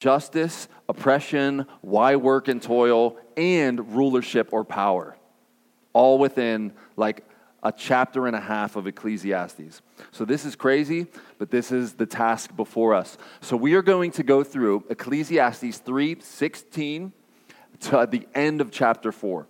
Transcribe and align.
justice, 0.00 0.66
oppression, 0.88 1.66
why 1.82 2.16
work 2.16 2.48
and 2.48 2.60
toil, 2.60 3.16
and 3.36 3.94
rulership 3.94 4.48
or 4.50 4.64
power. 4.64 5.16
All 5.92 6.18
within 6.18 6.72
like 6.96 7.24
a 7.62 7.70
chapter 7.70 8.26
and 8.26 8.34
a 8.34 8.40
half 8.40 8.76
of 8.76 8.86
Ecclesiastes. 8.86 9.82
So 10.12 10.24
this 10.24 10.46
is 10.46 10.56
crazy, 10.56 11.06
but 11.38 11.50
this 11.50 11.70
is 11.70 11.92
the 11.92 12.06
task 12.06 12.56
before 12.56 12.94
us. 12.94 13.18
So 13.42 13.56
we 13.56 13.74
are 13.74 13.82
going 13.82 14.12
to 14.12 14.22
go 14.22 14.42
through 14.42 14.84
Ecclesiastes 14.88 15.78
3 15.78 16.20
16 16.20 17.12
to 17.80 18.08
the 18.10 18.26
end 18.34 18.60
of 18.60 18.70
chapter 18.70 19.12
4. 19.12 19.46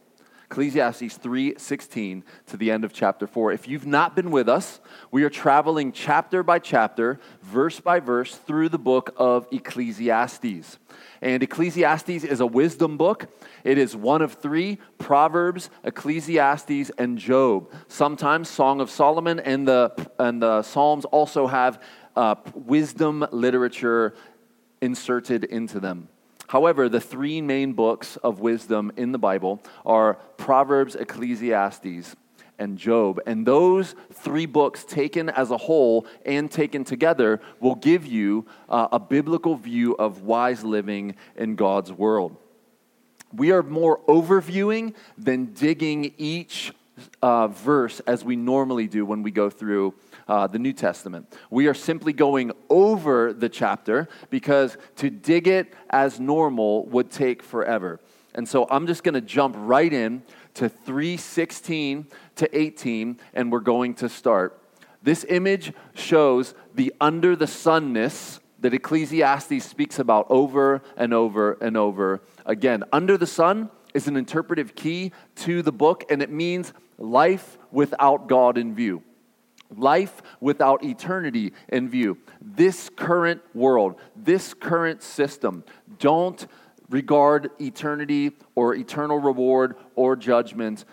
Ecclesiastes 0.50 1.16
3:16 1.16 2.24
to 2.46 2.56
the 2.56 2.72
end 2.72 2.84
of 2.84 2.92
chapter 2.92 3.28
4. 3.28 3.52
If 3.52 3.68
you've 3.68 3.86
not 3.86 4.16
been 4.16 4.32
with 4.32 4.48
us, 4.48 4.80
we 5.12 5.22
are 5.22 5.30
traveling 5.30 5.92
chapter 5.92 6.42
by 6.42 6.58
chapter, 6.58 7.20
verse 7.40 7.78
by 7.78 8.00
verse 8.00 8.34
through 8.34 8.68
the 8.70 8.78
book 8.78 9.14
of 9.16 9.46
Ecclesiastes. 9.52 10.80
And 11.22 11.42
Ecclesiastes 11.44 12.24
is 12.24 12.40
a 12.40 12.46
wisdom 12.46 12.96
book. 12.96 13.28
It 13.62 13.78
is 13.78 13.94
one 13.94 14.22
of 14.22 14.32
three 14.32 14.78
Proverbs, 14.98 15.70
Ecclesiastes, 15.84 16.90
and 16.98 17.16
Job. 17.16 17.70
Sometimes 17.86 18.48
Song 18.48 18.80
of 18.80 18.90
Solomon 18.90 19.38
and 19.38 19.68
the, 19.68 19.92
and 20.18 20.42
the 20.42 20.62
Psalms 20.62 21.04
also 21.04 21.46
have 21.46 21.80
uh, 22.16 22.34
wisdom 22.54 23.24
literature 23.30 24.16
inserted 24.82 25.44
into 25.44 25.78
them. 25.78 26.08
However, 26.50 26.88
the 26.88 27.00
three 27.00 27.40
main 27.40 27.74
books 27.74 28.16
of 28.16 28.40
wisdom 28.40 28.90
in 28.96 29.12
the 29.12 29.20
Bible 29.20 29.62
are 29.86 30.14
Proverbs, 30.36 30.96
Ecclesiastes, 30.96 32.16
and 32.58 32.76
Job. 32.76 33.20
And 33.24 33.46
those 33.46 33.94
three 34.12 34.46
books, 34.46 34.82
taken 34.82 35.28
as 35.28 35.52
a 35.52 35.56
whole 35.56 36.08
and 36.26 36.50
taken 36.50 36.82
together, 36.82 37.40
will 37.60 37.76
give 37.76 38.04
you 38.04 38.46
uh, 38.68 38.88
a 38.90 38.98
biblical 38.98 39.54
view 39.54 39.94
of 39.94 40.22
wise 40.22 40.64
living 40.64 41.14
in 41.36 41.54
God's 41.54 41.92
world. 41.92 42.36
We 43.32 43.52
are 43.52 43.62
more 43.62 44.00
overviewing 44.08 44.94
than 45.16 45.52
digging 45.54 46.14
each 46.18 46.72
uh, 47.22 47.46
verse 47.46 48.00
as 48.08 48.24
we 48.24 48.34
normally 48.34 48.88
do 48.88 49.04
when 49.06 49.22
we 49.22 49.30
go 49.30 49.50
through 49.50 49.94
uh, 50.30 50.46
the 50.46 50.60
New 50.60 50.72
Testament. 50.72 51.36
We 51.50 51.66
are 51.66 51.74
simply 51.74 52.12
going 52.12 52.52
over 52.68 53.32
the 53.32 53.48
chapter 53.48 54.08
because 54.30 54.76
to 54.96 55.10
dig 55.10 55.48
it 55.48 55.74
as 55.90 56.20
normal 56.20 56.86
would 56.86 57.10
take 57.10 57.42
forever. 57.42 57.98
And 58.36 58.48
so 58.48 58.68
I'm 58.70 58.86
just 58.86 59.02
going 59.02 59.16
to 59.16 59.20
jump 59.20 59.56
right 59.58 59.92
in 59.92 60.22
to 60.54 60.68
316 60.68 62.06
to 62.36 62.58
18, 62.58 63.18
and 63.34 63.50
we're 63.50 63.58
going 63.58 63.94
to 63.94 64.08
start. 64.08 64.62
This 65.02 65.26
image 65.28 65.72
shows 65.94 66.54
the 66.76 66.94
under 67.00 67.34
the 67.34 67.48
sunness 67.48 68.38
that 68.60 68.72
Ecclesiastes 68.72 69.64
speaks 69.64 69.98
about 69.98 70.26
over 70.30 70.80
and 70.96 71.12
over 71.12 71.54
and 71.54 71.76
over 71.76 72.20
again. 72.46 72.84
Under 72.92 73.18
the 73.18 73.26
sun 73.26 73.68
is 73.94 74.06
an 74.06 74.16
interpretive 74.16 74.76
key 74.76 75.10
to 75.36 75.62
the 75.62 75.72
book, 75.72 76.04
and 76.08 76.22
it 76.22 76.30
means 76.30 76.72
life 76.98 77.58
without 77.72 78.28
God 78.28 78.56
in 78.56 78.76
view 78.76 79.02
life 79.76 80.22
without 80.40 80.84
eternity 80.84 81.52
in 81.68 81.88
view. 81.88 82.18
This 82.40 82.90
current 82.90 83.42
world, 83.54 83.96
this 84.16 84.54
current 84.54 85.02
system, 85.02 85.64
don't 85.98 86.46
regard 86.88 87.50
eternity 87.60 88.32
or 88.54 88.74
eternal 88.74 89.18
reward 89.18 89.76
or 89.94 90.16
judgment 90.16 90.84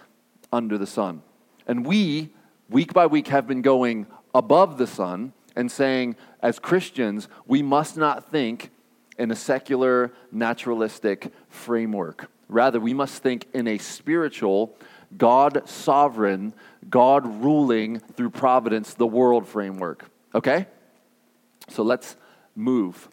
under 0.52 0.78
the 0.78 0.88
sun. 0.88 1.22
And 1.68 1.86
we, 1.86 2.30
week 2.70 2.94
by 2.94 3.08
week, 3.08 3.28
have 3.28 3.48
been 3.48 3.62
going 3.62 4.08
above 4.34 4.78
the 4.78 4.88
sun 4.88 5.34
and 5.56 5.72
saying, 5.72 6.16
as 6.42 6.60
Christians, 6.60 7.28
we 7.48 7.62
must 7.62 7.98
not 7.98 8.30
think 8.30 8.70
in 9.18 9.32
a 9.32 9.36
secular, 9.36 10.14
naturalistic 10.32 11.34
framework. 11.50 12.30
Rather, 12.48 12.80
we 12.80 12.94
must 12.94 13.24
think 13.24 13.48
in 13.54 13.68
a 13.68 13.78
spiritual, 13.80 14.78
God 15.16 15.68
sovereign, 15.70 16.54
God 16.90 17.44
ruling 17.44 18.00
through 18.00 18.32
providence 18.32 18.94
the 18.94 19.08
world 19.08 19.48
framework. 19.48 20.10
Okay? 20.36 20.68
So 21.70 21.84
let's 21.84 22.16
move. 22.56 23.10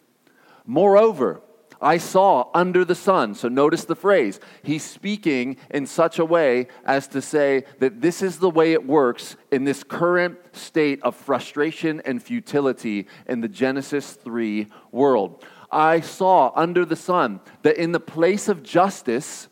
Moreover, 0.65 1.41
I 1.81 1.97
saw 1.97 2.49
under 2.53 2.85
the 2.85 2.95
sun. 2.95 3.35
So 3.35 3.47
notice 3.47 3.85
the 3.85 3.95
phrase. 3.95 4.39
He's 4.63 4.83
speaking 4.83 5.57
in 5.69 5.85
such 5.85 6.19
a 6.19 6.25
way 6.25 6.67
as 6.85 7.07
to 7.09 7.21
say 7.21 7.65
that 7.79 8.01
this 8.01 8.21
is 8.21 8.39
the 8.39 8.49
way 8.49 8.73
it 8.73 8.85
works 8.85 9.35
in 9.51 9.65
this 9.65 9.83
current 9.83 10.37
state 10.53 11.01
of 11.03 11.15
frustration 11.15 12.01
and 12.05 12.23
futility 12.23 13.07
in 13.27 13.41
the 13.41 13.47
Genesis 13.47 14.13
3 14.13 14.67
world. 14.91 15.43
I 15.71 15.99
saw 15.99 16.51
under 16.55 16.85
the 16.85 16.95
sun 16.95 17.41
that 17.63 17.77
in 17.77 17.91
the 17.91 17.99
place 17.99 18.47
of 18.47 18.63
justice, 18.63 19.47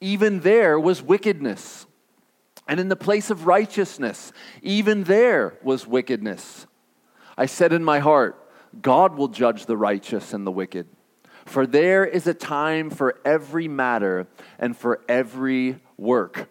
even 0.00 0.40
there 0.40 0.78
was 0.78 1.02
wickedness. 1.02 1.86
And 2.68 2.78
in 2.78 2.88
the 2.88 2.96
place 2.96 3.30
of 3.30 3.46
righteousness, 3.46 4.30
even 4.62 5.04
there 5.04 5.58
was 5.62 5.86
wickedness. 5.86 6.66
I 7.36 7.46
said 7.46 7.72
in 7.72 7.82
my 7.82 7.98
heart, 7.98 8.36
God 8.82 9.16
will 9.16 9.28
judge 9.28 9.64
the 9.64 9.76
righteous 9.76 10.34
and 10.34 10.46
the 10.46 10.52
wicked. 10.52 10.86
For 11.46 11.66
there 11.66 12.04
is 12.04 12.26
a 12.26 12.34
time 12.34 12.90
for 12.90 13.18
every 13.24 13.68
matter 13.68 14.26
and 14.58 14.76
for 14.76 15.00
every 15.08 15.78
work. 15.96 16.50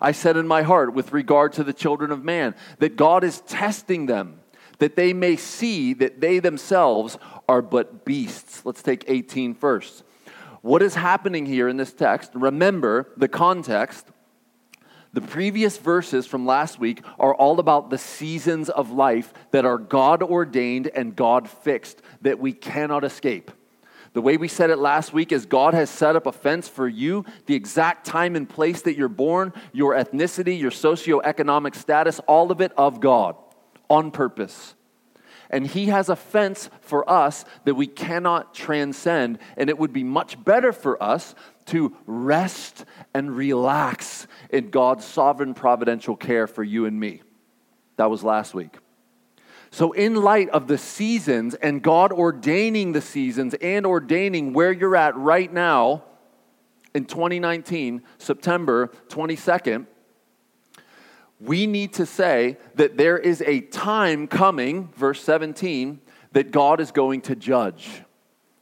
I 0.00 0.10
said 0.10 0.36
in 0.36 0.48
my 0.48 0.62
heart, 0.62 0.94
with 0.94 1.12
regard 1.12 1.52
to 1.52 1.64
the 1.64 1.72
children 1.72 2.10
of 2.10 2.24
man, 2.24 2.56
that 2.80 2.96
God 2.96 3.22
is 3.22 3.40
testing 3.42 4.06
them, 4.06 4.40
that 4.80 4.96
they 4.96 5.12
may 5.12 5.36
see 5.36 5.94
that 5.94 6.20
they 6.20 6.40
themselves 6.40 7.18
are 7.48 7.62
but 7.62 8.04
beasts. 8.04 8.66
Let's 8.66 8.82
take 8.82 9.04
18 9.06 9.54
first. 9.54 10.02
What 10.60 10.82
is 10.82 10.96
happening 10.96 11.46
here 11.46 11.68
in 11.68 11.76
this 11.76 11.92
text? 11.92 12.32
Remember 12.34 13.12
the 13.16 13.28
context 13.28 14.08
the 15.12 15.20
previous 15.20 15.76
verses 15.76 16.26
from 16.26 16.46
last 16.46 16.78
week 16.78 17.02
are 17.18 17.34
all 17.34 17.60
about 17.60 17.90
the 17.90 17.98
seasons 17.98 18.70
of 18.70 18.90
life 18.90 19.34
that 19.50 19.66
are 19.66 19.78
God 19.78 20.22
ordained 20.22 20.88
and 20.88 21.14
God 21.14 21.48
fixed 21.48 22.00
that 22.22 22.38
we 22.38 22.52
cannot 22.52 23.04
escape. 23.04 23.50
The 24.14 24.22
way 24.22 24.36
we 24.36 24.48
said 24.48 24.70
it 24.70 24.78
last 24.78 25.12
week 25.12 25.32
is 25.32 25.46
God 25.46 25.74
has 25.74 25.88
set 25.88 26.16
up 26.16 26.26
a 26.26 26.32
fence 26.32 26.68
for 26.68 26.86
you, 26.86 27.24
the 27.46 27.54
exact 27.54 28.06
time 28.06 28.36
and 28.36 28.48
place 28.48 28.82
that 28.82 28.96
you're 28.96 29.08
born, 29.08 29.52
your 29.72 29.94
ethnicity, 29.94 30.58
your 30.58 30.70
socioeconomic 30.70 31.74
status, 31.74 32.18
all 32.20 32.50
of 32.50 32.60
it 32.60 32.72
of 32.76 33.00
God 33.00 33.36
on 33.88 34.10
purpose. 34.10 34.74
And 35.48 35.66
He 35.66 35.86
has 35.86 36.08
a 36.08 36.16
fence 36.16 36.70
for 36.80 37.08
us 37.08 37.44
that 37.64 37.74
we 37.74 37.86
cannot 37.86 38.54
transcend, 38.54 39.38
and 39.56 39.68
it 39.68 39.78
would 39.78 39.92
be 39.92 40.04
much 40.04 40.42
better 40.42 40.72
for 40.72 41.02
us 41.02 41.34
to 41.66 41.96
rest 42.06 42.84
and 43.14 43.36
relax 43.36 44.26
in 44.50 44.70
God's 44.70 45.04
sovereign 45.04 45.54
providential 45.54 46.16
care 46.16 46.46
for 46.46 46.62
you 46.62 46.86
and 46.86 46.98
me. 46.98 47.22
That 47.96 48.10
was 48.10 48.22
last 48.24 48.54
week. 48.54 48.78
So, 49.70 49.92
in 49.92 50.16
light 50.16 50.50
of 50.50 50.66
the 50.66 50.76
seasons 50.76 51.54
and 51.54 51.82
God 51.82 52.12
ordaining 52.12 52.92
the 52.92 53.00
seasons 53.00 53.54
and 53.54 53.86
ordaining 53.86 54.52
where 54.52 54.70
you're 54.70 54.96
at 54.96 55.16
right 55.16 55.50
now 55.50 56.04
in 56.94 57.06
2019, 57.06 58.02
September 58.18 58.90
22nd, 59.08 59.86
we 61.40 61.66
need 61.66 61.94
to 61.94 62.06
say 62.06 62.58
that 62.74 62.96
there 62.96 63.18
is 63.18 63.42
a 63.42 63.62
time 63.62 64.26
coming, 64.26 64.90
verse 64.94 65.22
17, 65.24 66.00
that 66.32 66.50
God 66.50 66.80
is 66.80 66.92
going 66.92 67.22
to 67.22 67.34
judge. 67.34 68.02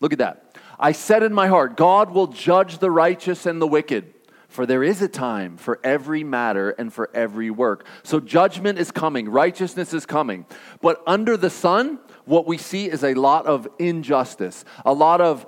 Look 0.00 0.12
at 0.12 0.18
that. 0.20 0.49
I 0.80 0.92
said 0.92 1.22
in 1.22 1.34
my 1.34 1.46
heart, 1.46 1.76
God 1.76 2.10
will 2.10 2.26
judge 2.26 2.78
the 2.78 2.91
righteous 2.91 3.44
and 3.44 3.60
the 3.60 3.66
wicked. 3.66 4.14
For 4.48 4.66
there 4.66 4.82
is 4.82 5.00
a 5.00 5.06
time 5.06 5.56
for 5.56 5.78
every 5.84 6.24
matter 6.24 6.70
and 6.70 6.92
for 6.92 7.08
every 7.14 7.50
work. 7.50 7.86
So 8.02 8.18
judgment 8.18 8.80
is 8.80 8.91
coming, 8.91 9.28
righteousness 9.28 9.94
is 9.94 10.06
coming. 10.06 10.44
But 10.80 11.00
under 11.06 11.36
the 11.36 11.50
sun, 11.50 12.00
what 12.24 12.46
we 12.46 12.58
see 12.58 12.91
is 12.91 13.04
a 13.04 13.14
lot 13.14 13.46
of 13.46 13.68
injustice, 13.78 14.64
a 14.84 14.92
lot 14.92 15.20
of 15.20 15.46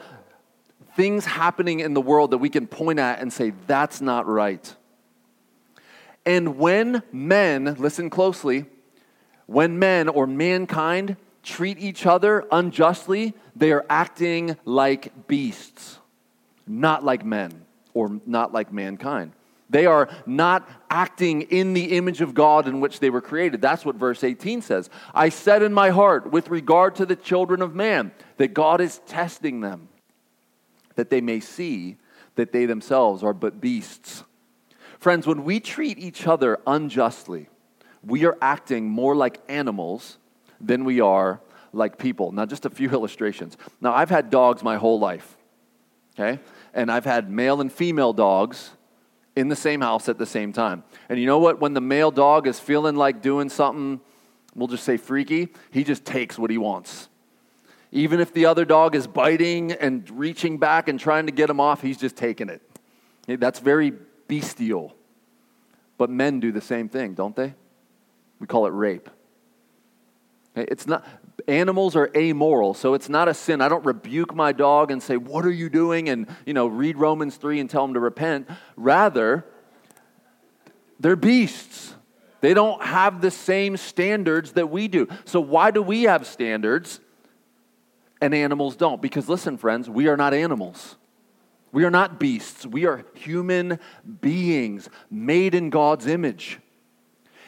things 0.94 1.24
happening 1.24 1.80
in 1.80 1.94
the 1.94 2.00
world 2.00 2.30
that 2.30 2.38
we 2.38 2.48
can 2.48 2.68
point 2.68 3.00
at 3.00 3.20
and 3.20 3.32
say, 3.32 3.54
that's 3.66 4.00
not 4.00 4.28
right. 4.28 4.76
And 6.24 6.58
when 6.58 7.02
men, 7.10 7.74
listen 7.78 8.08
closely, 8.08 8.66
when 9.46 9.78
men 9.78 10.08
or 10.08 10.26
mankind 10.26 11.16
treat 11.42 11.78
each 11.78 12.06
other 12.06 12.44
unjustly, 12.50 13.34
they 13.56 13.72
are 13.72 13.84
acting 13.90 14.56
like 14.64 15.26
beasts, 15.26 15.98
not 16.66 17.04
like 17.04 17.24
men 17.24 17.64
or 17.94 18.20
not 18.26 18.52
like 18.52 18.72
mankind. 18.72 19.32
They 19.68 19.86
are 19.86 20.10
not 20.26 20.68
acting 20.90 21.42
in 21.42 21.72
the 21.72 21.96
image 21.96 22.20
of 22.20 22.34
God 22.34 22.68
in 22.68 22.80
which 22.80 23.00
they 23.00 23.08
were 23.08 23.22
created. 23.22 23.62
That's 23.62 23.86
what 23.86 23.96
verse 23.96 24.22
18 24.22 24.60
says. 24.60 24.90
I 25.14 25.30
said 25.30 25.62
in 25.62 25.72
my 25.72 25.88
heart, 25.88 26.30
with 26.30 26.50
regard 26.50 26.94
to 26.96 27.06
the 27.06 27.16
children 27.16 27.62
of 27.62 27.74
man, 27.74 28.12
that 28.36 28.52
God 28.52 28.82
is 28.82 28.98
testing 29.06 29.62
them, 29.62 29.88
that 30.94 31.08
they 31.08 31.22
may 31.22 31.40
see 31.40 31.96
that 32.34 32.52
they 32.52 32.66
themselves 32.66 33.22
are 33.22 33.32
but 33.32 33.62
beasts. 33.62 34.24
Friends, 34.98 35.26
when 35.26 35.42
we 35.42 35.58
treat 35.58 35.98
each 35.98 36.26
other 36.26 36.60
unjustly, 36.66 37.48
we 38.04 38.26
are 38.26 38.36
acting 38.42 38.88
more 38.88 39.16
like 39.16 39.40
animals 39.48 40.18
than 40.62 40.84
we 40.84 41.00
are 41.00 41.40
like 41.72 41.98
people. 41.98 42.32
Now, 42.32 42.46
just 42.46 42.64
a 42.64 42.70
few 42.70 42.90
illustrations. 42.92 43.56
Now, 43.80 43.92
I've 43.92 44.10
had 44.10 44.30
dogs 44.30 44.62
my 44.62 44.76
whole 44.76 44.98
life, 44.98 45.36
okay? 46.18 46.40
And 46.72 46.90
I've 46.90 47.04
had 47.04 47.30
male 47.30 47.60
and 47.60 47.70
female 47.70 48.12
dogs 48.12 48.70
in 49.34 49.48
the 49.48 49.56
same 49.56 49.80
house 49.80 50.08
at 50.08 50.18
the 50.18 50.26
same 50.26 50.52
time. 50.52 50.84
And 51.08 51.18
you 51.18 51.26
know 51.26 51.38
what? 51.38 51.60
When 51.60 51.74
the 51.74 51.80
male 51.80 52.10
dog 52.10 52.46
is 52.46 52.60
feeling 52.60 52.96
like 52.96 53.22
doing 53.22 53.48
something, 53.48 54.00
we'll 54.54 54.68
just 54.68 54.84
say 54.84 54.96
freaky, 54.96 55.48
he 55.70 55.84
just 55.84 56.04
takes 56.04 56.38
what 56.38 56.50
he 56.50 56.58
wants. 56.58 57.08
Even 57.90 58.20
if 58.20 58.32
the 58.32 58.46
other 58.46 58.64
dog 58.64 58.94
is 58.94 59.06
biting 59.06 59.72
and 59.72 60.08
reaching 60.10 60.58
back 60.58 60.88
and 60.88 60.98
trying 60.98 61.26
to 61.26 61.32
get 61.32 61.50
him 61.50 61.60
off, 61.60 61.82
he's 61.82 61.98
just 61.98 62.16
taking 62.16 62.48
it. 62.48 62.62
That's 63.26 63.58
very 63.58 63.92
bestial. 64.28 64.96
But 65.98 66.08
men 66.08 66.40
do 66.40 66.52
the 66.52 66.60
same 66.60 66.88
thing, 66.88 67.12
don't 67.12 67.36
they? 67.36 67.54
We 68.40 68.46
call 68.46 68.66
it 68.66 68.70
rape. 68.70 69.10
It's 70.54 70.86
not 70.86 71.04
animals 71.48 71.96
are 71.96 72.10
amoral, 72.14 72.74
so 72.74 72.94
it's 72.94 73.08
not 73.08 73.26
a 73.26 73.34
sin. 73.34 73.60
I 73.60 73.68
don't 73.68 73.84
rebuke 73.84 74.34
my 74.34 74.52
dog 74.52 74.90
and 74.90 75.02
say, 75.02 75.16
"What 75.16 75.44
are 75.44 75.50
you 75.50 75.68
doing?" 75.68 76.08
and, 76.08 76.26
you 76.44 76.54
know, 76.54 76.66
read 76.66 76.98
Romans 76.98 77.36
3 77.36 77.58
and 77.58 77.70
tell 77.70 77.84
him 77.84 77.94
to 77.94 78.00
repent. 78.00 78.48
Rather, 78.76 79.46
they're 81.00 81.16
beasts. 81.16 81.94
They 82.42 82.54
don't 82.54 82.82
have 82.82 83.20
the 83.20 83.30
same 83.30 83.76
standards 83.76 84.52
that 84.52 84.68
we 84.68 84.88
do. 84.88 85.08
So 85.24 85.40
why 85.40 85.70
do 85.70 85.80
we 85.80 86.02
have 86.04 86.26
standards 86.26 87.00
and 88.20 88.34
animals 88.34 88.76
don't? 88.76 89.00
Because 89.00 89.28
listen, 89.28 89.56
friends, 89.56 89.88
we 89.88 90.08
are 90.08 90.16
not 90.16 90.34
animals. 90.34 90.96
We 91.70 91.84
are 91.84 91.90
not 91.90 92.20
beasts. 92.20 92.66
We 92.66 92.84
are 92.84 93.04
human 93.14 93.78
beings 94.20 94.90
made 95.10 95.54
in 95.54 95.70
God's 95.70 96.06
image. 96.06 96.60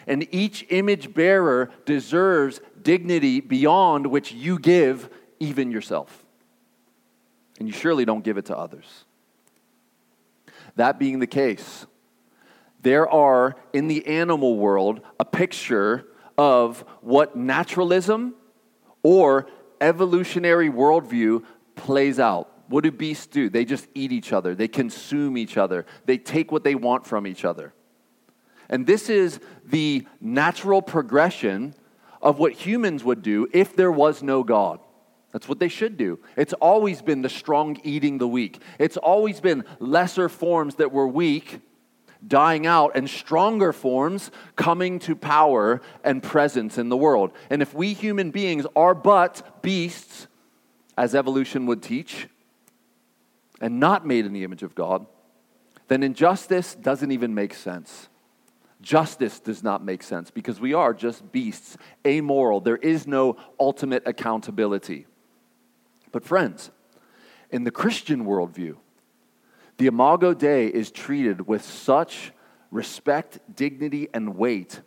And 0.06 0.26
each 0.32 0.66
image 0.70 1.14
bearer 1.14 1.70
deserves 1.84 2.60
dignity 2.82 3.40
beyond 3.40 4.06
which 4.06 4.32
you 4.32 4.58
give 4.58 5.08
even 5.40 5.70
yourself. 5.70 6.24
And 7.58 7.68
you 7.68 7.74
surely 7.74 8.04
don't 8.04 8.24
give 8.24 8.36
it 8.36 8.46
to 8.46 8.56
others. 8.56 9.04
That 10.76 10.98
being 10.98 11.20
the 11.20 11.26
case, 11.26 11.86
there 12.82 13.08
are 13.08 13.56
in 13.72 13.88
the 13.88 14.06
animal 14.06 14.56
world 14.56 15.00
a 15.18 15.24
picture 15.24 16.06
of 16.36 16.84
what 17.00 17.36
naturalism 17.36 18.34
or 19.02 19.46
evolutionary 19.80 20.68
worldview 20.68 21.44
plays 21.76 22.18
out. 22.18 22.50
What 22.68 22.84
do 22.84 22.90
beasts 22.90 23.26
do? 23.26 23.48
They 23.48 23.64
just 23.64 23.86
eat 23.94 24.10
each 24.10 24.32
other, 24.32 24.54
they 24.54 24.68
consume 24.68 25.36
each 25.38 25.56
other, 25.56 25.86
they 26.06 26.18
take 26.18 26.50
what 26.50 26.64
they 26.64 26.74
want 26.74 27.06
from 27.06 27.26
each 27.26 27.44
other. 27.44 27.72
And 28.68 28.86
this 28.86 29.08
is 29.08 29.40
the 29.64 30.06
natural 30.20 30.82
progression 30.82 31.74
of 32.22 32.38
what 32.38 32.52
humans 32.52 33.04
would 33.04 33.22
do 33.22 33.48
if 33.52 33.76
there 33.76 33.92
was 33.92 34.22
no 34.22 34.42
God. 34.42 34.80
That's 35.32 35.48
what 35.48 35.58
they 35.58 35.68
should 35.68 35.96
do. 35.96 36.20
It's 36.36 36.52
always 36.54 37.02
been 37.02 37.22
the 37.22 37.28
strong 37.28 37.78
eating 37.82 38.18
the 38.18 38.28
weak. 38.28 38.60
It's 38.78 38.96
always 38.96 39.40
been 39.40 39.64
lesser 39.80 40.28
forms 40.28 40.76
that 40.76 40.92
were 40.92 41.08
weak 41.08 41.60
dying 42.26 42.66
out 42.66 42.92
and 42.94 43.08
stronger 43.08 43.72
forms 43.72 44.30
coming 44.56 44.98
to 45.00 45.14
power 45.14 45.80
and 46.02 46.22
presence 46.22 46.78
in 46.78 46.88
the 46.88 46.96
world. 46.96 47.32
And 47.50 47.62
if 47.62 47.74
we 47.74 47.92
human 47.92 48.30
beings 48.30 48.66
are 48.74 48.94
but 48.94 49.62
beasts, 49.62 50.26
as 50.96 51.14
evolution 51.14 51.66
would 51.66 51.82
teach, 51.82 52.28
and 53.60 53.80
not 53.80 54.06
made 54.06 54.26
in 54.26 54.32
the 54.32 54.44
image 54.44 54.62
of 54.62 54.74
God, 54.74 55.06
then 55.88 56.02
injustice 56.02 56.74
doesn't 56.74 57.12
even 57.12 57.34
make 57.34 57.54
sense. 57.54 58.08
Justice 58.82 59.40
does 59.40 59.62
not 59.62 59.84
make 59.84 60.02
sense 60.02 60.30
because 60.30 60.60
we 60.60 60.74
are 60.74 60.92
just 60.92 61.32
beasts, 61.32 61.76
amoral. 62.06 62.60
There 62.60 62.76
is 62.76 63.06
no 63.06 63.36
ultimate 63.58 64.02
accountability. 64.06 65.06
But, 66.12 66.24
friends, 66.24 66.70
in 67.50 67.64
the 67.64 67.70
Christian 67.70 68.24
worldview, 68.24 68.76
the 69.78 69.86
Imago 69.86 70.34
Dei 70.34 70.66
is 70.66 70.90
treated 70.90 71.46
with 71.46 71.64
such 71.64 72.32
respect, 72.70 73.38
dignity, 73.54 74.08
and 74.12 74.36
weight 74.36 74.80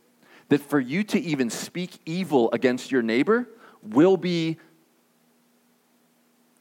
that 0.50 0.62
for 0.62 0.80
you 0.80 1.04
to 1.04 1.20
even 1.20 1.50
speak 1.50 2.00
evil 2.06 2.50
against 2.52 2.92
your 2.92 3.02
neighbor 3.02 3.50
will 3.82 4.18
be 4.18 4.58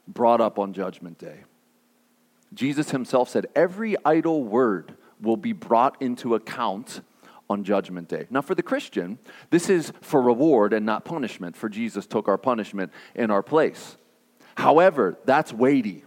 brought 0.07 0.41
up 0.41 0.59
on 0.59 0.73
Judgment 0.73 1.17
Day. 1.17 1.43
Jesus 2.53 2.91
himself 2.91 3.29
said, 3.29 3.47
Every 3.55 3.95
idle 4.05 4.43
word 4.43 4.95
will 5.21 5.37
be 5.37 5.53
brought 5.53 6.01
into 6.01 6.35
account 6.35 7.01
on 7.49 7.63
Judgment 7.63 8.07
Day. 8.07 8.27
Now, 8.29 8.41
for 8.41 8.55
the 8.55 8.63
Christian, 8.63 9.19
this 9.49 9.69
is 9.69 9.93
for 10.01 10.21
reward 10.21 10.73
and 10.73 10.85
not 10.85 11.05
punishment, 11.05 11.55
for 11.55 11.69
Jesus 11.69 12.05
took 12.05 12.27
our 12.27 12.37
punishment 12.37 12.91
in 13.15 13.31
our 13.31 13.43
place. 13.43 13.97
However, 14.55 15.17
that's 15.25 15.53
weighty. 15.53 16.03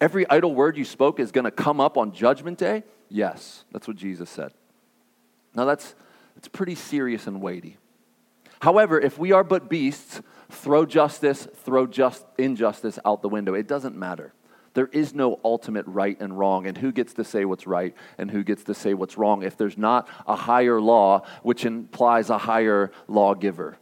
Every 0.00 0.28
idle 0.28 0.54
word 0.54 0.76
you 0.76 0.84
spoke 0.84 1.20
is 1.20 1.32
going 1.32 1.44
to 1.44 1.50
come 1.50 1.80
up 1.80 1.96
on 1.96 2.12
Judgment 2.12 2.58
Day? 2.58 2.84
Yes, 3.08 3.64
that's 3.72 3.86
what 3.86 3.96
Jesus 3.96 4.28
said. 4.28 4.52
Now, 5.54 5.64
that's, 5.64 5.94
that's 6.34 6.48
pretty 6.48 6.74
serious 6.74 7.26
and 7.26 7.40
weighty. 7.40 7.78
However, 8.60 9.00
if 9.00 9.18
we 9.18 9.32
are 9.32 9.44
but 9.44 9.68
beasts, 9.68 10.20
throw 10.50 10.86
justice, 10.86 11.46
throw 11.54 11.86
just 11.86 12.24
injustice 12.38 12.98
out 13.04 13.22
the 13.22 13.28
window. 13.28 13.54
It 13.54 13.68
doesn't 13.68 13.96
matter. 13.96 14.32
There 14.76 14.90
is 14.92 15.14
no 15.14 15.40
ultimate 15.42 15.86
right 15.86 16.20
and 16.20 16.38
wrong, 16.38 16.66
and 16.66 16.76
who 16.76 16.92
gets 16.92 17.14
to 17.14 17.24
say 17.24 17.46
what's 17.46 17.66
right 17.66 17.94
and 18.18 18.30
who 18.30 18.44
gets 18.44 18.62
to 18.64 18.74
say 18.74 18.92
what's 18.92 19.16
wrong 19.16 19.42
if 19.42 19.56
there's 19.56 19.78
not 19.78 20.06
a 20.26 20.36
higher 20.36 20.82
law, 20.82 21.22
which 21.42 21.64
implies 21.64 22.28
a 22.28 22.36
higher 22.36 22.92
lawgiver. 23.08 23.78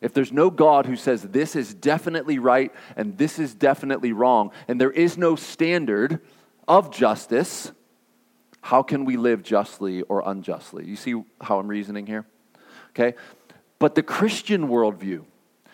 If 0.00 0.14
there's 0.14 0.30
no 0.30 0.50
God 0.50 0.86
who 0.86 0.94
says 0.94 1.22
this 1.22 1.56
is 1.56 1.74
definitely 1.74 2.38
right 2.38 2.72
and 2.96 3.18
this 3.18 3.40
is 3.40 3.56
definitely 3.56 4.12
wrong, 4.12 4.52
and 4.68 4.80
there 4.80 4.92
is 4.92 5.18
no 5.18 5.34
standard 5.34 6.20
of 6.68 6.92
justice, 6.92 7.72
how 8.60 8.84
can 8.84 9.04
we 9.04 9.16
live 9.16 9.42
justly 9.42 10.02
or 10.02 10.22
unjustly? 10.24 10.86
You 10.86 10.94
see 10.94 11.24
how 11.40 11.58
I'm 11.58 11.66
reasoning 11.66 12.06
here? 12.06 12.24
Okay? 12.90 13.16
But 13.80 13.96
the 13.96 14.02
Christian 14.04 14.68
worldview 14.68 15.24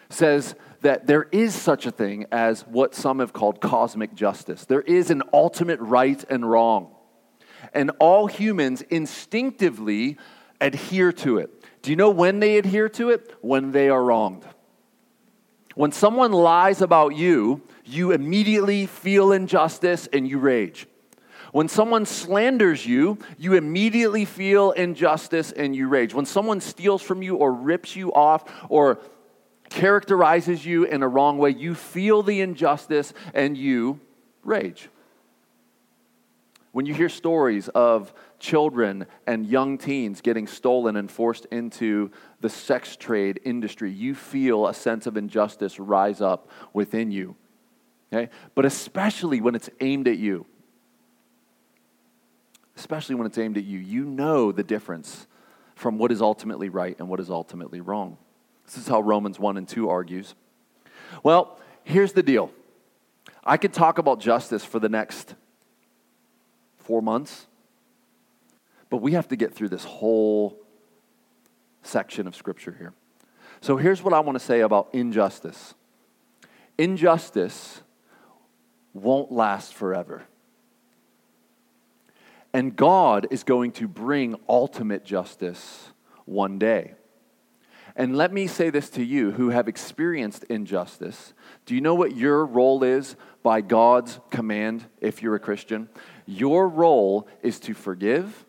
says 0.09 0.55
that 0.81 1.07
there 1.07 1.27
is 1.31 1.55
such 1.55 1.87
a 1.87 1.91
thing 1.91 2.27
as 2.33 2.63
what 2.67 2.95
some 2.95 3.19
have 3.19 3.33
called 3.33 3.61
cosmic 3.61 4.15
justice. 4.15 4.65
There 4.65 4.81
is 4.81 5.11
an 5.11 5.23
ultimate 5.33 5.81
right 5.81 6.23
and 6.31 6.49
wrong. 6.49 6.95
And 7.75 7.91
all 7.99 8.27
humans 8.27 8.83
instinctively 8.83 10.17
adhere 10.61 11.13
to 11.13 11.39
it. 11.39 11.65
Do 11.83 11.91
you 11.91 11.97
know 11.97 12.11
when 12.11 12.41
they 12.41 12.59
adhere 12.59 12.89
to 12.91 13.11
it? 13.11 13.35
When 13.41 13.73
they 13.73 13.89
are 13.89 14.03
wronged. 14.03 14.45
When 15.75 15.93
someone 15.93 16.33
lies 16.33 16.83
about 16.83 17.15
you, 17.17 17.63
you 17.85 18.13
immediately 18.13 18.87
feel 18.87 19.33
injustice 19.33 20.09
and 20.13 20.29
you 20.29 20.39
rage. 20.39 20.87
When 21.53 21.69
someone 21.69 22.07
slanders 22.07 22.87
you, 22.87 23.19
you 23.39 23.55
immediately 23.55 24.25
feel 24.25 24.71
injustice 24.73 25.53
and 25.53 25.75
you 25.75 25.89
rage. 25.89 26.15
When 26.15 26.27
someone 26.27 26.61
steals 26.61 27.03
from 27.03 27.23
you 27.23 27.37
or 27.37 27.53
rips 27.53 27.97
you 27.97 28.13
off 28.13 28.45
or 28.69 29.01
characterizes 29.71 30.67
you 30.67 30.85
in 30.85 31.03
a 31.03 31.09
wrong 31.09 31.39
way, 31.39 31.51
you 31.51 31.75
feel 31.75 32.23
the 32.23 32.41
injustice 32.43 33.15
and 33.33 33.57
you 33.57 34.01
rage. 34.45 34.91
When 36.73 36.87
you 36.87 36.95
hear 36.95 37.09
stories 37.09 37.69
of 37.69 38.13
children 38.39 39.07
and 39.27 39.47
young 39.47 39.77
teens 39.77 40.21
getting 40.21 40.47
stolen 40.47 40.97
and 40.97 41.11
forced 41.11 41.47
into 41.47 42.11
the 42.41 42.49
sex 42.49 42.97
trade 42.97 43.41
industry, 43.45 43.91
you 43.91 44.15
feel 44.15 44.67
a 44.67 44.75
sense 44.75 45.07
of 45.07 45.17
injustice 45.17 45.81
rise 45.81 46.21
up 46.21 46.49
within 46.73 47.11
you. 47.11 47.35
Okay? 48.13 48.31
But 48.55 48.67
especially 48.67 49.41
when 49.41 49.55
it's 49.55 49.71
aimed 49.81 50.07
at 50.07 50.19
you. 50.19 50.47
Especially 52.77 53.15
when 53.15 53.27
it's 53.27 53.39
aimed 53.39 53.57
at 53.57 53.65
you, 53.65 53.79
you 53.79 54.05
know 54.05 54.53
the 54.53 54.63
difference 54.63 55.27
from 55.75 55.99
what 55.99 56.13
is 56.13 56.23
ultimately 56.23 56.69
right 56.69 56.97
and 56.99 57.09
what 57.09 57.21
is 57.21 57.31
ultimately 57.31 57.81
wrong. 57.81 58.17
This 58.71 58.85
is 58.85 58.89
how 58.89 59.01
Romans 59.01 59.41
1 59.41 59.57
and 59.57 59.69
2 59.69 59.89
argues. 59.89 60.37
Well, 61.25 61.59
here's 61.83 62.13
the 62.13 62.23
deal 62.23 62.53
I 63.43 63.57
could 63.57 63.73
talk 63.73 63.99
about 63.99 64.21
justice 64.21 64.65
for 64.65 64.79
the 64.79 64.89
next 64.89 65.35
four 66.79 67.03
months, 67.03 67.49
but 68.89 68.99
we 68.99 69.13
have 69.13 69.27
to 69.29 69.37
get 69.37 69.53
through 69.53 69.71
this 69.71 69.83
whole 69.83 70.57
section 71.83 72.29
of 72.29 72.37
Scripture 72.37 72.77
here. 72.79 72.93
So 73.61 73.77
here's 73.77 74.05
what 74.05 74.15
I 74.15 74.21
want 74.21 74.39
to 74.39 74.45
say 74.45 74.61
about 74.61 74.91
injustice 74.93 75.75
injustice 76.79 77.83
won't 78.95 79.33
last 79.33 79.75
forever. 79.75 80.23
And 82.53 82.77
God 82.77 83.27
is 83.33 83.43
going 83.43 83.73
to 83.73 83.89
bring 83.89 84.37
ultimate 84.49 85.05
justice 85.05 85.91
one 86.25 86.59
day. 86.59 86.95
And 88.01 88.17
let 88.17 88.33
me 88.33 88.47
say 88.47 88.71
this 88.71 88.89
to 88.91 89.05
you 89.05 89.33
who 89.33 89.51
have 89.51 89.69
experienced 89.69 90.45
injustice. 90.45 91.35
Do 91.67 91.75
you 91.75 91.83
know 91.83 91.95
what 91.95 92.17
your 92.17 92.47
role 92.47 92.83
is 92.83 93.15
by 93.43 93.61
God's 93.61 94.21
command 94.31 94.87
if 95.03 95.23
you're 95.23 95.35
a 95.35 95.39
Christian? 95.39 95.87
Your 96.25 96.67
role 96.67 97.29
is 97.43 97.61
to 97.61 97.75
forgive, 97.75 98.47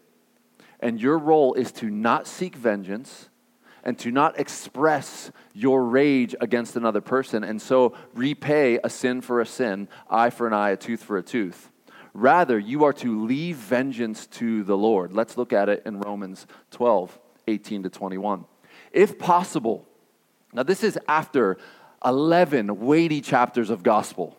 and 0.80 1.02
your 1.02 1.18
role 1.18 1.54
is 1.56 1.74
to 1.74 1.90
not 1.90 2.28
seek 2.28 2.56
vengeance, 2.56 3.28
and 3.84 4.00
to 4.00 4.10
not 4.10 4.40
express 4.40 5.34
your 5.54 5.84
rage 5.84 6.34
against 6.40 6.78
another 6.78 7.02
person 7.02 7.44
and 7.44 7.62
so 7.62 7.94
repay 8.14 8.80
a 8.86 8.90
sin 8.90 9.20
for 9.20 9.42
a 9.42 9.46
sin, 9.46 9.90
eye 10.10 10.30
for 10.30 10.48
an 10.48 10.54
eye, 10.54 10.70
a 10.70 10.78
tooth 10.78 11.04
for 11.04 11.18
a 11.18 11.24
tooth. 11.24 11.74
Rather, 12.14 12.58
you 12.58 12.86
are 12.86 12.94
to 12.94 13.26
leave 13.26 13.58
vengeance 13.58 14.28
to 14.28 14.64
the 14.64 14.78
Lord. 14.78 15.12
Let's 15.12 15.36
look 15.36 15.52
at 15.52 15.68
it 15.68 15.84
in 15.86 16.00
Romans 16.00 16.48
12, 16.70 17.20
18 17.50 17.84
to 17.84 17.90
21. 17.90 18.46
If 18.92 19.18
possible, 19.18 19.88
now 20.54 20.64
this 20.64 20.84
is 20.84 20.98
after 21.08 21.58
11 22.04 22.80
weighty 22.80 23.22
chapters 23.22 23.70
of 23.70 23.84
gospel. 23.84 24.38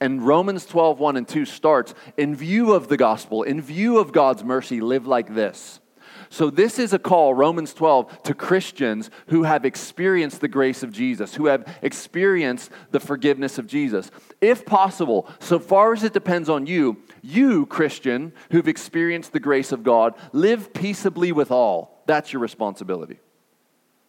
And 0.00 0.20
Romans 0.26 0.66
12, 0.66 0.98
1 0.98 1.16
and 1.16 1.28
2 1.28 1.44
starts 1.44 1.94
in 2.16 2.34
view 2.34 2.72
of 2.72 2.88
the 2.88 2.96
gospel, 2.96 3.44
in 3.44 3.60
view 3.60 3.98
of 3.98 4.12
God's 4.12 4.42
mercy, 4.42 4.80
live 4.80 5.06
like 5.06 5.34
this. 5.34 5.80
So, 6.28 6.50
this 6.50 6.78
is 6.78 6.92
a 6.92 6.98
call, 6.98 7.34
Romans 7.34 7.74
12, 7.74 8.22
to 8.22 8.34
Christians 8.34 9.10
who 9.26 9.42
have 9.42 9.64
experienced 9.64 10.40
the 10.40 10.48
grace 10.48 10.82
of 10.82 10.90
Jesus, 10.90 11.34
who 11.34 11.46
have 11.46 11.66
experienced 11.82 12.70
the 12.90 13.00
forgiveness 13.00 13.58
of 13.58 13.66
Jesus. 13.66 14.10
If 14.40 14.64
possible, 14.64 15.28
so 15.40 15.58
far 15.58 15.92
as 15.92 16.04
it 16.04 16.14
depends 16.14 16.48
on 16.48 16.66
you, 16.66 16.96
you, 17.20 17.66
Christian, 17.66 18.32
who've 18.50 18.66
experienced 18.66 19.32
the 19.32 19.40
grace 19.40 19.72
of 19.72 19.84
God, 19.84 20.14
live 20.32 20.72
peaceably 20.72 21.32
with 21.32 21.50
all. 21.50 22.02
That's 22.06 22.32
your 22.32 22.40
responsibility. 22.40 23.20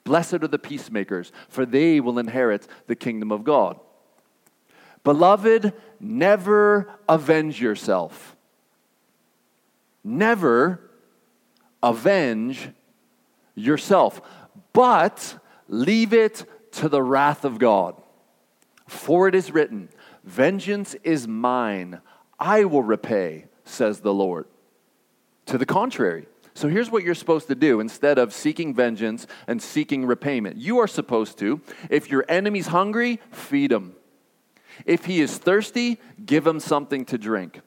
Blessed 0.03 0.35
are 0.35 0.47
the 0.47 0.59
peacemakers, 0.59 1.31
for 1.47 1.65
they 1.65 1.99
will 1.99 2.19
inherit 2.19 2.67
the 2.87 2.95
kingdom 2.95 3.31
of 3.31 3.43
God. 3.43 3.79
Beloved, 5.03 5.73
never 5.99 6.89
avenge 7.07 7.61
yourself. 7.61 8.35
Never 10.03 10.79
avenge 11.81 12.69
yourself, 13.55 14.21
but 14.71 15.37
leave 15.67 16.13
it 16.13 16.45
to 16.71 16.89
the 16.89 17.01
wrath 17.01 17.45
of 17.45 17.59
God. 17.59 17.95
For 18.87 19.27
it 19.27 19.35
is 19.35 19.51
written, 19.51 19.89
Vengeance 20.23 20.95
is 21.03 21.27
mine, 21.27 22.01
I 22.39 22.65
will 22.65 22.83
repay, 22.83 23.45
says 23.63 23.99
the 23.99 24.13
Lord. 24.13 24.47
To 25.47 25.57
the 25.57 25.65
contrary, 25.65 26.27
so 26.55 26.67
here's 26.67 26.91
what 26.91 27.03
you're 27.03 27.15
supposed 27.15 27.47
to 27.47 27.55
do 27.55 27.79
instead 27.79 28.19
of 28.19 28.33
seeking 28.33 28.75
vengeance 28.75 29.25
and 29.47 29.61
seeking 29.61 30.05
repayment. 30.05 30.57
You 30.57 30.79
are 30.79 30.87
supposed 30.87 31.37
to, 31.39 31.61
if 31.89 32.09
your 32.11 32.25
enemy's 32.29 32.67
hungry, 32.67 33.19
feed 33.31 33.71
him. 33.71 33.95
If 34.85 35.05
he 35.05 35.21
is 35.21 35.37
thirsty, 35.37 35.99
give 36.23 36.45
him 36.45 36.59
something 36.59 37.05
to 37.05 37.17
drink. 37.17 37.61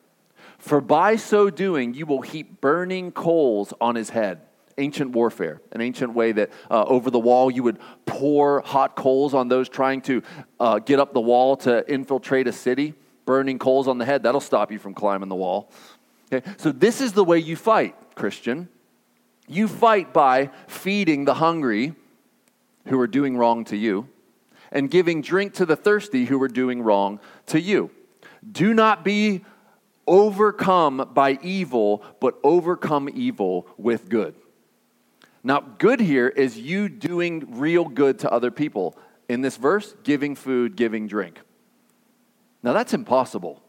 For 0.59 0.81
by 0.81 1.17
so 1.17 1.51
doing, 1.51 1.95
you 1.95 2.07
will 2.07 2.23
heap 2.23 2.61
burning 2.61 3.13
coals 3.13 3.73
on 3.81 3.95
his 3.95 4.11
head. 4.11 4.41
Ancient 4.79 5.13
warfare, 5.13 5.61
an 5.73 5.81
ancient 5.81 6.13
way 6.13 6.33
that 6.33 6.51
uh, 6.71 6.85
over 6.85 7.11
the 7.11 7.19
wall 7.19 7.51
you 7.51 7.63
would 7.63 7.79
pour 8.05 8.61
hot 8.61 8.95
coals 8.95 9.33
on 9.33 9.49
those 9.49 9.69
trying 9.69 10.03
to 10.03 10.23
uh, 10.61 10.79
get 10.79 10.99
up 11.01 11.15
the 11.15 11.21
wall 11.21 11.57
to 11.59 11.91
infiltrate 11.91 12.47
a 12.47 12.53
city. 12.53 12.95
Burning 13.25 13.59
coals 13.59 13.89
on 13.89 13.99
the 13.99 14.05
head, 14.05 14.23
that'll 14.23 14.41
stop 14.41 14.71
you 14.71 14.79
from 14.79 14.95
climbing 14.95 15.29
the 15.29 15.35
wall. 15.35 15.71
Okay? 16.33 16.49
So, 16.59 16.73
this 16.73 17.01
is 17.01 17.13
the 17.13 17.25
way 17.25 17.39
you 17.39 17.57
fight, 17.57 17.97
Christian. 18.15 18.69
You 19.49 19.69
fight 19.69 20.13
by 20.13 20.51
feeding 20.67 21.25
the 21.25 21.35
hungry 21.35 21.95
who 22.87 22.99
are 23.01 23.07
doing 23.07 23.37
wrong 23.37 23.65
to 23.67 23.77
you 23.77 24.09
and 24.73 24.91
giving 24.91 25.23
drink 25.23 25.55
to 25.55 25.67
the 25.67 25.77
thirsty 25.77 26.25
who 26.25 26.43
are 26.43 26.49
doing 26.49 26.83
wrong 26.83 27.21
to 27.47 27.61
you. 27.61 27.91
Do 28.51 28.75
not 28.75 29.05
be 29.05 29.45
overcome 30.07 31.11
by 31.15 31.39
evil, 31.43 32.03
but 32.21 32.39
overcome 32.43 33.09
evil 33.13 33.67
with 33.77 34.09
good. 34.09 34.35
Now, 35.43 35.61
good 35.61 36.01
here 36.01 36.29
is 36.29 36.59
you 36.59 36.89
doing 36.89 37.59
real 37.59 37.85
good 37.85 38.19
to 38.21 38.31
other 38.31 38.51
people. 38.51 38.97
In 39.29 39.43
this 39.43 39.57
verse, 39.57 39.95
giving 40.03 40.35
food, 40.35 40.77
giving 40.77 41.07
drink. 41.07 41.41
Now, 42.63 42.73
that's 42.73 42.95
impossible 42.95 43.63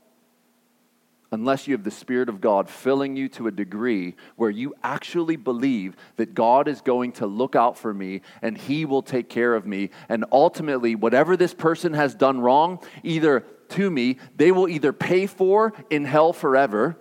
unless 1.31 1.67
you 1.67 1.74
have 1.74 1.84
the 1.84 1.91
Spirit 1.91 2.29
of 2.29 2.41
God 2.41 2.69
filling 2.69 3.15
you 3.15 3.27
to 3.29 3.48
a 3.48 3.51
degree 3.51 4.15
where 4.36 4.50
you 4.50 4.74
actually 4.84 5.36
believe 5.36 5.96
that 6.15 6.34
God 6.34 6.67
is 6.67 6.81
going 6.81 7.12
to 7.13 7.27
look 7.27 7.55
out 7.55 7.77
for 7.77 7.93
me 7.93 8.22
and 8.41 8.57
He 8.57 8.86
will 8.86 9.01
take 9.01 9.29
care 9.29 9.53
of 9.53 9.65
me. 9.65 9.89
And 10.07 10.25
ultimately, 10.31 10.96
whatever 10.96 11.36
this 11.36 11.53
person 11.53 11.93
has 11.93 12.15
done 12.15 12.39
wrong, 12.39 12.79
either 13.03 13.41
to 13.69 13.91
me, 13.91 14.17
they 14.36 14.51
will 14.51 14.69
either 14.69 14.93
pay 14.93 15.27
for 15.27 15.74
in 15.89 16.05
hell 16.05 16.31
forever, 16.31 16.98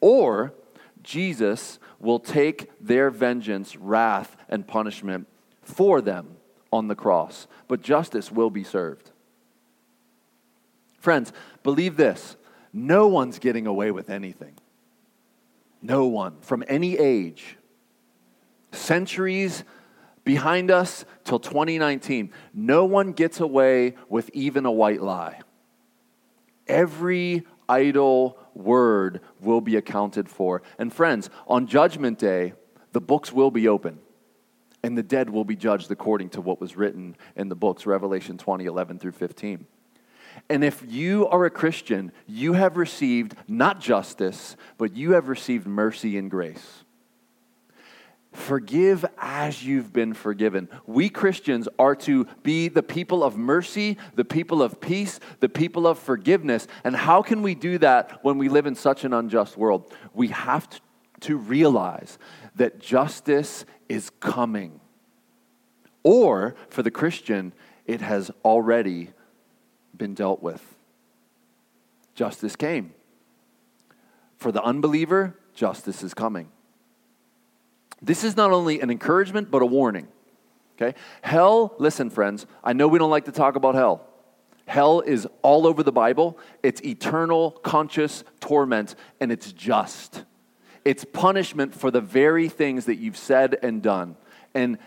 or 0.00 0.52
Jesus 1.02 1.78
will 2.00 2.18
take 2.18 2.70
their 2.80 3.10
vengeance, 3.10 3.76
wrath, 3.76 4.36
and 4.48 4.66
punishment 4.66 5.28
for 5.62 6.00
them 6.00 6.36
on 6.72 6.88
the 6.88 6.96
cross. 6.96 7.46
But 7.68 7.82
justice 7.82 8.32
will 8.32 8.50
be 8.50 8.64
served. 8.64 9.12
Friends, 10.98 11.32
believe 11.62 11.96
this 11.96 12.36
no 12.72 13.06
one's 13.08 13.38
getting 13.38 13.66
away 13.66 13.90
with 13.90 14.10
anything. 14.10 14.54
No 15.82 16.06
one, 16.06 16.40
from 16.40 16.64
any 16.68 16.96
age. 16.96 17.56
Centuries 18.70 19.64
behind 20.24 20.70
us 20.70 21.04
till 21.24 21.38
2019, 21.40 22.32
no 22.54 22.84
one 22.84 23.12
gets 23.12 23.40
away 23.40 23.96
with 24.08 24.30
even 24.32 24.64
a 24.64 24.70
white 24.70 25.02
lie. 25.02 25.40
Every 26.66 27.44
idle 27.68 28.38
word 28.54 29.20
will 29.40 29.60
be 29.60 29.76
accounted 29.76 30.28
for. 30.28 30.62
And 30.78 30.92
friends, 30.92 31.28
on 31.46 31.66
Judgment 31.66 32.18
Day, 32.18 32.54
the 32.92 33.00
books 33.00 33.32
will 33.32 33.50
be 33.50 33.68
open 33.68 33.98
and 34.82 34.96
the 34.98 35.02
dead 35.02 35.30
will 35.30 35.44
be 35.44 35.56
judged 35.56 35.90
according 35.90 36.30
to 36.30 36.40
what 36.40 36.60
was 36.60 36.76
written 36.76 37.16
in 37.36 37.48
the 37.48 37.54
books, 37.54 37.86
Revelation 37.86 38.36
20, 38.36 38.64
11 38.64 38.98
through 38.98 39.12
15. 39.12 39.66
And 40.48 40.64
if 40.64 40.84
you 40.86 41.26
are 41.28 41.44
a 41.44 41.50
Christian, 41.50 42.12
you 42.26 42.52
have 42.54 42.76
received 42.76 43.34
not 43.48 43.80
justice, 43.80 44.56
but 44.78 44.94
you 44.94 45.12
have 45.12 45.28
received 45.28 45.66
mercy 45.66 46.18
and 46.18 46.30
grace. 46.30 46.84
Forgive 48.32 49.04
as 49.18 49.62
you've 49.62 49.92
been 49.92 50.14
forgiven. 50.14 50.68
We 50.86 51.10
Christians 51.10 51.68
are 51.78 51.94
to 51.96 52.26
be 52.42 52.68
the 52.68 52.82
people 52.82 53.22
of 53.22 53.36
mercy, 53.36 53.98
the 54.14 54.24
people 54.24 54.62
of 54.62 54.80
peace, 54.80 55.20
the 55.40 55.50
people 55.50 55.86
of 55.86 55.98
forgiveness. 55.98 56.66
And 56.82 56.96
how 56.96 57.20
can 57.20 57.42
we 57.42 57.54
do 57.54 57.76
that 57.78 58.24
when 58.24 58.38
we 58.38 58.48
live 58.48 58.66
in 58.66 58.74
such 58.74 59.04
an 59.04 59.12
unjust 59.12 59.58
world? 59.58 59.92
We 60.14 60.28
have 60.28 60.66
to 61.20 61.36
realize 61.36 62.18
that 62.56 62.78
justice 62.78 63.66
is 63.88 64.10
coming. 64.18 64.80
Or, 66.02 66.54
for 66.70 66.82
the 66.82 66.90
Christian, 66.90 67.52
it 67.86 68.00
has 68.00 68.30
already 68.44 69.10
been 69.96 70.14
dealt 70.14 70.42
with. 70.42 70.62
Justice 72.14 72.56
came. 72.56 72.92
For 74.36 74.52
the 74.52 74.62
unbeliever, 74.62 75.36
justice 75.54 76.02
is 76.02 76.14
coming. 76.14 76.48
This 78.00 78.24
is 78.24 78.36
not 78.36 78.50
only 78.50 78.80
an 78.80 78.90
encouragement, 78.90 79.50
but 79.50 79.62
a 79.62 79.66
warning. 79.66 80.08
Okay? 80.76 80.98
Hell, 81.22 81.74
listen, 81.78 82.10
friends, 82.10 82.46
I 82.64 82.72
know 82.72 82.88
we 82.88 82.98
don't 82.98 83.10
like 83.10 83.26
to 83.26 83.32
talk 83.32 83.54
about 83.54 83.74
hell. 83.74 84.08
Hell 84.66 85.00
is 85.00 85.26
all 85.42 85.66
over 85.66 85.82
the 85.82 85.92
Bible. 85.92 86.38
It's 86.62 86.82
eternal, 86.82 87.52
conscious 87.52 88.24
torment, 88.40 88.94
and 89.20 89.30
it's 89.30 89.52
just. 89.52 90.24
It's 90.84 91.04
punishment 91.04 91.74
for 91.74 91.90
the 91.90 92.00
very 92.00 92.48
things 92.48 92.86
that 92.86 92.96
you've 92.96 93.16
said 93.16 93.58
and 93.62 93.82
done. 93.82 94.16
And 94.54 94.78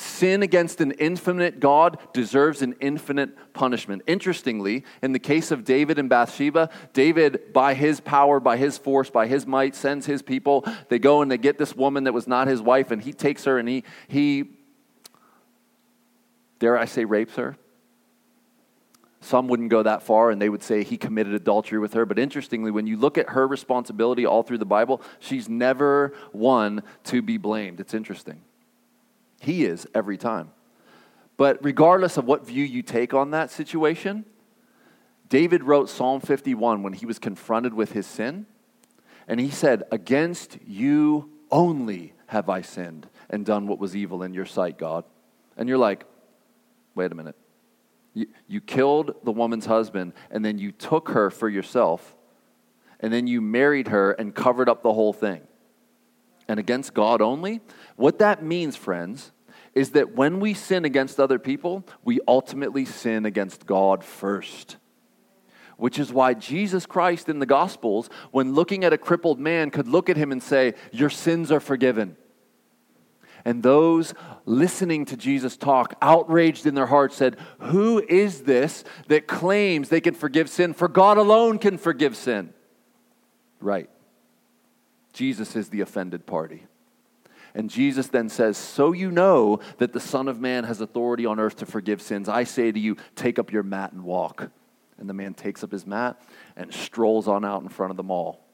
sin 0.00 0.42
against 0.42 0.80
an 0.80 0.92
infinite 0.92 1.60
God 1.60 1.98
deserves 2.12 2.62
an 2.62 2.74
infinite 2.80 3.52
punishment. 3.52 4.02
Interestingly, 4.06 4.84
in 5.02 5.12
the 5.12 5.18
case 5.18 5.50
of 5.50 5.64
David 5.64 5.98
and 5.98 6.08
Bathsheba, 6.08 6.70
David, 6.92 7.52
by 7.52 7.74
his 7.74 8.00
power, 8.00 8.40
by 8.40 8.56
his 8.56 8.78
force, 8.78 9.10
by 9.10 9.26
his 9.26 9.46
might, 9.46 9.74
sends 9.74 10.06
his 10.06 10.22
people. 10.22 10.64
They 10.88 10.98
go 10.98 11.22
and 11.22 11.30
they 11.30 11.38
get 11.38 11.58
this 11.58 11.76
woman 11.76 12.04
that 12.04 12.12
was 12.12 12.26
not 12.26 12.48
his 12.48 12.62
wife, 12.62 12.90
and 12.90 13.02
he 13.02 13.12
takes 13.12 13.44
her 13.44 13.58
and 13.58 13.68
he, 13.68 13.84
he 14.08 14.56
dare 16.60 16.78
I 16.78 16.84
say, 16.84 17.04
rapes 17.04 17.34
her. 17.34 17.56
Some 19.22 19.48
wouldn't 19.48 19.68
go 19.68 19.82
that 19.82 20.02
far 20.02 20.30
and 20.30 20.40
they 20.40 20.48
would 20.48 20.62
say 20.62 20.82
he 20.82 20.96
committed 20.96 21.34
adultery 21.34 21.78
with 21.78 21.92
her. 21.92 22.06
But 22.06 22.18
interestingly, 22.18 22.70
when 22.70 22.86
you 22.86 22.96
look 22.96 23.18
at 23.18 23.30
her 23.30 23.46
responsibility 23.46 24.24
all 24.24 24.42
through 24.42 24.58
the 24.58 24.64
Bible, 24.64 25.02
she's 25.18 25.48
never 25.48 26.14
one 26.32 26.82
to 27.04 27.20
be 27.20 27.36
blamed. 27.36 27.80
It's 27.80 27.92
interesting. 27.92 28.40
He 29.40 29.64
is 29.64 29.88
every 29.94 30.16
time. 30.16 30.52
But 31.36 31.64
regardless 31.64 32.16
of 32.18 32.26
what 32.26 32.46
view 32.46 32.62
you 32.62 32.82
take 32.82 33.14
on 33.14 33.30
that 33.30 33.50
situation, 33.50 34.26
David 35.28 35.64
wrote 35.64 35.88
Psalm 35.88 36.20
51 36.20 36.82
when 36.82 36.92
he 36.92 37.06
was 37.06 37.18
confronted 37.18 37.72
with 37.72 37.92
his 37.92 38.06
sin. 38.06 38.46
And 39.26 39.40
he 39.40 39.50
said, 39.50 39.84
Against 39.90 40.58
you 40.66 41.30
only 41.50 42.12
have 42.26 42.48
I 42.48 42.60
sinned 42.60 43.08
and 43.30 43.46
done 43.46 43.66
what 43.66 43.78
was 43.78 43.96
evil 43.96 44.22
in 44.22 44.34
your 44.34 44.44
sight, 44.44 44.78
God. 44.78 45.04
And 45.56 45.68
you're 45.68 45.78
like, 45.78 46.04
wait 46.94 47.10
a 47.10 47.14
minute. 47.14 47.36
You, 48.12 48.26
you 48.46 48.60
killed 48.60 49.14
the 49.24 49.32
woman's 49.32 49.66
husband, 49.66 50.12
and 50.30 50.44
then 50.44 50.58
you 50.58 50.72
took 50.72 51.10
her 51.10 51.30
for 51.30 51.48
yourself, 51.48 52.16
and 52.98 53.12
then 53.12 53.26
you 53.26 53.40
married 53.40 53.88
her 53.88 54.12
and 54.12 54.34
covered 54.34 54.68
up 54.68 54.82
the 54.82 54.92
whole 54.92 55.12
thing. 55.12 55.42
And 56.50 56.58
against 56.58 56.94
God 56.94 57.22
only, 57.22 57.60
what 57.94 58.18
that 58.18 58.42
means, 58.42 58.74
friends, 58.74 59.30
is 59.72 59.90
that 59.90 60.16
when 60.16 60.40
we 60.40 60.52
sin 60.52 60.84
against 60.84 61.20
other 61.20 61.38
people, 61.38 61.86
we 62.02 62.18
ultimately 62.26 62.84
sin 62.84 63.24
against 63.24 63.66
God 63.66 64.02
first. 64.02 64.76
Which 65.76 65.96
is 65.96 66.12
why 66.12 66.34
Jesus 66.34 66.86
Christ 66.86 67.28
in 67.28 67.38
the 67.38 67.46
Gospels, 67.46 68.10
when 68.32 68.52
looking 68.52 68.82
at 68.82 68.92
a 68.92 68.98
crippled 68.98 69.38
man, 69.38 69.70
could 69.70 69.86
look 69.86 70.08
at 70.10 70.16
him 70.16 70.32
and 70.32 70.42
say, 70.42 70.74
Your 70.90 71.08
sins 71.08 71.52
are 71.52 71.60
forgiven. 71.60 72.16
And 73.44 73.62
those 73.62 74.12
listening 74.44 75.04
to 75.06 75.16
Jesus 75.16 75.56
talk, 75.56 75.94
outraged 76.02 76.66
in 76.66 76.74
their 76.74 76.86
hearts, 76.86 77.14
said, 77.14 77.36
Who 77.60 78.04
is 78.08 78.42
this 78.42 78.82
that 79.06 79.28
claims 79.28 79.88
they 79.88 80.00
can 80.00 80.14
forgive 80.14 80.50
sin? 80.50 80.74
For 80.74 80.88
God 80.88 81.16
alone 81.16 81.60
can 81.60 81.78
forgive 81.78 82.16
sin. 82.16 82.52
Right. 83.60 83.88
Jesus 85.12 85.56
is 85.56 85.68
the 85.68 85.80
offended 85.80 86.26
party. 86.26 86.64
And 87.54 87.68
Jesus 87.68 88.08
then 88.08 88.28
says, 88.28 88.56
So 88.56 88.92
you 88.92 89.10
know 89.10 89.60
that 89.78 89.92
the 89.92 90.00
Son 90.00 90.28
of 90.28 90.40
Man 90.40 90.64
has 90.64 90.80
authority 90.80 91.26
on 91.26 91.40
earth 91.40 91.56
to 91.56 91.66
forgive 91.66 92.00
sins. 92.00 92.28
I 92.28 92.44
say 92.44 92.70
to 92.70 92.78
you, 92.78 92.96
take 93.16 93.38
up 93.38 93.52
your 93.52 93.62
mat 93.62 93.92
and 93.92 94.04
walk. 94.04 94.50
And 94.98 95.08
the 95.08 95.14
man 95.14 95.34
takes 95.34 95.64
up 95.64 95.72
his 95.72 95.86
mat 95.86 96.20
and 96.56 96.72
strolls 96.72 97.26
on 97.26 97.44
out 97.44 97.62
in 97.62 97.68
front 97.68 97.90
of 97.90 97.96
them 97.96 98.10
all. 98.10 98.44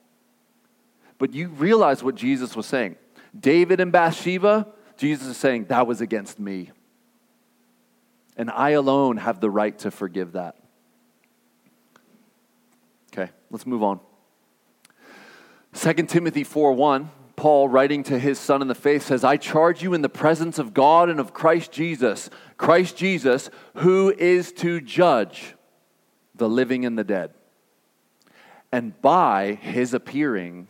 But 1.19 1.35
you 1.35 1.49
realize 1.49 2.03
what 2.03 2.15
Jesus 2.15 2.55
was 2.55 2.67
saying. 2.67 2.97
David 3.39 3.81
and 3.81 3.91
Bathsheba, 3.91 4.69
Jesus 4.97 5.27
is 5.27 5.37
saying, 5.37 5.67
that 5.67 5.87
was 5.87 6.01
against 6.01 6.39
me. 6.39 6.71
And 8.37 8.51
I 8.51 8.71
alone 8.71 9.17
have 9.17 9.41
the 9.41 9.51
right 9.51 9.77
to 9.81 9.91
forgive 9.91 10.33
that. 10.33 10.57
Okay, 13.13 13.31
let's 13.51 13.67
move 13.67 13.83
on. 13.83 13.99
2 15.77 15.93
Timothy 16.05 16.43
4 16.43 16.73
1, 16.73 17.11
Paul, 17.37 17.69
writing 17.69 18.03
to 18.05 18.19
his 18.19 18.39
son 18.39 18.63
in 18.63 18.69
the 18.69 18.75
faith, 18.75 19.03
says, 19.03 19.23
I 19.23 19.37
charge 19.37 19.83
you 19.83 19.93
in 19.93 20.01
the 20.01 20.09
presence 20.09 20.59
of 20.59 20.73
God 20.73 21.11
and 21.11 21.21
of 21.21 21.35
Christ 21.35 21.71
Jesus, 21.71 22.31
Christ 22.57 22.97
Jesus, 22.97 23.51
who 23.75 24.11
is 24.17 24.53
to 24.53 24.81
judge 24.81 25.55
the 26.35 26.49
living 26.49 26.87
and 26.87 26.99
the 26.99 27.05
dead. 27.05 27.33
And 28.73 28.99
by 29.03 29.59
his 29.61 29.93
appearing 29.93 30.69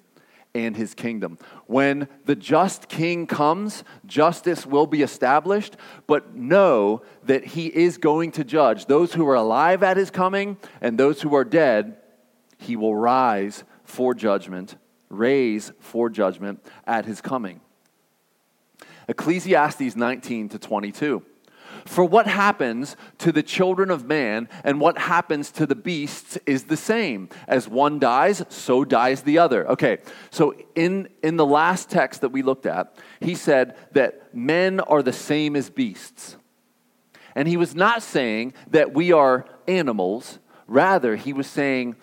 and 0.56 0.76
his 0.76 0.92
kingdom. 0.92 1.38
When 1.66 2.08
the 2.24 2.34
just 2.34 2.88
king 2.88 3.28
comes, 3.28 3.84
justice 4.06 4.66
will 4.66 4.86
be 4.88 5.02
established, 5.02 5.76
but 6.08 6.34
know 6.34 7.02
that 7.24 7.44
he 7.44 7.66
is 7.68 7.96
going 7.96 8.32
to 8.32 8.44
judge 8.44 8.86
those 8.86 9.12
who 9.12 9.28
are 9.28 9.34
alive 9.36 9.84
at 9.84 9.96
his 9.96 10.10
coming 10.10 10.56
and 10.80 10.98
those 10.98 11.22
who 11.22 11.36
are 11.36 11.44
dead. 11.44 11.96
He 12.58 12.74
will 12.74 12.96
rise 12.96 13.62
for 13.84 14.12
judgment 14.12 14.76
raise 15.08 15.72
for 15.80 16.08
judgment 16.10 16.64
at 16.86 17.04
his 17.04 17.20
coming. 17.20 17.60
Ecclesiastes 19.08 19.96
19 19.96 20.48
to 20.50 20.58
22. 20.58 21.22
For 21.84 22.04
what 22.04 22.26
happens 22.26 22.96
to 23.18 23.30
the 23.30 23.42
children 23.42 23.90
of 23.90 24.06
man 24.06 24.48
and 24.64 24.80
what 24.80 24.98
happens 24.98 25.50
to 25.52 25.66
the 25.66 25.74
beasts 25.76 26.36
is 26.44 26.64
the 26.64 26.76
same. 26.76 27.28
As 27.46 27.68
one 27.68 27.98
dies, 27.98 28.44
so 28.48 28.84
dies 28.84 29.22
the 29.22 29.38
other. 29.38 29.68
Okay, 29.70 29.98
so 30.30 30.54
in, 30.74 31.08
in 31.22 31.36
the 31.36 31.46
last 31.46 31.88
text 31.88 32.22
that 32.22 32.30
we 32.30 32.42
looked 32.42 32.66
at, 32.66 32.96
he 33.20 33.34
said 33.34 33.76
that 33.92 34.34
men 34.34 34.80
are 34.80 35.02
the 35.02 35.12
same 35.12 35.54
as 35.54 35.70
beasts. 35.70 36.36
And 37.36 37.46
he 37.46 37.56
was 37.56 37.74
not 37.74 38.02
saying 38.02 38.54
that 38.70 38.92
we 38.92 39.12
are 39.12 39.46
animals, 39.68 40.38
rather, 40.66 41.16
he 41.16 41.32
was 41.32 41.46
saying 41.46 41.96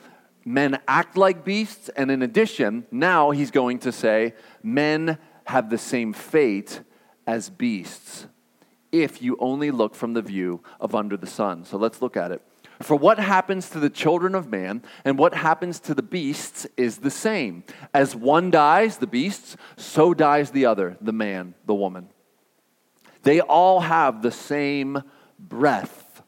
men 0.45 0.79
act 0.87 1.17
like 1.17 1.45
beasts, 1.45 1.89
and 1.89 2.11
in 2.11 2.21
addition, 2.21 2.85
now 2.91 3.31
he's 3.31 3.51
going 3.51 3.79
to 3.79 3.91
say 3.91 4.33
men 4.61 5.17
have 5.45 5.69
the 5.69 5.77
same 5.77 6.13
fate 6.13 6.81
as 7.25 7.49
beasts 7.49 8.27
if 8.91 9.21
you 9.21 9.35
only 9.39 9.71
look 9.71 9.95
from 9.95 10.13
the 10.13 10.21
view 10.21 10.61
of 10.79 10.93
under 10.93 11.17
the 11.17 11.27
sun. 11.27 11.65
So 11.65 11.77
let's 11.77 12.01
look 12.01 12.15
at 12.15 12.31
it. 12.31 12.41
For 12.81 12.95
what 12.95 13.17
happens 13.17 13.69
to 13.71 13.79
the 13.79 13.89
children 13.89 14.35
of 14.35 14.49
man 14.49 14.83
and 15.05 15.17
what 15.17 15.33
happens 15.33 15.79
to 15.81 15.95
the 15.95 16.03
beasts 16.03 16.67
is 16.77 16.97
the 16.97 17.09
same. 17.09 17.63
As 17.93 18.15
one 18.15 18.51
dies, 18.51 18.97
the 18.97 19.07
beasts, 19.07 19.57
so 19.77 20.13
dies 20.13 20.51
the 20.51 20.65
other, 20.65 20.97
the 21.01 21.13
man, 21.13 21.55
the 21.65 21.73
woman. 21.73 22.09
They 23.23 23.39
all 23.39 23.79
have 23.79 24.21
the 24.21 24.31
same 24.31 25.01
breath. 25.39 26.21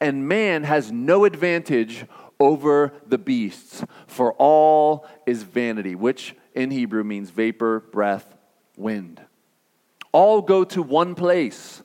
And 0.00 0.28
man 0.28 0.64
has 0.64 0.92
no 0.92 1.24
advantage 1.24 2.04
over 2.40 2.92
the 3.06 3.18
beasts, 3.18 3.84
for 4.06 4.32
all 4.34 5.06
is 5.26 5.42
vanity, 5.42 5.94
which 5.94 6.34
in 6.54 6.70
Hebrew 6.70 7.04
means 7.04 7.30
vapor, 7.30 7.80
breath, 7.80 8.34
wind. 8.76 9.20
All 10.12 10.42
go 10.42 10.64
to 10.64 10.82
one 10.82 11.14
place. 11.14 11.82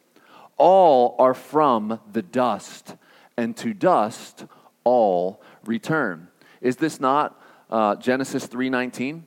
All 0.58 1.16
are 1.20 1.34
from 1.34 2.00
the 2.12 2.22
dust, 2.22 2.96
and 3.38 3.56
to 3.58 3.74
dust 3.74 4.46
all 4.84 5.42
return. 5.66 6.28
Is 6.62 6.76
this 6.76 7.00
not 7.00 7.42
uh, 7.70 7.96
Genesis 7.96 8.46
3:19? 8.48 9.24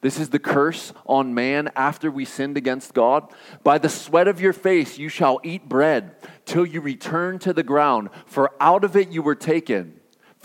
This 0.00 0.20
is 0.20 0.30
the 0.30 0.38
curse 0.38 0.92
on 1.06 1.34
man 1.34 1.70
after 1.74 2.08
we 2.10 2.24
sinned 2.24 2.56
against 2.56 2.94
God. 2.94 3.32
By 3.64 3.78
the 3.78 3.88
sweat 3.88 4.28
of 4.28 4.40
your 4.40 4.52
face 4.52 4.96
you 4.98 5.08
shall 5.08 5.40
eat 5.42 5.68
bread 5.68 6.14
till 6.44 6.64
you 6.64 6.80
return 6.80 7.38
to 7.40 7.52
the 7.52 7.64
ground, 7.64 8.10
for 8.26 8.52
out 8.60 8.84
of 8.84 8.94
it 8.96 9.10
you 9.10 9.22
were 9.22 9.34
taken 9.34 9.97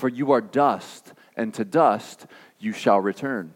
for 0.04 0.10
you 0.10 0.34
are 0.34 0.42
dust, 0.42 1.14
and 1.38 1.54
to 1.54 1.64
dust 1.64 2.26
you 2.60 2.74
shall 2.74 3.00
return. 3.00 3.54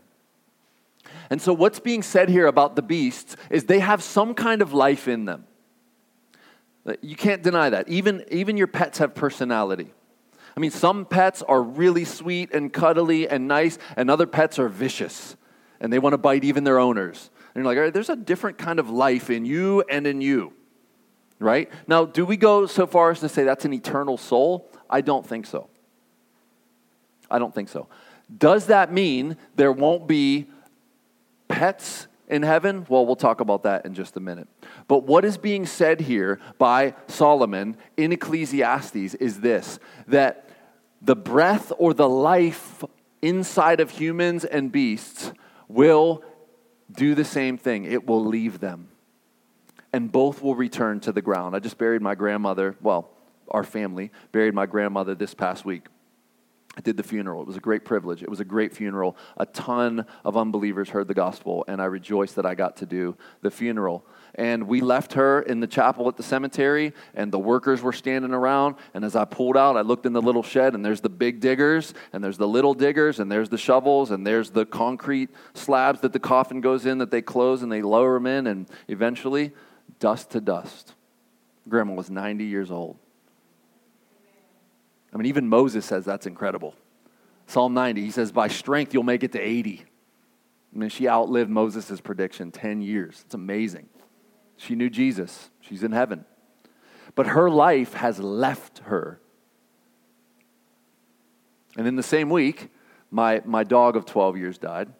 And 1.29 1.41
so, 1.41 1.51
what's 1.51 1.81
being 1.81 2.01
said 2.01 2.29
here 2.29 2.47
about 2.47 2.77
the 2.77 2.81
beasts 2.81 3.35
is 3.49 3.65
they 3.65 3.79
have 3.79 4.01
some 4.01 4.33
kind 4.33 4.61
of 4.61 4.71
life 4.71 5.09
in 5.09 5.25
them. 5.25 5.45
You 7.01 7.17
can't 7.17 7.43
deny 7.43 7.69
that. 7.69 7.89
Even, 7.89 8.23
even 8.31 8.55
your 8.55 8.67
pets 8.67 8.99
have 8.99 9.13
personality. 9.13 9.91
I 10.55 10.61
mean, 10.61 10.71
some 10.71 11.03
pets 11.03 11.41
are 11.41 11.61
really 11.61 12.05
sweet 12.05 12.53
and 12.53 12.71
cuddly 12.71 13.27
and 13.27 13.49
nice, 13.49 13.77
and 13.97 14.09
other 14.09 14.25
pets 14.25 14.57
are 14.57 14.69
vicious 14.69 15.35
and 15.81 15.91
they 15.91 15.99
want 15.99 16.13
to 16.13 16.17
bite 16.17 16.45
even 16.45 16.63
their 16.63 16.79
owners. 16.79 17.29
And 17.53 17.61
you're 17.61 17.65
like, 17.65 17.77
all 17.77 17.83
right, 17.83 17.93
there's 17.93 18.09
a 18.09 18.15
different 18.15 18.57
kind 18.57 18.79
of 18.79 18.89
life 18.89 19.29
in 19.29 19.43
you 19.43 19.83
and 19.89 20.07
in 20.07 20.21
you, 20.21 20.53
right? 21.39 21.69
Now, 21.87 22.05
do 22.05 22.25
we 22.25 22.37
go 22.37 22.67
so 22.67 22.87
far 22.87 23.11
as 23.11 23.19
to 23.19 23.27
say 23.27 23.43
that's 23.43 23.65
an 23.65 23.73
eternal 23.73 24.15
soul? 24.15 24.71
I 24.89 25.01
don't 25.01 25.27
think 25.27 25.45
so. 25.45 25.69
I 27.29 27.39
don't 27.39 27.53
think 27.53 27.69
so. 27.69 27.87
Does 28.35 28.65
that 28.67 28.91
mean 28.91 29.37
there 29.55 29.71
won't 29.71 30.07
be 30.07 30.47
pets 31.47 32.07
in 32.27 32.43
heaven? 32.43 32.85
Well, 32.89 33.05
we'll 33.05 33.15
talk 33.15 33.41
about 33.41 33.63
that 33.63 33.85
in 33.85 33.93
just 33.93 34.17
a 34.17 34.19
minute. 34.19 34.47
But 34.87 35.03
what 35.03 35.23
is 35.25 35.37
being 35.37 35.65
said 35.65 36.01
here 36.01 36.39
by 36.57 36.93
Solomon 37.07 37.77
in 37.95 38.11
Ecclesiastes 38.11 39.15
is 39.15 39.39
this 39.39 39.79
that 40.07 40.49
the 41.01 41.15
breath 41.15 41.71
or 41.77 41.93
the 41.93 42.09
life 42.09 42.83
inside 43.21 43.79
of 43.79 43.91
humans 43.91 44.45
and 44.45 44.71
beasts 44.71 45.31
will 45.67 46.23
do 46.91 47.15
the 47.15 47.25
same 47.25 47.57
thing, 47.57 47.85
it 47.85 48.07
will 48.07 48.23
leave 48.23 48.59
them. 48.59 48.87
And 49.93 50.11
both 50.11 50.41
will 50.41 50.55
return 50.55 50.99
to 51.01 51.11
the 51.11 51.21
ground. 51.21 51.55
I 51.55 51.59
just 51.59 51.77
buried 51.77 52.01
my 52.01 52.15
grandmother, 52.15 52.75
well, 52.81 53.09
our 53.49 53.63
family 53.63 54.11
buried 54.31 54.53
my 54.53 54.65
grandmother 54.65 55.15
this 55.15 55.33
past 55.33 55.65
week. 55.65 55.87
I 56.77 56.79
did 56.81 56.95
the 56.95 57.01
funeral. 57.01 57.41
It 57.41 57.47
was 57.47 57.57
a 57.57 57.59
great 57.59 57.85
privilege. 57.85 58.21
It 58.21 58.29
was 58.29 58.39
a 58.39 58.45
great 58.45 58.71
funeral. 58.71 59.17
A 59.37 59.47
ton 59.47 60.05
of 60.23 60.37
unbelievers 60.37 60.89
heard 60.89 61.07
the 61.07 61.15
gospel, 61.15 61.65
and 61.67 61.81
I 61.81 61.85
rejoiced 61.85 62.35
that 62.35 62.45
I 62.45 62.53
got 62.53 62.77
to 62.77 62.85
do 62.85 63.17
the 63.41 63.49
funeral. 63.49 64.05
And 64.35 64.67
we 64.67 64.81
left 64.81 65.13
her 65.13 65.41
in 65.41 65.59
the 65.59 65.65
chapel 65.65 66.07
at 66.07 66.17
the 66.17 66.23
cemetery, 66.23 66.93
and 67.15 67.31
the 67.31 67.39
workers 67.39 67.81
were 67.81 67.93
standing 67.93 68.31
around. 68.31 68.75
And 68.93 69.03
as 69.03 69.15
I 69.15 69.25
pulled 69.25 69.57
out, 69.57 69.75
I 69.75 69.81
looked 69.81 70.05
in 70.05 70.13
the 70.13 70.21
little 70.21 70.43
shed, 70.43 70.75
and 70.75 70.85
there's 70.85 71.01
the 71.01 71.09
big 71.09 71.39
diggers, 71.39 71.95
and 72.13 72.23
there's 72.23 72.37
the 72.37 72.47
little 72.47 72.75
diggers, 72.75 73.19
and 73.19 73.31
there's 73.31 73.49
the 73.49 73.57
shovels, 73.57 74.11
and 74.11 74.25
there's 74.25 74.51
the 74.51 74.67
concrete 74.67 75.31
slabs 75.55 76.01
that 76.01 76.13
the 76.13 76.19
coffin 76.19 76.61
goes 76.61 76.85
in 76.85 76.99
that 76.99 77.09
they 77.09 77.23
close 77.23 77.63
and 77.63 77.71
they 77.71 77.81
lower 77.81 78.13
them 78.13 78.27
in, 78.27 78.45
and 78.45 78.69
eventually, 78.87 79.51
dust 79.97 80.29
to 80.29 80.41
dust. 80.41 80.93
Grandma 81.67 81.95
was 81.95 82.11
90 82.11 82.45
years 82.45 82.69
old. 82.69 82.99
I 85.17 85.19
mean, 85.19 85.29
even 85.29 85.49
Moses 85.49 85.83
says 85.83 86.05
that's 86.05 86.27
incredible. 86.27 86.75
Psalm 87.47 87.73
90, 87.73 88.01
he 88.01 88.11
says, 88.11 88.31
By 88.31 88.49
strength 88.49 88.93
you'll 88.93 89.01
make 89.01 89.23
it 89.23 89.31
to 89.31 89.39
80. 89.39 89.83
I 90.75 90.77
mean, 90.77 90.89
she 90.89 91.09
outlived 91.09 91.49
Moses' 91.49 91.99
prediction 91.99 92.51
10 92.51 92.83
years. 92.83 93.23
It's 93.25 93.33
amazing. 93.33 93.89
She 94.57 94.75
knew 94.75 94.91
Jesus, 94.91 95.49
she's 95.59 95.81
in 95.81 95.91
heaven. 95.91 96.23
But 97.15 97.25
her 97.25 97.49
life 97.49 97.95
has 97.95 98.19
left 98.19 98.79
her. 98.85 99.19
And 101.75 101.87
in 101.87 101.95
the 101.95 102.03
same 102.03 102.29
week, 102.29 102.69
my, 103.09 103.41
my 103.43 103.63
dog 103.63 103.95
of 103.95 104.05
12 104.05 104.37
years 104.37 104.59
died. 104.59 104.93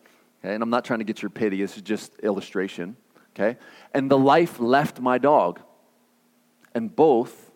Okay? 0.44 0.56
And 0.56 0.64
I'm 0.64 0.72
not 0.72 0.84
trying 0.84 0.98
to 0.98 1.06
get 1.06 1.22
your 1.22 1.30
pity, 1.30 1.62
this 1.62 1.76
is 1.76 1.84
just 1.84 2.18
illustration. 2.24 2.98
Okay? 3.36 3.60
And 3.94 4.10
the 4.10 4.18
life 4.18 4.60
left 4.60 5.00
my 5.00 5.20
dog. 5.20 5.60
And 6.74 6.96
both 6.96 7.52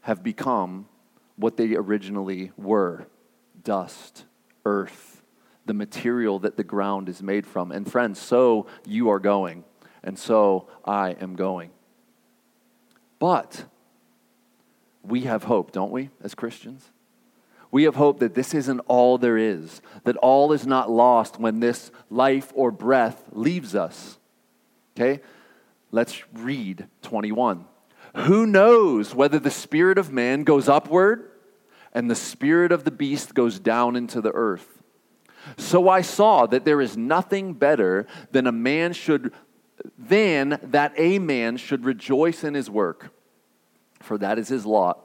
have 0.00 0.22
become 0.22 0.88
what 1.36 1.56
they 1.56 1.74
originally 1.74 2.52
were 2.56 3.06
dust, 3.62 4.24
earth, 4.64 5.22
the 5.66 5.74
material 5.74 6.38
that 6.38 6.56
the 6.56 6.64
ground 6.64 7.08
is 7.08 7.22
made 7.22 7.46
from. 7.46 7.72
And 7.72 7.90
friends, 7.90 8.18
so 8.18 8.66
you 8.86 9.10
are 9.10 9.18
going, 9.18 9.64
and 10.02 10.18
so 10.18 10.68
I 10.84 11.10
am 11.20 11.36
going. 11.36 11.70
But 13.18 13.64
we 15.02 15.22
have 15.22 15.44
hope, 15.44 15.72
don't 15.72 15.92
we, 15.92 16.10
as 16.22 16.34
Christians? 16.34 16.90
We 17.70 17.84
have 17.84 17.96
hope 17.96 18.20
that 18.20 18.34
this 18.34 18.54
isn't 18.54 18.80
all 18.86 19.18
there 19.18 19.36
is, 19.36 19.82
that 20.04 20.16
all 20.16 20.52
is 20.52 20.66
not 20.66 20.90
lost 20.90 21.38
when 21.38 21.60
this 21.60 21.90
life 22.08 22.52
or 22.54 22.70
breath 22.70 23.24
leaves 23.32 23.74
us. 23.74 24.18
Okay? 24.96 25.20
Let's 25.90 26.22
read 26.32 26.86
21. 27.02 27.64
Who 28.16 28.46
knows 28.46 29.14
whether 29.14 29.38
the 29.38 29.50
spirit 29.50 29.98
of 29.98 30.10
man 30.10 30.44
goes 30.44 30.68
upward 30.68 31.30
and 31.92 32.10
the 32.10 32.14
spirit 32.14 32.72
of 32.72 32.84
the 32.84 32.90
beast 32.90 33.34
goes 33.34 33.58
down 33.58 33.94
into 33.94 34.20
the 34.20 34.32
earth? 34.32 34.82
So 35.56 35.88
I 35.88 36.00
saw 36.00 36.46
that 36.46 36.64
there 36.64 36.80
is 36.80 36.96
nothing 36.96 37.54
better 37.54 38.06
than 38.32 38.46
a 38.46 38.52
man 38.52 38.92
should 38.92 39.32
than 39.98 40.58
that 40.62 40.94
a 40.96 41.18
man 41.18 41.58
should 41.58 41.84
rejoice 41.84 42.42
in 42.42 42.54
his 42.54 42.70
work, 42.70 43.12
for 44.00 44.16
that 44.18 44.38
is 44.38 44.48
his 44.48 44.64
lot. 44.64 44.98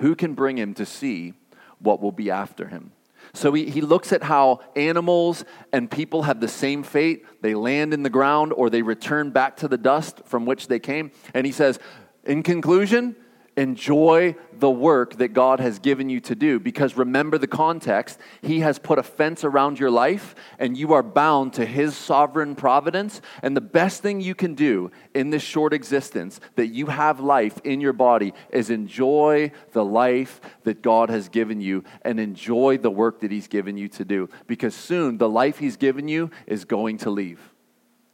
Who 0.00 0.16
can 0.16 0.34
bring 0.34 0.58
him 0.58 0.74
to 0.74 0.84
see 0.84 1.34
what 1.78 2.02
will 2.02 2.12
be 2.12 2.30
after 2.30 2.66
him? 2.66 2.92
So 3.34 3.52
he, 3.52 3.70
he 3.70 3.80
looks 3.80 4.12
at 4.12 4.22
how 4.22 4.60
animals 4.76 5.44
and 5.72 5.90
people 5.90 6.22
have 6.22 6.40
the 6.40 6.48
same 6.48 6.82
fate. 6.82 7.24
They 7.40 7.54
land 7.54 7.94
in 7.94 8.02
the 8.02 8.10
ground 8.10 8.52
or 8.52 8.68
they 8.68 8.82
return 8.82 9.30
back 9.30 9.56
to 9.58 9.68
the 9.68 9.78
dust 9.78 10.20
from 10.24 10.44
which 10.44 10.66
they 10.66 10.78
came. 10.78 11.12
And 11.32 11.46
he 11.46 11.52
says, 11.52 11.78
in 12.24 12.42
conclusion, 12.42 13.16
enjoy 13.56 14.34
the 14.52 14.70
work 14.70 15.16
that 15.16 15.28
God 15.28 15.60
has 15.60 15.78
given 15.78 16.08
you 16.08 16.20
to 16.20 16.34
do. 16.34 16.58
Because 16.58 16.96
remember 16.96 17.36
the 17.36 17.46
context, 17.46 18.18
He 18.40 18.60
has 18.60 18.78
put 18.78 18.98
a 18.98 19.02
fence 19.02 19.44
around 19.44 19.78
your 19.78 19.90
life, 19.90 20.34
and 20.58 20.76
you 20.76 20.92
are 20.94 21.02
bound 21.02 21.54
to 21.54 21.66
His 21.66 21.96
sovereign 21.96 22.54
providence. 22.54 23.20
And 23.42 23.56
the 23.56 23.60
best 23.60 24.02
thing 24.02 24.20
you 24.20 24.34
can 24.34 24.54
do 24.54 24.90
in 25.14 25.30
this 25.30 25.42
short 25.42 25.74
existence 25.74 26.40
that 26.56 26.68
you 26.68 26.86
have 26.86 27.20
life 27.20 27.60
in 27.64 27.80
your 27.80 27.92
body 27.92 28.32
is 28.50 28.70
enjoy 28.70 29.52
the 29.72 29.84
life 29.84 30.40
that 30.64 30.82
God 30.82 31.10
has 31.10 31.28
given 31.28 31.60
you 31.60 31.84
and 32.02 32.18
enjoy 32.18 32.78
the 32.78 32.90
work 32.90 33.20
that 33.20 33.30
He's 33.30 33.48
given 33.48 33.76
you 33.76 33.88
to 33.88 34.04
do. 34.04 34.28
Because 34.46 34.74
soon 34.74 35.18
the 35.18 35.28
life 35.28 35.58
He's 35.58 35.76
given 35.76 36.08
you 36.08 36.30
is 36.46 36.64
going 36.64 36.98
to 36.98 37.10
leave, 37.10 37.40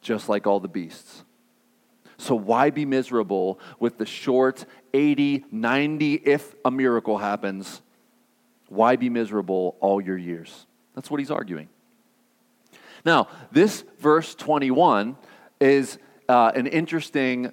just 0.01 0.29
like 0.29 0.47
all 0.47 0.61
the 0.61 0.69
beasts. 0.69 1.25
So 2.19 2.35
why 2.35 2.71
be 2.71 2.85
miserable 2.85 3.61
with 3.79 3.99
the 3.99 4.07
short 4.07 4.67
80, 4.93 5.45
90 5.51 6.15
if 6.15 6.55
a 6.65 6.71
miracle 6.71 7.19
happens? 7.19 7.81
Why 8.69 8.97
be 8.97 9.09
miserable 9.09 9.77
all 9.81 10.01
your 10.01 10.19
years? 10.19 10.67
That's 10.95 11.11
what 11.11 11.21
he's 11.21 11.31
arguing. 11.31 11.69
Now, 13.05 13.29
this 13.53 13.85
verse 13.99 14.35
21 14.35 15.17
is 15.61 15.99
uh, 16.29 16.53
an 16.55 16.67
interesting 16.67 17.53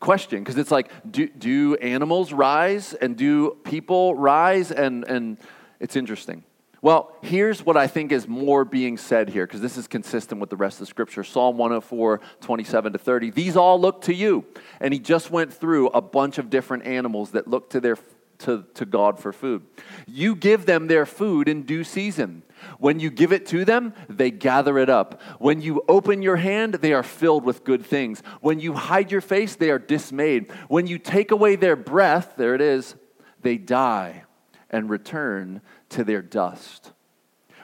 question 0.00 0.42
because 0.42 0.56
it's 0.56 0.70
like 0.70 0.90
do, 1.10 1.28
do 1.28 1.74
animals 1.76 2.32
rise 2.32 2.94
and 2.94 3.16
do 3.16 3.58
people 3.64 4.14
rise? 4.14 4.72
And, 4.72 5.04
and 5.04 5.36
it's 5.80 5.96
interesting. 5.96 6.44
Well, 6.80 7.12
here's 7.22 7.66
what 7.66 7.76
I 7.76 7.88
think 7.88 8.12
is 8.12 8.28
more 8.28 8.64
being 8.64 8.98
said 8.98 9.28
here, 9.30 9.46
because 9.46 9.60
this 9.60 9.76
is 9.76 9.88
consistent 9.88 10.40
with 10.40 10.48
the 10.48 10.56
rest 10.56 10.80
of 10.80 10.86
scripture. 10.86 11.24
Psalm 11.24 11.58
104, 11.58 12.20
27 12.40 12.92
to 12.92 12.98
30. 12.98 13.30
These 13.30 13.56
all 13.56 13.80
look 13.80 14.02
to 14.02 14.14
you. 14.14 14.44
And 14.80 14.94
he 14.94 15.00
just 15.00 15.30
went 15.30 15.52
through 15.52 15.88
a 15.88 16.00
bunch 16.00 16.38
of 16.38 16.50
different 16.50 16.86
animals 16.86 17.32
that 17.32 17.48
look 17.48 17.70
to, 17.70 17.80
their, 17.80 17.98
to, 18.38 18.64
to 18.74 18.86
God 18.86 19.18
for 19.18 19.32
food. 19.32 19.64
You 20.06 20.36
give 20.36 20.66
them 20.66 20.86
their 20.86 21.04
food 21.04 21.48
in 21.48 21.64
due 21.64 21.82
season. 21.82 22.44
When 22.78 23.00
you 23.00 23.10
give 23.10 23.32
it 23.32 23.46
to 23.46 23.64
them, 23.64 23.92
they 24.08 24.30
gather 24.30 24.78
it 24.78 24.88
up. 24.88 25.20
When 25.40 25.60
you 25.60 25.82
open 25.88 26.22
your 26.22 26.36
hand, 26.36 26.74
they 26.74 26.92
are 26.92 27.02
filled 27.02 27.44
with 27.44 27.64
good 27.64 27.84
things. 27.84 28.22
When 28.40 28.60
you 28.60 28.74
hide 28.74 29.10
your 29.10 29.20
face, 29.20 29.56
they 29.56 29.70
are 29.70 29.78
dismayed. 29.80 30.52
When 30.68 30.86
you 30.86 30.98
take 30.98 31.32
away 31.32 31.56
their 31.56 31.76
breath, 31.76 32.34
there 32.36 32.54
it 32.54 32.60
is, 32.60 32.94
they 33.42 33.58
die 33.58 34.24
and 34.70 34.90
return 34.90 35.62
to 35.90 36.04
their 36.04 36.22
dust. 36.22 36.92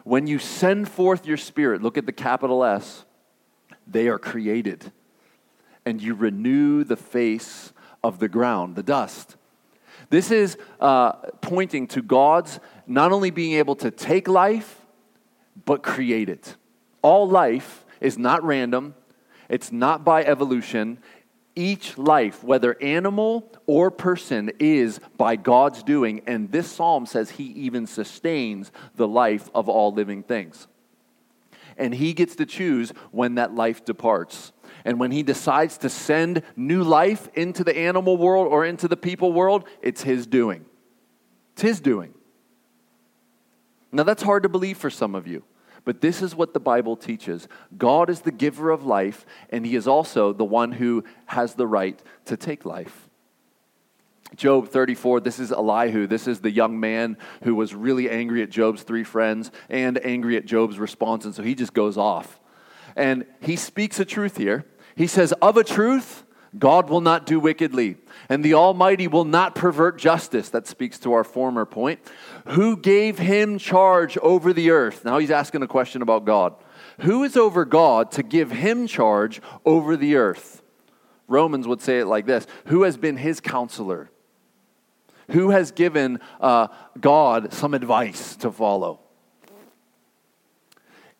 When 0.04 0.26
you 0.26 0.38
send 0.38 0.88
forth 0.88 1.26
your 1.26 1.36
spirit, 1.36 1.82
look 1.82 1.96
at 1.96 2.06
the 2.06 2.12
capital 2.12 2.64
S, 2.64 3.04
they 3.86 4.08
are 4.08 4.18
created. 4.18 4.92
And 5.86 6.02
you 6.02 6.14
renew 6.14 6.84
the 6.84 6.96
face 6.96 7.72
of 8.02 8.18
the 8.18 8.28
ground, 8.28 8.76
the 8.76 8.82
dust. 8.82 9.36
This 10.10 10.30
is 10.30 10.56
uh, 10.80 11.12
pointing 11.40 11.86
to 11.88 12.02
God's 12.02 12.60
not 12.86 13.12
only 13.12 13.30
being 13.30 13.54
able 13.54 13.76
to 13.76 13.90
take 13.90 14.28
life, 14.28 14.80
but 15.64 15.82
create 15.82 16.28
it. 16.28 16.56
All 17.02 17.28
life 17.28 17.84
is 18.00 18.18
not 18.18 18.42
random, 18.42 18.94
it's 19.48 19.72
not 19.72 20.04
by 20.04 20.24
evolution, 20.24 20.98
each 21.56 21.96
life, 21.96 22.42
whether 22.42 22.80
animal 22.82 23.52
or 23.66 23.90
person, 23.90 24.50
is 24.58 25.00
by 25.16 25.36
God's 25.36 25.82
doing. 25.82 26.22
And 26.26 26.50
this 26.50 26.70
psalm 26.70 27.06
says 27.06 27.30
he 27.30 27.44
even 27.44 27.86
sustains 27.86 28.72
the 28.96 29.08
life 29.08 29.50
of 29.54 29.68
all 29.68 29.92
living 29.92 30.22
things. 30.22 30.66
And 31.76 31.94
he 31.94 32.12
gets 32.12 32.36
to 32.36 32.46
choose 32.46 32.90
when 33.10 33.36
that 33.36 33.54
life 33.54 33.84
departs. 33.84 34.52
And 34.84 35.00
when 35.00 35.10
he 35.10 35.22
decides 35.22 35.78
to 35.78 35.88
send 35.88 36.42
new 36.56 36.82
life 36.82 37.28
into 37.34 37.64
the 37.64 37.76
animal 37.76 38.16
world 38.16 38.48
or 38.48 38.64
into 38.64 38.86
the 38.86 38.96
people 38.96 39.32
world, 39.32 39.64
it's 39.82 40.02
his 40.02 40.26
doing. 40.26 40.64
It's 41.54 41.62
his 41.62 41.80
doing. 41.80 42.14
Now, 43.92 44.02
that's 44.02 44.22
hard 44.22 44.42
to 44.42 44.48
believe 44.48 44.76
for 44.76 44.90
some 44.90 45.14
of 45.14 45.26
you. 45.26 45.44
But 45.84 46.00
this 46.00 46.22
is 46.22 46.34
what 46.34 46.54
the 46.54 46.60
Bible 46.60 46.96
teaches 46.96 47.48
God 47.76 48.10
is 48.10 48.20
the 48.20 48.32
giver 48.32 48.70
of 48.70 48.84
life, 48.84 49.26
and 49.50 49.66
He 49.66 49.76
is 49.76 49.86
also 49.86 50.32
the 50.32 50.44
one 50.44 50.72
who 50.72 51.04
has 51.26 51.54
the 51.54 51.66
right 51.66 52.00
to 52.26 52.36
take 52.36 52.64
life. 52.64 53.08
Job 54.36 54.68
34, 54.68 55.20
this 55.20 55.38
is 55.38 55.52
Elihu. 55.52 56.06
This 56.06 56.26
is 56.26 56.40
the 56.40 56.50
young 56.50 56.80
man 56.80 57.16
who 57.42 57.54
was 57.54 57.74
really 57.74 58.10
angry 58.10 58.42
at 58.42 58.50
Job's 58.50 58.82
three 58.82 59.04
friends 59.04 59.52
and 59.68 60.04
angry 60.04 60.36
at 60.36 60.44
Job's 60.44 60.78
response. 60.78 61.24
And 61.24 61.34
so 61.34 61.42
he 61.42 61.54
just 61.54 61.72
goes 61.72 61.96
off. 61.96 62.40
And 62.96 63.26
he 63.40 63.54
speaks 63.54 64.00
a 64.00 64.04
truth 64.04 64.36
here. 64.36 64.64
He 64.96 65.06
says, 65.06 65.32
Of 65.40 65.56
a 65.56 65.64
truth, 65.64 66.23
God 66.58 66.88
will 66.88 67.00
not 67.00 67.26
do 67.26 67.40
wickedly, 67.40 67.96
and 68.28 68.44
the 68.44 68.54
Almighty 68.54 69.08
will 69.08 69.24
not 69.24 69.54
pervert 69.54 69.98
justice. 69.98 70.50
That 70.50 70.66
speaks 70.66 70.98
to 71.00 71.12
our 71.12 71.24
former 71.24 71.64
point. 71.64 72.00
Who 72.48 72.76
gave 72.76 73.18
him 73.18 73.58
charge 73.58 74.16
over 74.18 74.52
the 74.52 74.70
earth? 74.70 75.04
Now 75.04 75.18
he's 75.18 75.30
asking 75.30 75.62
a 75.62 75.66
question 75.66 76.02
about 76.02 76.24
God. 76.24 76.54
Who 77.00 77.24
is 77.24 77.36
over 77.36 77.64
God 77.64 78.12
to 78.12 78.22
give 78.22 78.52
him 78.52 78.86
charge 78.86 79.40
over 79.64 79.96
the 79.96 80.14
earth? 80.16 80.62
Romans 81.26 81.66
would 81.66 81.80
say 81.80 82.00
it 82.00 82.06
like 82.06 82.26
this 82.26 82.46
Who 82.66 82.82
has 82.82 82.96
been 82.96 83.16
his 83.16 83.40
counselor? 83.40 84.10
Who 85.30 85.50
has 85.50 85.72
given 85.72 86.20
uh, 86.40 86.68
God 87.00 87.52
some 87.52 87.74
advice 87.74 88.36
to 88.36 88.52
follow? 88.52 89.00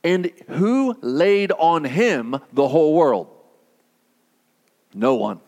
And 0.05 0.31
who 0.49 0.95
laid 1.01 1.51
on 1.53 1.85
him 1.85 2.37
the 2.53 2.69
whole 2.69 2.95
world? 2.95 3.34
No 4.95 5.17
one. 5.17 5.41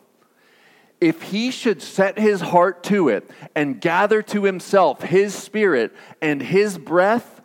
If 1.00 1.22
he 1.22 1.50
should 1.50 1.80
set 1.82 2.18
his 2.18 2.40
heart 2.40 2.82
to 2.84 3.08
it 3.08 3.30
and 3.54 3.80
gather 3.80 4.22
to 4.22 4.44
himself 4.44 5.02
his 5.02 5.34
spirit 5.34 5.94
and 6.20 6.42
his 6.42 6.78
breath, 6.78 7.40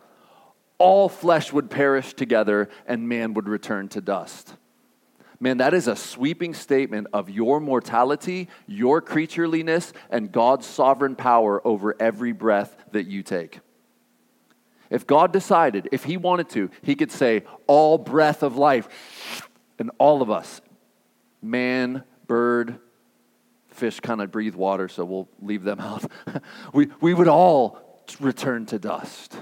all 0.78 1.08
flesh 1.08 1.52
would 1.52 1.70
perish 1.70 2.14
together 2.14 2.68
and 2.86 3.08
man 3.08 3.34
would 3.34 3.48
return 3.48 3.88
to 3.90 4.00
dust. 4.00 4.56
Man, 5.38 5.58
that 5.58 5.74
is 5.74 5.88
a 5.88 5.96
sweeping 5.96 6.54
statement 6.54 7.08
of 7.12 7.28
your 7.28 7.60
mortality, 7.60 8.48
your 8.66 9.02
creatureliness, 9.02 9.92
and 10.08 10.30
God's 10.30 10.66
sovereign 10.66 11.16
power 11.16 11.64
over 11.66 11.96
every 12.00 12.32
breath 12.32 12.76
that 12.92 13.06
you 13.06 13.22
take. 13.22 13.58
If 14.88 15.06
God 15.06 15.32
decided, 15.32 15.88
if 15.90 16.04
He 16.04 16.16
wanted 16.16 16.48
to, 16.50 16.70
He 16.82 16.94
could 16.94 17.10
say, 17.10 17.42
all 17.66 17.98
breath 17.98 18.42
of 18.42 18.56
life, 18.56 19.48
and 19.80 19.90
all 19.98 20.22
of 20.22 20.30
us, 20.30 20.60
man, 21.42 22.04
bird, 22.26 22.78
fish 23.68 24.00
kind 24.00 24.20
of 24.20 24.30
breathe 24.30 24.54
water, 24.54 24.88
so 24.88 25.04
we'll 25.04 25.28
leave 25.40 25.64
them 25.64 25.80
out. 25.80 26.04
we, 26.72 26.88
we 27.00 27.12
would 27.12 27.28
all 27.28 28.04
return 28.20 28.66
to 28.66 28.78
dust. 28.78 29.36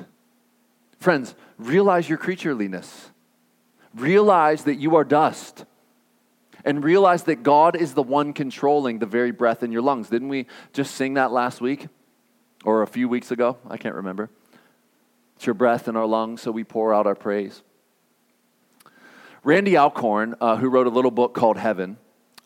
Friends, 0.98 1.34
realize 1.58 2.08
your 2.08 2.18
creatureliness. 2.18 3.10
Realize 3.94 4.64
that 4.64 4.76
you 4.76 4.96
are 4.96 5.04
dust. 5.04 5.64
And 6.64 6.84
realize 6.84 7.24
that 7.24 7.42
God 7.42 7.74
is 7.74 7.94
the 7.94 8.02
one 8.02 8.32
controlling 8.32 8.98
the 8.98 9.06
very 9.06 9.30
breath 9.30 9.62
in 9.62 9.72
your 9.72 9.82
lungs. 9.82 10.10
Didn't 10.10 10.28
we 10.28 10.46
just 10.72 10.94
sing 10.94 11.14
that 11.14 11.32
last 11.32 11.60
week? 11.60 11.88
Or 12.64 12.82
a 12.82 12.86
few 12.86 13.08
weeks 13.08 13.30
ago? 13.30 13.56
I 13.68 13.78
can't 13.78 13.94
remember. 13.94 14.28
It's 15.36 15.46
your 15.46 15.54
breath 15.54 15.88
in 15.88 15.96
our 15.96 16.04
lungs, 16.04 16.42
so 16.42 16.50
we 16.50 16.64
pour 16.64 16.92
out 16.92 17.06
our 17.06 17.14
praise. 17.14 17.62
Randy 19.42 19.76
Alcorn, 19.76 20.34
uh, 20.40 20.56
who 20.56 20.68
wrote 20.68 20.86
a 20.86 20.90
little 20.90 21.10
book 21.10 21.34
called 21.34 21.56
Heaven, 21.56 21.96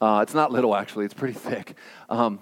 uh, 0.01 0.21
it's 0.23 0.35
not 0.35 0.53
little, 0.53 0.77
actually, 0.77 1.05
it's 1.05 1.15
pretty 1.15 1.35
thick. 1.39 1.77
Um, 2.09 2.41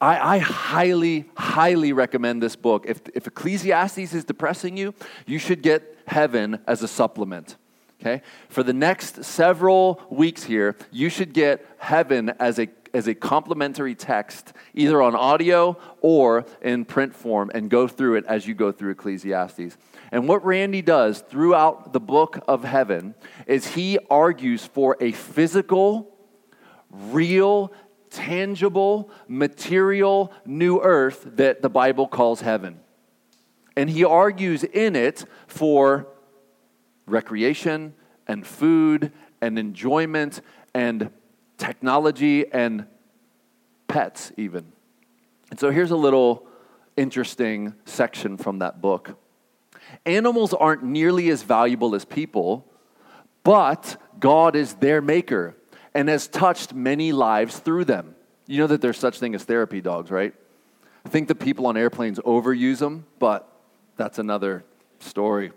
I, 0.00 0.36
I, 0.36 0.38
highly, 0.38 1.24
highly 1.36 1.94
recommend 1.94 2.42
this 2.42 2.56
book. 2.56 2.84
If, 2.86 3.00
if 3.14 3.26
Ecclesiastes 3.26 4.12
is 4.12 4.24
depressing 4.24 4.76
you, 4.76 4.94
you 5.24 5.38
should 5.38 5.62
get 5.62 5.96
Heaven 6.06 6.60
as 6.66 6.82
a 6.82 6.88
supplement. 6.88 7.56
Okay? 8.00 8.20
For 8.50 8.62
the 8.62 8.74
next 8.74 9.24
several 9.24 10.02
weeks 10.10 10.44
here, 10.44 10.76
you 10.92 11.08
should 11.08 11.32
get 11.32 11.66
Heaven 11.78 12.30
as 12.38 12.58
a, 12.58 12.68
as 12.92 13.08
a 13.08 13.14
complementary 13.14 13.94
text, 13.94 14.52
either 14.74 15.00
on 15.00 15.16
audio 15.16 15.78
or 16.02 16.44
in 16.60 16.84
print 16.84 17.14
form, 17.14 17.50
and 17.54 17.70
go 17.70 17.88
through 17.88 18.16
it 18.16 18.26
as 18.26 18.46
you 18.46 18.54
go 18.54 18.70
through 18.70 18.90
Ecclesiastes. 18.90 19.78
And 20.12 20.28
what 20.28 20.44
Randy 20.44 20.82
does 20.82 21.20
throughout 21.20 21.92
the 21.92 22.00
book 22.00 22.42
of 22.46 22.64
Heaven 22.64 23.14
is 23.46 23.66
he 23.68 23.98
argues 24.08 24.64
for 24.64 24.96
a 25.00 25.12
physical, 25.12 26.16
real, 26.90 27.72
tangible, 28.10 29.10
material 29.28 30.32
new 30.44 30.80
earth 30.80 31.26
that 31.36 31.62
the 31.62 31.68
Bible 31.68 32.06
calls 32.06 32.40
heaven. 32.40 32.80
And 33.76 33.90
he 33.90 34.04
argues 34.04 34.64
in 34.64 34.96
it 34.96 35.24
for 35.46 36.06
recreation 37.06 37.94
and 38.26 38.46
food 38.46 39.12
and 39.40 39.58
enjoyment 39.58 40.40
and 40.72 41.10
technology 41.58 42.50
and 42.50 42.86
pets, 43.88 44.32
even. 44.36 44.72
And 45.50 45.60
so 45.60 45.70
here's 45.70 45.90
a 45.90 45.96
little 45.96 46.46
interesting 46.96 47.74
section 47.84 48.36
from 48.36 48.60
that 48.60 48.80
book. 48.80 49.18
Animals 50.04 50.52
aren't 50.54 50.82
nearly 50.82 51.30
as 51.30 51.42
valuable 51.42 51.94
as 51.94 52.04
people, 52.04 52.66
but 53.42 53.96
God 54.18 54.56
is 54.56 54.74
their 54.74 55.00
maker 55.00 55.56
and 55.94 56.08
has 56.08 56.28
touched 56.28 56.74
many 56.74 57.12
lives 57.12 57.58
through 57.58 57.84
them. 57.84 58.14
You 58.46 58.58
know 58.58 58.66
that 58.68 58.80
there's 58.80 58.98
such 58.98 59.18
thing 59.18 59.34
as 59.34 59.44
therapy 59.44 59.80
dogs, 59.80 60.10
right? 60.10 60.34
I 61.04 61.08
think 61.08 61.28
the 61.28 61.34
people 61.34 61.66
on 61.66 61.76
airplanes 61.76 62.18
overuse 62.20 62.78
them, 62.78 63.06
but 63.18 63.48
that's 63.96 64.18
another 64.18 64.64
story. 64.98 65.52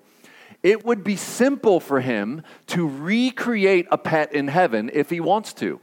It 0.62 0.86
would 0.86 1.04
be 1.04 1.16
simple 1.16 1.80
for 1.80 2.02
him 2.02 2.44
to 2.68 2.88
recreate 2.88 3.88
a 3.92 3.98
pet 3.98 4.34
in 4.34 4.48
heaven 4.48 4.90
if 4.94 5.10
he 5.10 5.20
wants 5.20 5.54
to. 5.54 5.80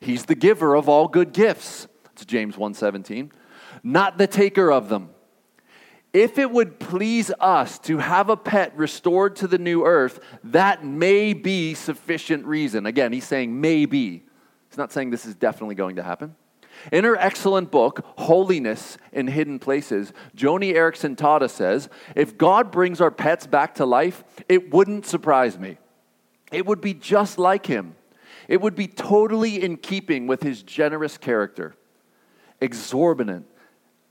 He's 0.00 0.24
the 0.24 0.34
giver 0.34 0.74
of 0.74 0.88
all 0.88 1.08
good 1.08 1.32
gifts. 1.32 1.86
It's 2.12 2.24
James 2.24 2.56
1:17. 2.56 3.30
Not 3.82 4.18
the 4.18 4.26
taker 4.26 4.70
of 4.72 4.88
them. 4.88 5.10
If 6.12 6.38
it 6.38 6.50
would 6.50 6.80
please 6.80 7.30
us 7.38 7.78
to 7.80 7.98
have 7.98 8.30
a 8.30 8.36
pet 8.36 8.76
restored 8.76 9.36
to 9.36 9.46
the 9.46 9.58
new 9.58 9.84
earth, 9.84 10.18
that 10.44 10.84
may 10.84 11.32
be 11.34 11.74
sufficient 11.74 12.44
reason. 12.46 12.86
Again, 12.86 13.12
he's 13.12 13.26
saying 13.26 13.60
maybe. 13.60 14.24
He's 14.68 14.78
not 14.78 14.92
saying 14.92 15.10
this 15.10 15.26
is 15.26 15.36
definitely 15.36 15.76
going 15.76 15.96
to 15.96 16.02
happen. 16.02 16.34
In 16.90 17.04
her 17.04 17.16
excellent 17.16 17.70
book, 17.70 18.04
Holiness 18.16 18.98
in 19.12 19.26
Hidden 19.26 19.58
Places, 19.58 20.12
Joni 20.36 20.74
Eareckson 20.74 21.14
Tada 21.14 21.48
says 21.48 21.88
if 22.16 22.38
God 22.38 22.72
brings 22.72 23.00
our 23.00 23.10
pets 23.10 23.46
back 23.46 23.76
to 23.76 23.84
life, 23.84 24.24
it 24.48 24.72
wouldn't 24.72 25.06
surprise 25.06 25.58
me. 25.58 25.78
It 26.50 26.66
would 26.66 26.80
be 26.80 26.94
just 26.94 27.38
like 27.38 27.66
him. 27.66 27.94
It 28.48 28.60
would 28.60 28.74
be 28.74 28.88
totally 28.88 29.62
in 29.62 29.76
keeping 29.76 30.26
with 30.26 30.42
his 30.42 30.62
generous 30.62 31.16
character. 31.18 31.76
Exorbitant, 32.60 33.46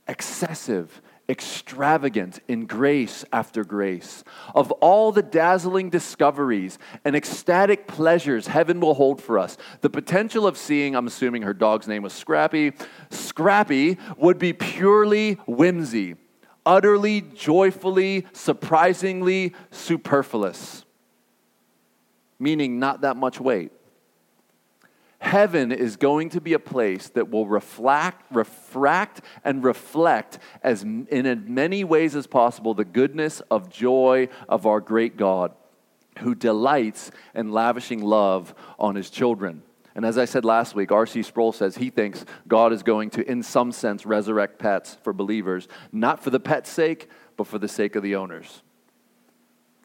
excessive, 0.08 1.02
extravagant 1.30 2.40
in 2.48 2.66
grace 2.66 3.24
after 3.32 3.64
grace. 3.64 4.24
Of 4.56 4.72
all 4.74 5.12
the 5.12 5.22
dazzling 5.22 5.90
discoveries 5.92 6.80
and 7.06 7.16
ecstatic 7.16 7.88
pleasures 7.88 8.48
heaven 8.48 8.80
will 8.80 8.96
hold 8.96 9.22
for 9.22 9.38
us, 9.38 9.56
the 9.82 9.90
potential 9.90 10.48
of 10.48 10.58
seeing, 10.58 10.96
I'm 10.96 11.08
assuming 11.08 11.44
her 11.44 11.54
dog's 11.54 11.88
name 11.88 12.02
was 12.02 12.14
Scrappy, 12.14 12.74
Scrappy 13.12 13.98
would 14.18 14.40
be 14.40 14.54
purely 14.54 15.34
whimsy, 15.46 16.16
utterly, 16.66 17.22
joyfully, 17.22 18.26
surprisingly 18.34 19.54
superfluous, 19.70 20.84
meaning 22.40 22.80
not 22.80 23.02
that 23.02 23.16
much 23.16 23.40
weight. 23.40 23.72
Heaven 25.20 25.72
is 25.72 25.98
going 25.98 26.30
to 26.30 26.42
be 26.42 26.54
a 26.54 26.60
place 26.60 27.10
that 27.10 27.30
will 27.30 27.46
reflect, 27.46 28.24
refract 28.32 29.22
and 29.44 29.64
reflect 29.64 30.40
as 30.64 30.84
in 30.84 31.26
as 31.26 31.38
many 31.46 31.84
ways 31.84 32.16
as 32.16 32.26
possible 32.26 32.74
the 32.74 32.86
goodness 32.86 33.42
of 33.52 33.70
joy 33.70 34.30
of 34.48 34.66
our 34.66 34.80
great 34.80 35.18
God 35.18 35.54
who 36.20 36.36
delights 36.36 37.12
in 37.36 37.52
lavishing 37.52 38.02
love 38.02 38.54
on 38.78 38.96
his 38.96 39.10
children. 39.10 39.62
And 39.96 40.06
as 40.06 40.18
I 40.18 40.26
said 40.26 40.46
last 40.46 40.76
week, 40.76 40.92
R.C. 40.92 41.24
Sproul 41.24 41.52
says 41.52 41.76
he 41.76 41.90
thinks 41.90 42.24
God 42.48 42.72
is 42.72 42.84
going 42.84 43.10
to, 43.12 43.30
in 43.30 43.44
some 43.44 43.72
sense, 43.72 44.06
resurrect 44.06 44.60
pets 44.60 44.98
for 45.04 45.12
believers, 45.12 45.68
not 45.92 46.24
for 46.24 46.30
the 46.30 46.40
pet's 46.40 46.70
sake, 46.70 47.10
but 47.36 47.48
for 47.48 47.60
the 47.60 47.68
sake 47.68 47.96
of 47.96 48.04
the 48.04 48.16
owners. 48.16 48.62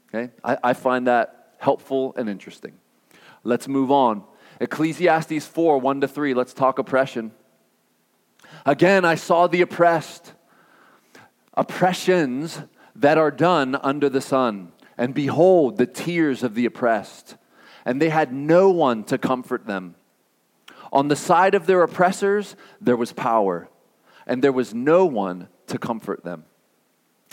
Okay? 0.09 0.33
I, 0.44 0.59
I 0.62 0.73
find 0.75 1.09
that 1.09 1.55
helpful 1.59 2.14
and 2.16 2.29
interesting. 2.29 2.75
Let's 3.42 3.66
move 3.66 3.90
on. 3.90 4.23
Ecclesiastes 4.61 5.47
4 5.47 5.79
1 5.79 6.01
to 6.03 6.09
3. 6.09 6.35
Let's 6.35 6.55
talk 6.55 6.79
oppression. 6.79 7.33
Again, 8.64 9.05
I 9.05 9.14
saw 9.14 9.47
the 9.47 9.62
oppressed, 9.62 10.33
oppressions 11.55 12.62
that 12.97 13.19
are 13.19 13.31
done 13.31 13.75
under 13.77 14.09
the 14.09 14.21
sun. 14.21 14.73
And 14.97 15.14
behold, 15.14 15.77
the 15.77 15.87
tears 15.87 16.43
of 16.43 16.55
the 16.55 16.67
oppressed. 16.67 17.37
And 17.85 18.01
they 18.01 18.09
had 18.09 18.33
no 18.33 18.71
one 18.71 19.05
to 19.05 19.19
comfort 19.19 19.67
them. 19.67 19.97
On 20.93 21.09
the 21.09 21.17
side 21.17 21.55
of 21.55 21.67
their 21.67 21.83
oppressors, 21.83 22.55
there 22.81 22.97
was 22.97 23.12
power, 23.12 23.69
and 24.27 24.43
there 24.43 24.53
was 24.53 24.73
no 24.73 25.05
one 25.05 25.49
to 25.67 25.79
comfort 25.79 26.23
them. 26.23 26.45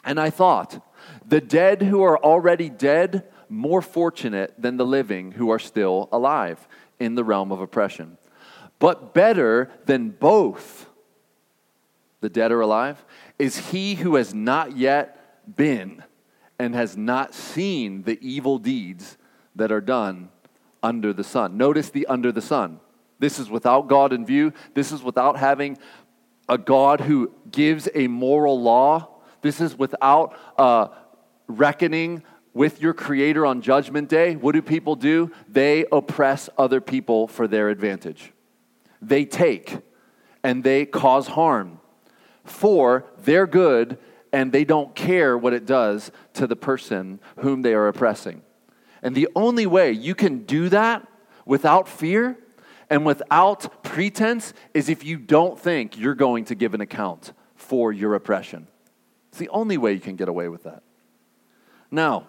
And 0.04 0.20
I 0.20 0.32
thought, 0.32 0.84
the 1.26 1.40
dead 1.40 1.84
who 1.84 2.02
are 2.02 2.18
already 2.18 2.70
dead, 2.70 3.30
more 3.50 3.84
fortunate 3.84 4.56
than 4.58 4.78
the 4.78 4.86
living 4.86 5.34
who 5.34 5.52
are 5.52 5.60
still 5.60 6.10
alive 6.12 6.68
in 7.02 7.16
the 7.16 7.24
realm 7.24 7.52
of 7.52 7.60
oppression. 7.60 8.18
But 8.80 9.14
better 9.14 9.70
than 9.86 10.10
both, 10.10 10.88
the 12.22 12.30
dead 12.30 12.52
or 12.52 12.62
alive, 12.62 13.04
is 13.40 13.72
he 13.72 13.96
who 13.96 14.16
has 14.16 14.34
not 14.34 14.78
yet 14.78 15.56
been 15.56 16.04
and 16.60 16.76
has 16.76 16.96
not 16.96 17.34
seen 17.34 18.04
the 18.04 18.20
evil 18.22 18.60
deeds 18.60 19.18
that 19.56 19.72
are 19.72 19.82
done 19.82 20.30
under 20.84 21.12
the 21.12 21.24
sun. 21.24 21.58
Notice 21.58 21.90
the 21.90 22.06
under 22.06 22.32
the 22.32 22.42
sun. 22.42 22.80
This 23.20 23.40
is 23.40 23.50
without 23.50 23.88
God 23.88 24.14
in 24.14 24.26
view. 24.26 24.54
This 24.74 24.92
is 24.92 25.04
without 25.04 25.38
having 25.38 25.78
a 26.48 26.58
God 26.58 27.02
who 27.02 27.32
gives 27.52 27.90
a 27.94 28.08
moral 28.08 28.62
law. 28.62 29.10
This 29.42 29.60
is 29.60 29.78
without 29.78 30.38
uh, 30.58 30.90
reckoning 31.48 32.24
with 32.54 32.82
your 32.82 32.94
Creator 32.94 33.46
on 33.46 33.62
Judgment 33.62 34.10
Day, 34.10 34.36
what 34.36 34.54
do 34.54 34.62
people 34.62 34.96
do? 34.96 35.32
They 35.48 35.86
oppress 35.92 36.50
other 36.58 36.82
people 36.82 37.28
for 37.28 37.48
their 37.48 37.70
advantage. 37.70 38.34
They 39.02 39.26
take 39.26 39.78
and 40.44 40.64
they 40.64 40.86
cause 40.86 41.28
harm 41.28 41.80
for 42.44 43.06
their 43.24 43.46
good, 43.46 43.98
and 44.34 44.52
they 44.52 44.64
don't 44.64 44.96
care 44.96 45.38
what 45.38 45.54
it 45.54 45.66
does 45.66 46.12
to 46.34 46.48
the 46.48 46.56
person 46.56 47.20
whom 47.38 47.62
they 47.62 47.74
are 47.74 47.88
oppressing. 47.88 48.42
And 49.04 49.16
the 49.16 49.30
only 49.36 49.66
way 49.66 49.92
you 49.92 50.16
can 50.16 50.40
do 50.46 50.70
that 50.70 51.08
without 51.46 51.88
fear 51.88 52.38
and 52.90 53.06
without 53.06 53.84
pretense 53.84 54.54
is 54.74 54.90
if 54.90 55.04
you 55.04 55.18
don't 55.18 55.60
think 55.60 55.98
you're 55.98 56.16
going 56.16 56.46
to 56.46 56.56
give 56.56 56.74
an 56.74 56.82
account 56.82 57.34
for 57.56 57.92
your 57.94 58.16
oppression. 58.16 58.68
It's 59.30 59.38
the 59.38 59.50
only 59.50 59.78
way 59.78 59.94
you 59.94 60.00
can 60.00 60.16
get 60.16 60.28
away 60.28 60.50
with 60.50 60.64
that. 60.64 60.84
Now, 61.90 62.28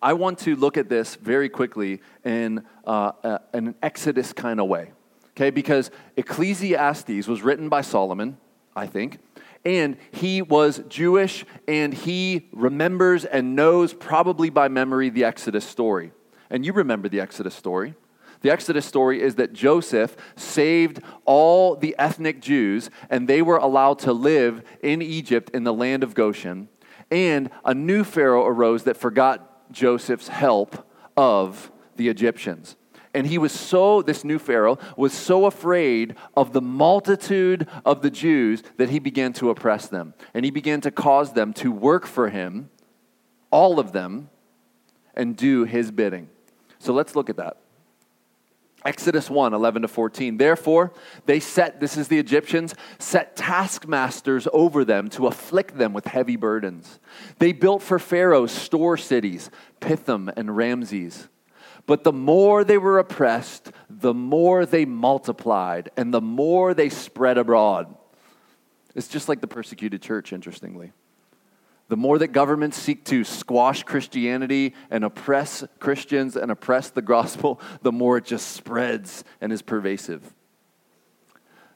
I 0.00 0.12
want 0.12 0.38
to 0.40 0.54
look 0.54 0.76
at 0.76 0.88
this 0.88 1.16
very 1.16 1.48
quickly 1.48 2.00
in, 2.24 2.64
uh, 2.86 3.12
uh, 3.24 3.38
an 3.52 3.74
Exodus 3.82 4.32
kind 4.32 4.60
of 4.60 4.68
way. 4.68 4.92
Okay, 5.30 5.50
because 5.50 5.90
Ecclesiastes 6.16 7.26
was 7.26 7.42
written 7.42 7.68
by 7.68 7.80
Solomon, 7.80 8.38
I 8.74 8.86
think, 8.86 9.18
and 9.64 9.96
he 10.12 10.42
was 10.42 10.82
Jewish 10.88 11.44
and 11.66 11.92
he 11.92 12.48
remembers 12.52 13.24
and 13.24 13.56
knows 13.56 13.92
probably 13.92 14.50
by 14.50 14.68
memory 14.68 15.10
the 15.10 15.24
Exodus 15.24 15.64
story. 15.64 16.12
And 16.50 16.64
you 16.64 16.72
remember 16.72 17.08
the 17.08 17.20
Exodus 17.20 17.54
story. 17.54 17.94
The 18.40 18.50
Exodus 18.50 18.86
story 18.86 19.20
is 19.20 19.34
that 19.34 19.52
Joseph 19.52 20.16
saved 20.36 21.00
all 21.24 21.74
the 21.74 21.94
ethnic 21.98 22.40
Jews 22.40 22.88
and 23.10 23.28
they 23.28 23.42
were 23.42 23.56
allowed 23.56 23.98
to 24.00 24.12
live 24.12 24.62
in 24.82 25.02
Egypt 25.02 25.50
in 25.52 25.64
the 25.64 25.74
land 25.74 26.04
of 26.04 26.14
Goshen. 26.14 26.68
And 27.10 27.50
a 27.64 27.74
new 27.74 28.04
Pharaoh 28.04 28.46
arose 28.46 28.84
that 28.84 28.96
forgot 28.96 29.47
Joseph's 29.70 30.28
help 30.28 30.86
of 31.16 31.70
the 31.96 32.08
Egyptians. 32.08 32.76
And 33.14 33.26
he 33.26 33.38
was 33.38 33.52
so, 33.52 34.02
this 34.02 34.22
new 34.22 34.38
Pharaoh 34.38 34.78
was 34.96 35.12
so 35.12 35.46
afraid 35.46 36.14
of 36.36 36.52
the 36.52 36.60
multitude 36.60 37.66
of 37.84 38.02
the 38.02 38.10
Jews 38.10 38.62
that 38.76 38.90
he 38.90 38.98
began 38.98 39.32
to 39.34 39.50
oppress 39.50 39.88
them. 39.88 40.14
And 40.34 40.44
he 40.44 40.50
began 40.50 40.80
to 40.82 40.90
cause 40.90 41.32
them 41.32 41.52
to 41.54 41.72
work 41.72 42.06
for 42.06 42.28
him, 42.28 42.70
all 43.50 43.80
of 43.80 43.92
them, 43.92 44.30
and 45.14 45.36
do 45.36 45.64
his 45.64 45.90
bidding. 45.90 46.28
So 46.78 46.92
let's 46.92 47.16
look 47.16 47.28
at 47.28 47.36
that. 47.36 47.56
Exodus 48.88 49.28
1 49.28 49.52
11 49.52 49.82
to 49.82 49.88
14. 49.88 50.38
Therefore, 50.38 50.94
they 51.26 51.40
set, 51.40 51.78
this 51.78 51.98
is 51.98 52.08
the 52.08 52.18
Egyptians, 52.18 52.74
set 52.98 53.36
taskmasters 53.36 54.48
over 54.50 54.82
them 54.82 55.10
to 55.10 55.26
afflict 55.26 55.76
them 55.76 55.92
with 55.92 56.06
heavy 56.06 56.36
burdens. 56.36 56.98
They 57.38 57.52
built 57.52 57.82
for 57.82 57.98
Pharaoh 57.98 58.46
store 58.46 58.96
cities, 58.96 59.50
Pithom 59.80 60.32
and 60.34 60.56
Ramses. 60.56 61.28
But 61.84 62.02
the 62.02 62.14
more 62.14 62.64
they 62.64 62.78
were 62.78 62.98
oppressed, 62.98 63.72
the 63.90 64.14
more 64.14 64.64
they 64.64 64.86
multiplied, 64.86 65.90
and 65.98 66.12
the 66.12 66.22
more 66.22 66.72
they 66.72 66.88
spread 66.88 67.36
abroad. 67.36 67.94
It's 68.94 69.08
just 69.08 69.28
like 69.28 69.42
the 69.42 69.46
persecuted 69.46 70.00
church, 70.00 70.32
interestingly. 70.32 70.92
The 71.88 71.96
more 71.96 72.18
that 72.18 72.28
governments 72.28 72.76
seek 72.76 73.04
to 73.06 73.24
squash 73.24 73.82
Christianity 73.82 74.74
and 74.90 75.04
oppress 75.04 75.64
Christians 75.78 76.36
and 76.36 76.50
oppress 76.50 76.90
the 76.90 77.02
gospel, 77.02 77.60
the 77.82 77.92
more 77.92 78.18
it 78.18 78.24
just 78.24 78.52
spreads 78.52 79.24
and 79.40 79.52
is 79.52 79.62
pervasive. 79.62 80.34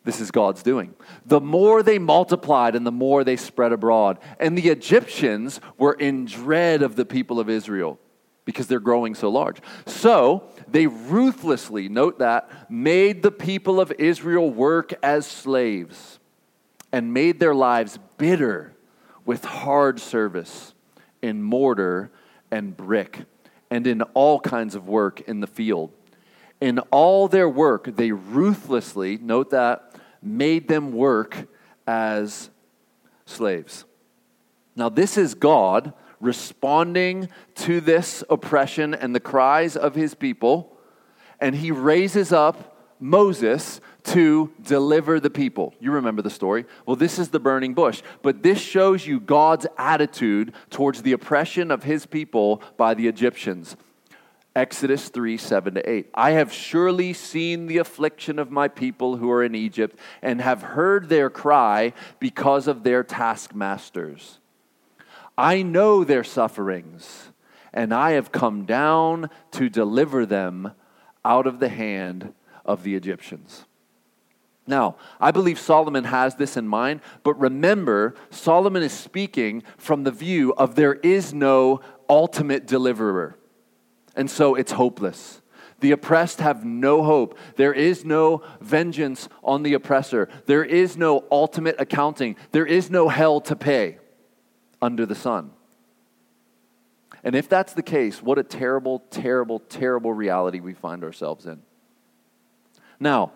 This 0.04 0.20
is 0.20 0.30
God's 0.30 0.62
doing. 0.62 0.94
The 1.24 1.40
more 1.40 1.82
they 1.82 1.98
multiplied 1.98 2.74
and 2.74 2.84
the 2.84 2.92
more 2.92 3.22
they 3.22 3.36
spread 3.36 3.72
abroad. 3.72 4.18
And 4.40 4.58
the 4.58 4.68
Egyptians 4.68 5.60
were 5.78 5.92
in 5.92 6.24
dread 6.24 6.82
of 6.82 6.96
the 6.96 7.04
people 7.04 7.38
of 7.38 7.48
Israel 7.48 8.00
because 8.44 8.66
they're 8.66 8.80
growing 8.80 9.14
so 9.14 9.30
large. 9.30 9.58
So 9.86 10.48
they 10.66 10.88
ruthlessly, 10.88 11.88
note 11.88 12.18
that, 12.18 12.50
made 12.68 13.22
the 13.22 13.30
people 13.30 13.80
of 13.80 13.92
Israel 13.92 14.50
work 14.50 14.92
as 15.04 15.24
slaves 15.24 16.18
and 16.90 17.14
made 17.14 17.38
their 17.38 17.54
lives 17.54 17.98
bitter 18.18 18.74
with 19.24 19.44
hard 19.44 20.00
service 20.00 20.74
in 21.20 21.42
mortar 21.42 22.10
and 22.50 22.76
brick 22.76 23.24
and 23.70 23.86
in 23.86 24.02
all 24.14 24.40
kinds 24.40 24.74
of 24.74 24.86
work 24.88 25.20
in 25.22 25.40
the 25.40 25.46
field. 25.46 25.92
In 26.60 26.78
all 26.90 27.28
their 27.28 27.48
work, 27.48 27.96
they 27.96 28.12
ruthlessly, 28.12 29.18
note 29.18 29.50
that, 29.50 29.94
made 30.22 30.68
them 30.68 30.92
work 30.92 31.48
as 31.86 32.50
slaves. 33.24 33.84
Now, 34.76 34.88
this 34.88 35.16
is 35.16 35.34
God 35.34 35.92
responding 36.20 37.28
to 37.56 37.80
this 37.80 38.22
oppression 38.30 38.94
and 38.94 39.14
the 39.14 39.20
cries 39.20 39.76
of 39.76 39.94
his 39.94 40.14
people, 40.14 40.76
and 41.40 41.56
he 41.56 41.70
raises 41.70 42.32
up 42.32 42.71
Moses 43.02 43.80
to 44.04 44.52
deliver 44.62 45.18
the 45.18 45.28
people. 45.28 45.74
You 45.80 45.90
remember 45.90 46.22
the 46.22 46.30
story. 46.30 46.66
Well, 46.86 46.94
this 46.94 47.18
is 47.18 47.30
the 47.30 47.40
burning 47.40 47.74
bush, 47.74 48.00
but 48.22 48.44
this 48.44 48.60
shows 48.60 49.04
you 49.06 49.18
God's 49.18 49.66
attitude 49.76 50.52
towards 50.70 51.02
the 51.02 51.12
oppression 51.12 51.72
of 51.72 51.82
his 51.82 52.06
people 52.06 52.62
by 52.76 52.94
the 52.94 53.08
Egyptians. 53.08 53.76
Exodus 54.54 55.08
3 55.08 55.36
7 55.36 55.74
to 55.74 55.90
8. 55.90 56.10
I 56.14 56.30
have 56.32 56.52
surely 56.52 57.12
seen 57.12 57.66
the 57.66 57.78
affliction 57.78 58.38
of 58.38 58.52
my 58.52 58.68
people 58.68 59.16
who 59.16 59.30
are 59.30 59.42
in 59.42 59.56
Egypt 59.56 59.98
and 60.20 60.40
have 60.40 60.62
heard 60.62 61.08
their 61.08 61.28
cry 61.28 61.94
because 62.20 62.68
of 62.68 62.84
their 62.84 63.02
taskmasters. 63.02 64.38
I 65.36 65.62
know 65.62 66.04
their 66.04 66.22
sufferings, 66.22 67.30
and 67.72 67.92
I 67.92 68.12
have 68.12 68.30
come 68.30 68.64
down 68.64 69.28
to 69.52 69.68
deliver 69.68 70.24
them 70.24 70.72
out 71.24 71.48
of 71.48 71.58
the 71.58 71.70
hand 71.70 72.34
of 72.64 72.82
the 72.82 72.94
Egyptians. 72.94 73.64
Now, 74.66 74.96
I 75.20 75.32
believe 75.32 75.58
Solomon 75.58 76.04
has 76.04 76.36
this 76.36 76.56
in 76.56 76.68
mind, 76.68 77.00
but 77.24 77.34
remember, 77.34 78.14
Solomon 78.30 78.82
is 78.82 78.92
speaking 78.92 79.64
from 79.76 80.04
the 80.04 80.12
view 80.12 80.54
of 80.54 80.76
there 80.76 80.94
is 80.94 81.34
no 81.34 81.80
ultimate 82.08 82.66
deliverer. 82.66 83.38
And 84.14 84.30
so 84.30 84.54
it's 84.54 84.72
hopeless. 84.72 85.40
The 85.80 85.90
oppressed 85.90 86.38
have 86.38 86.64
no 86.64 87.02
hope. 87.02 87.36
There 87.56 87.72
is 87.72 88.04
no 88.04 88.44
vengeance 88.60 89.28
on 89.42 89.64
the 89.64 89.74
oppressor. 89.74 90.28
There 90.46 90.64
is 90.64 90.96
no 90.96 91.24
ultimate 91.28 91.74
accounting. 91.80 92.36
There 92.52 92.66
is 92.66 92.88
no 92.88 93.08
hell 93.08 93.40
to 93.42 93.56
pay 93.56 93.98
under 94.80 95.06
the 95.06 95.16
sun. 95.16 95.50
And 97.24 97.34
if 97.34 97.48
that's 97.48 97.72
the 97.72 97.82
case, 97.82 98.22
what 98.22 98.38
a 98.38 98.44
terrible, 98.44 99.00
terrible, 99.10 99.58
terrible 99.58 100.12
reality 100.12 100.60
we 100.60 100.74
find 100.74 101.02
ourselves 101.02 101.46
in. 101.46 101.62
Now, 103.02 103.32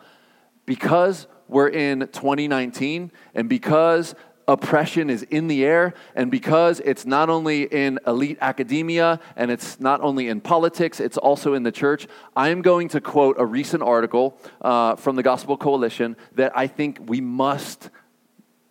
because 0.64 1.26
we're 1.48 1.68
in 1.68 2.00
2019 2.00 3.10
and 3.34 3.48
because 3.48 4.14
oppression 4.48 5.10
is 5.10 5.24
in 5.24 5.48
the 5.48 5.64
air, 5.64 5.92
and 6.14 6.30
because 6.30 6.78
it's 6.84 7.04
not 7.04 7.28
only 7.28 7.64
in 7.64 7.98
elite 8.06 8.38
academia 8.40 9.18
and 9.34 9.50
it's 9.50 9.80
not 9.80 10.00
only 10.02 10.28
in 10.28 10.40
politics, 10.40 11.00
it's 11.00 11.18
also 11.18 11.54
in 11.54 11.64
the 11.64 11.72
church, 11.72 12.06
I 12.36 12.50
am 12.50 12.62
going 12.62 12.88
to 12.90 13.00
quote 13.00 13.36
a 13.40 13.44
recent 13.44 13.82
article 13.82 14.38
uh, 14.62 14.94
from 14.94 15.16
the 15.16 15.24
Gospel 15.24 15.56
Coalition 15.56 16.16
that 16.36 16.56
I 16.56 16.68
think 16.68 17.00
we 17.04 17.20
must 17.20 17.90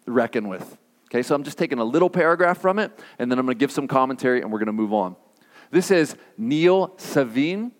reckon 0.08 0.48
with. 0.48 0.78
Okay, 1.08 1.24
so 1.24 1.36
I'm 1.36 1.44
just 1.44 1.58
taking 1.58 1.80
a 1.80 1.84
little 1.84 2.10
paragraph 2.10 2.60
from 2.60 2.80
it, 2.80 2.98
and 3.20 3.30
then 3.30 3.38
I'm 3.38 3.46
going 3.46 3.58
to 3.58 3.60
give 3.60 3.72
some 3.72 3.88
commentary, 3.88 4.42
and 4.42 4.52
we're 4.52 4.60
going 4.60 4.68
to 4.68 4.74
move 4.74 4.94
on. 4.94 5.18
This 5.72 5.92
is 5.92 6.16
Neil 6.38 6.94
Savin 6.98 7.74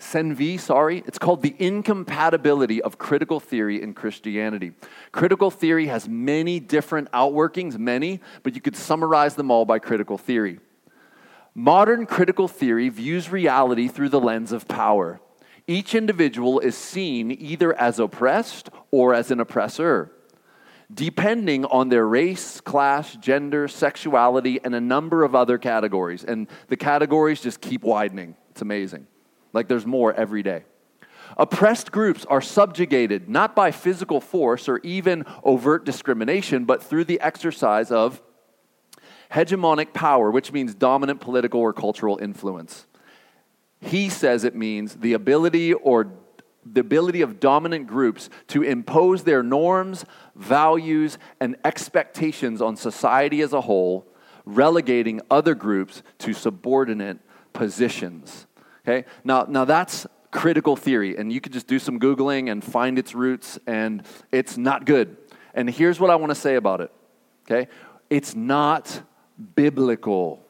Shenvi, 0.00 0.58
sorry, 0.58 1.04
it's 1.06 1.18
called 1.18 1.42
The 1.42 1.54
Incompatibility 1.58 2.82
of 2.82 2.98
Critical 2.98 3.38
Theory 3.38 3.82
in 3.82 3.92
Christianity. 3.92 4.72
Critical 5.12 5.50
theory 5.50 5.86
has 5.86 6.08
many 6.08 6.58
different 6.58 7.10
outworkings, 7.12 7.78
many, 7.78 8.20
but 8.42 8.54
you 8.54 8.60
could 8.60 8.76
summarize 8.76 9.34
them 9.34 9.50
all 9.50 9.64
by 9.64 9.78
critical 9.78 10.16
theory. 10.18 10.58
Modern 11.54 12.06
critical 12.06 12.48
theory 12.48 12.88
views 12.88 13.30
reality 13.30 13.88
through 13.88 14.08
the 14.08 14.20
lens 14.20 14.52
of 14.52 14.66
power. 14.66 15.20
Each 15.66 15.94
individual 15.94 16.60
is 16.60 16.76
seen 16.76 17.30
either 17.30 17.72
as 17.78 17.98
oppressed 17.98 18.70
or 18.90 19.14
as 19.14 19.30
an 19.30 19.38
oppressor, 19.38 20.10
depending 20.92 21.64
on 21.66 21.90
their 21.90 22.06
race, 22.06 22.60
class, 22.60 23.14
gender, 23.16 23.68
sexuality, 23.68 24.60
and 24.64 24.74
a 24.74 24.80
number 24.80 25.22
of 25.22 25.34
other 25.34 25.58
categories. 25.58 26.24
And 26.24 26.48
the 26.68 26.76
categories 26.76 27.40
just 27.40 27.60
keep 27.60 27.82
widening. 27.82 28.34
It's 28.50 28.62
amazing. 28.62 29.06
Like 29.52 29.68
there's 29.68 29.86
more 29.86 30.12
every 30.12 30.42
day. 30.42 30.64
Oppressed 31.36 31.92
groups 31.92 32.24
are 32.26 32.40
subjugated 32.40 33.28
not 33.28 33.54
by 33.54 33.70
physical 33.70 34.20
force 34.20 34.68
or 34.68 34.78
even 34.78 35.24
overt 35.44 35.84
discrimination, 35.84 36.64
but 36.64 36.82
through 36.82 37.04
the 37.04 37.20
exercise 37.20 37.90
of 37.90 38.20
hegemonic 39.32 39.92
power, 39.92 40.30
which 40.30 40.52
means 40.52 40.74
dominant 40.74 41.20
political 41.20 41.60
or 41.60 41.72
cultural 41.72 42.18
influence. 42.20 42.86
He 43.80 44.08
says 44.08 44.44
it 44.44 44.54
means 44.54 44.96
the 44.96 45.12
ability 45.12 45.72
or 45.72 46.12
the 46.66 46.80
ability 46.80 47.22
of 47.22 47.40
dominant 47.40 47.86
groups 47.86 48.28
to 48.48 48.62
impose 48.62 49.24
their 49.24 49.42
norms, 49.42 50.04
values, 50.34 51.16
and 51.40 51.56
expectations 51.64 52.60
on 52.60 52.76
society 52.76 53.40
as 53.40 53.54
a 53.54 53.62
whole, 53.62 54.06
relegating 54.44 55.20
other 55.30 55.54
groups 55.54 56.02
to 56.18 56.34
subordinate 56.34 57.18
positions. 57.54 58.46
Okay? 58.90 59.06
Now, 59.24 59.46
now 59.48 59.64
that's 59.64 60.06
critical 60.30 60.76
theory, 60.76 61.16
and 61.16 61.32
you 61.32 61.40
could 61.40 61.52
just 61.52 61.66
do 61.66 61.78
some 61.78 61.98
Googling 61.98 62.50
and 62.50 62.62
find 62.62 62.98
its 62.98 63.14
roots, 63.14 63.58
and 63.66 64.02
it's 64.32 64.56
not 64.56 64.84
good. 64.84 65.16
And 65.54 65.68
here's 65.68 66.00
what 66.00 66.10
I 66.10 66.16
want 66.16 66.30
to 66.30 66.34
say 66.34 66.56
about 66.56 66.80
it. 66.80 66.92
Okay? 67.44 67.68
It's 68.08 68.34
not 68.34 69.02
biblical. 69.54 70.44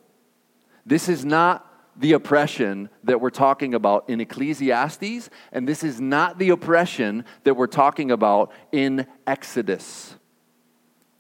This 0.87 1.09
is 1.09 1.25
not 1.25 1.67
the 1.97 2.13
oppression 2.13 2.89
that 3.05 3.21
we're 3.21 3.31
talking 3.31 3.75
about 3.75 4.09
in 4.09 4.21
Ecclesiastes, 4.21 5.29
and 5.53 5.69
this 5.69 5.85
is 5.85 6.01
not 6.01 6.39
the 6.39 6.51
oppression 6.51 7.25
that 7.45 7.55
we're 7.55 7.67
talking 7.67 8.11
about 8.11 8.53
in 8.73 9.07
Exodus. 9.27 10.15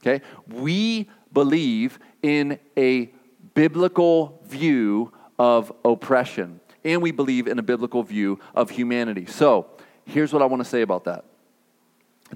Okay? 0.01 0.25
We 0.47 1.09
believe 1.33 1.99
in 2.23 2.59
a 2.79 3.13
biblical 3.55 4.41
view 4.47 5.13
of 5.39 5.73
oppression 5.85 6.61
and 6.85 7.03
we 7.03 7.11
believe 7.11 7.47
in 7.47 7.59
a 7.59 7.63
biblical 7.63 8.03
view 8.03 8.39
of 8.55 8.71
humanity. 8.71 9.27
So, 9.27 9.67
here's 10.05 10.33
what 10.33 10.43
I 10.43 10.47
want 10.47 10.63
to 10.63 10.69
say 10.69 10.83
about 10.83 11.05
that. 11.05 11.25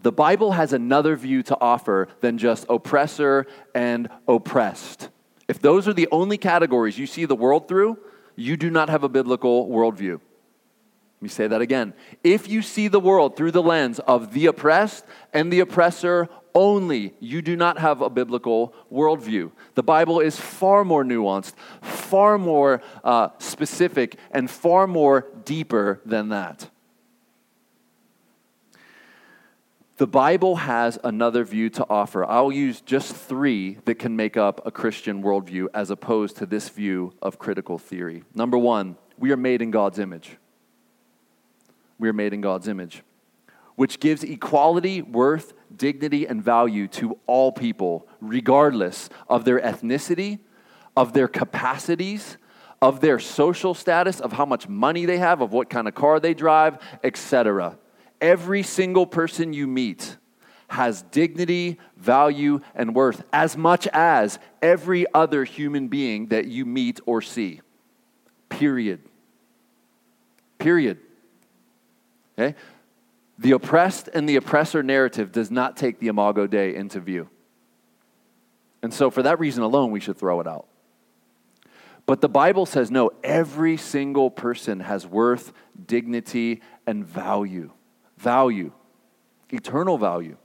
The 0.01 0.13
Bible 0.13 0.53
has 0.53 0.73
another 0.73 1.15
view 1.17 1.43
to 1.45 1.59
offer 1.61 2.09
than 2.21 2.39
just 2.39 2.67
oppressor 2.69 3.47
and 3.75 4.09
oppressed. 4.27 5.09
If 5.47 5.61
those 5.61 5.87
are 5.87 5.93
the 5.93 6.09
only 6.11 6.39
categories 6.39 6.99
you 6.99 7.07
see 7.07 7.27
the 7.27 7.37
world 7.37 7.69
through, 7.69 7.99
you 8.35 8.57
do 8.57 8.71
not 8.71 8.89
have 8.89 9.05
a 9.05 9.09
biblical 9.09 9.69
worldview. 9.69 10.13
Let 10.13 11.23
me 11.23 11.29
say 11.29 11.47
that 11.47 11.61
again. 11.61 11.95
If 12.23 12.49
you 12.49 12.61
see 12.61 12.89
the 12.89 13.01
world 13.01 13.37
through 13.37 13.53
the 13.53 13.63
lens 13.63 13.99
of 14.01 14.33
the 14.33 14.47
oppressed 14.47 15.05
and 15.33 15.53
the 15.53 15.61
oppressor 15.61 16.29
only, 16.55 17.15
you 17.19 17.43
do 17.43 17.57
not 17.57 17.79
have 17.79 18.01
a 18.01 18.09
biblical 18.09 18.75
worldview. 18.93 19.51
The 19.75 19.83
Bible 19.83 20.21
is 20.21 20.39
far 20.39 20.85
more 20.85 21.05
nuanced, 21.05 21.55
far 21.81 22.39
more 22.39 22.81
uh, 23.03 23.31
specific, 23.39 24.19
and 24.31 24.51
far 24.51 24.87
more 24.87 25.27
deeper 25.45 26.01
than 26.05 26.29
that. 26.29 26.71
The 29.97 30.07
Bible 30.09 30.57
has 30.57 30.99
another 31.05 31.45
view 31.45 31.71
to 31.71 31.87
offer. 31.89 32.25
I'll 32.25 32.51
use 32.51 32.81
just 32.81 33.15
three 33.15 33.79
that 33.85 33.97
can 33.97 34.17
make 34.17 34.37
up 34.37 34.67
a 34.67 34.73
Christian 34.73 35.23
worldview 35.23 35.69
as 35.73 35.91
opposed 35.91 36.37
to 36.39 36.47
this 36.47 36.69
view 36.69 37.15
of 37.23 37.39
critical 37.39 37.79
theory. 37.79 38.25
Number 38.35 38.59
one, 38.59 38.97
we 39.19 39.31
are 39.31 39.37
made 39.37 39.63
in 39.63 39.71
God's 39.71 40.01
image. 40.01 40.37
We 41.99 42.09
are 42.09 42.13
made 42.13 42.33
in 42.33 42.41
God's 42.41 42.67
image, 42.67 43.05
which 43.77 44.01
gives 44.01 44.23
equality, 44.23 45.03
worth, 45.03 45.53
dignity, 45.77 46.27
and 46.27 46.43
value 46.43 46.87
to 46.89 47.19
all 47.27 47.53
people, 47.53 48.07
regardless 48.21 49.09
of 49.29 49.45
their 49.45 49.61
ethnicity, 49.61 50.39
of 50.97 51.13
their 51.13 51.29
capacities, 51.29 52.37
of 52.81 53.01
their 53.01 53.19
social 53.19 53.75
status, 53.75 54.21
of 54.21 54.33
how 54.33 54.45
much 54.45 54.69
money 54.69 55.07
they 55.07 55.19
have, 55.19 55.41
of 55.41 55.53
what 55.53 55.71
kind 55.71 55.89
of 55.89 55.95
car 55.95 56.21
they 56.21 56.35
drive, 56.35 56.79
etc. 57.03 57.79
Every 58.21 58.63
single 58.63 59.07
person 59.07 59.53
you 59.53 59.67
meet 59.67 60.17
has 60.69 61.03
dignity, 61.03 61.79
value, 61.97 62.61
and 62.75 62.95
worth 62.95 63.23
as 63.33 63.57
much 63.57 63.87
as 63.93 64.39
every 64.63 65.07
other 65.15 65.45
human 65.45 65.89
being 65.89 66.27
that 66.29 66.47
you 66.47 66.65
meet 66.65 67.01
or 67.07 67.23
see. 67.23 67.61
Period. 68.49 69.01
Period. 70.59 70.99
Okay? 72.39 72.57
The 73.39 73.53
oppressed 73.53 74.09
and 74.13 74.29
the 74.29 74.37
oppressor 74.37 74.83
narrative 74.83 75.33
does 75.33 75.51
not 75.51 75.77
take 75.77 75.99
the 75.99 76.09
Imago 76.09 76.47
Dei 76.47 76.75
into 76.75 77.01
view. 77.01 77.29
And 78.83 78.93
so, 78.93 79.11
for 79.11 79.23
that 79.23 79.41
reason 79.41 79.63
alone, 79.63 79.91
we 79.91 80.01
should 80.01 80.17
throw 80.17 80.41
it 80.41 80.47
out. 80.47 80.67
But 82.07 82.21
the 82.21 82.29
Bible 82.29 82.67
says 82.67 82.91
no, 82.91 83.11
every 83.23 83.77
single 83.77 84.31
person 84.31 84.81
has 84.81 85.07
worth, 85.07 85.53
dignity, 85.87 86.61
and 86.87 87.05
value. 87.05 87.71
Value, 88.19 88.73
eternal 89.51 89.99
value. 89.99 90.37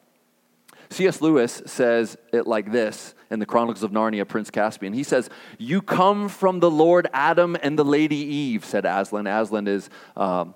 C.S. 0.91 1.21
Lewis 1.21 1.61
says 1.65 2.17
it 2.33 2.47
like 2.47 2.71
this 2.71 3.13
in 3.29 3.39
the 3.39 3.45
Chronicles 3.45 3.83
of 3.83 3.91
Narnia, 3.91 4.27
Prince 4.27 4.49
Caspian. 4.49 4.93
He 4.93 5.03
says, 5.03 5.29
You 5.59 5.81
come 5.81 6.29
from 6.29 6.59
the 6.59 6.71
Lord 6.71 7.07
Adam 7.13 7.55
and 7.61 7.77
the 7.77 7.85
Lady 7.85 8.15
Eve, 8.15 8.65
said 8.65 8.85
Aslan. 8.85 9.27
Aslan 9.27 9.67
is 9.67 9.89
um, 10.17 10.55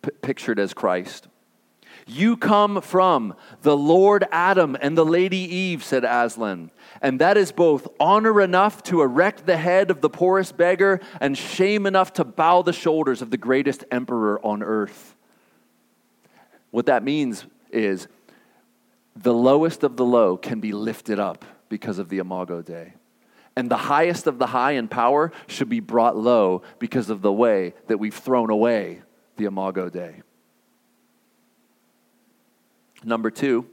p- 0.00 0.10
pictured 0.22 0.60
as 0.60 0.74
Christ. 0.74 1.26
You 2.06 2.36
come 2.36 2.80
from 2.82 3.34
the 3.62 3.76
Lord 3.76 4.26
Adam 4.30 4.76
and 4.80 4.96
the 4.96 5.06
Lady 5.06 5.38
Eve, 5.38 5.82
said 5.82 6.04
Aslan. 6.04 6.70
And 7.00 7.20
that 7.20 7.36
is 7.36 7.50
both 7.50 7.88
honor 7.98 8.40
enough 8.40 8.82
to 8.84 9.00
erect 9.00 9.46
the 9.46 9.56
head 9.56 9.90
of 9.90 10.00
the 10.00 10.10
poorest 10.10 10.56
beggar 10.56 11.00
and 11.20 11.36
shame 11.36 11.86
enough 11.86 12.12
to 12.14 12.24
bow 12.24 12.62
the 12.62 12.72
shoulders 12.72 13.22
of 13.22 13.30
the 13.30 13.38
greatest 13.38 13.84
emperor 13.90 14.38
on 14.44 14.62
earth. 14.62 15.14
What 16.70 16.86
that 16.86 17.02
means 17.02 17.46
is 17.70 18.08
the 19.16 19.34
lowest 19.34 19.82
of 19.82 19.96
the 19.96 20.04
low 20.04 20.36
can 20.36 20.60
be 20.60 20.72
lifted 20.72 21.18
up 21.18 21.44
because 21.68 21.98
of 21.98 22.08
the 22.08 22.18
Imago 22.18 22.60
Dei. 22.62 22.94
And 23.56 23.70
the 23.70 23.76
highest 23.76 24.26
of 24.26 24.38
the 24.38 24.48
high 24.48 24.72
in 24.72 24.88
power 24.88 25.32
should 25.46 25.68
be 25.68 25.80
brought 25.80 26.16
low 26.16 26.62
because 26.78 27.08
of 27.08 27.22
the 27.22 27.32
way 27.32 27.74
that 27.86 27.98
we've 27.98 28.14
thrown 28.14 28.50
away 28.50 29.02
the 29.36 29.44
Imago 29.44 29.88
Dei. 29.88 30.22
Number 33.04 33.30
two, 33.30 33.66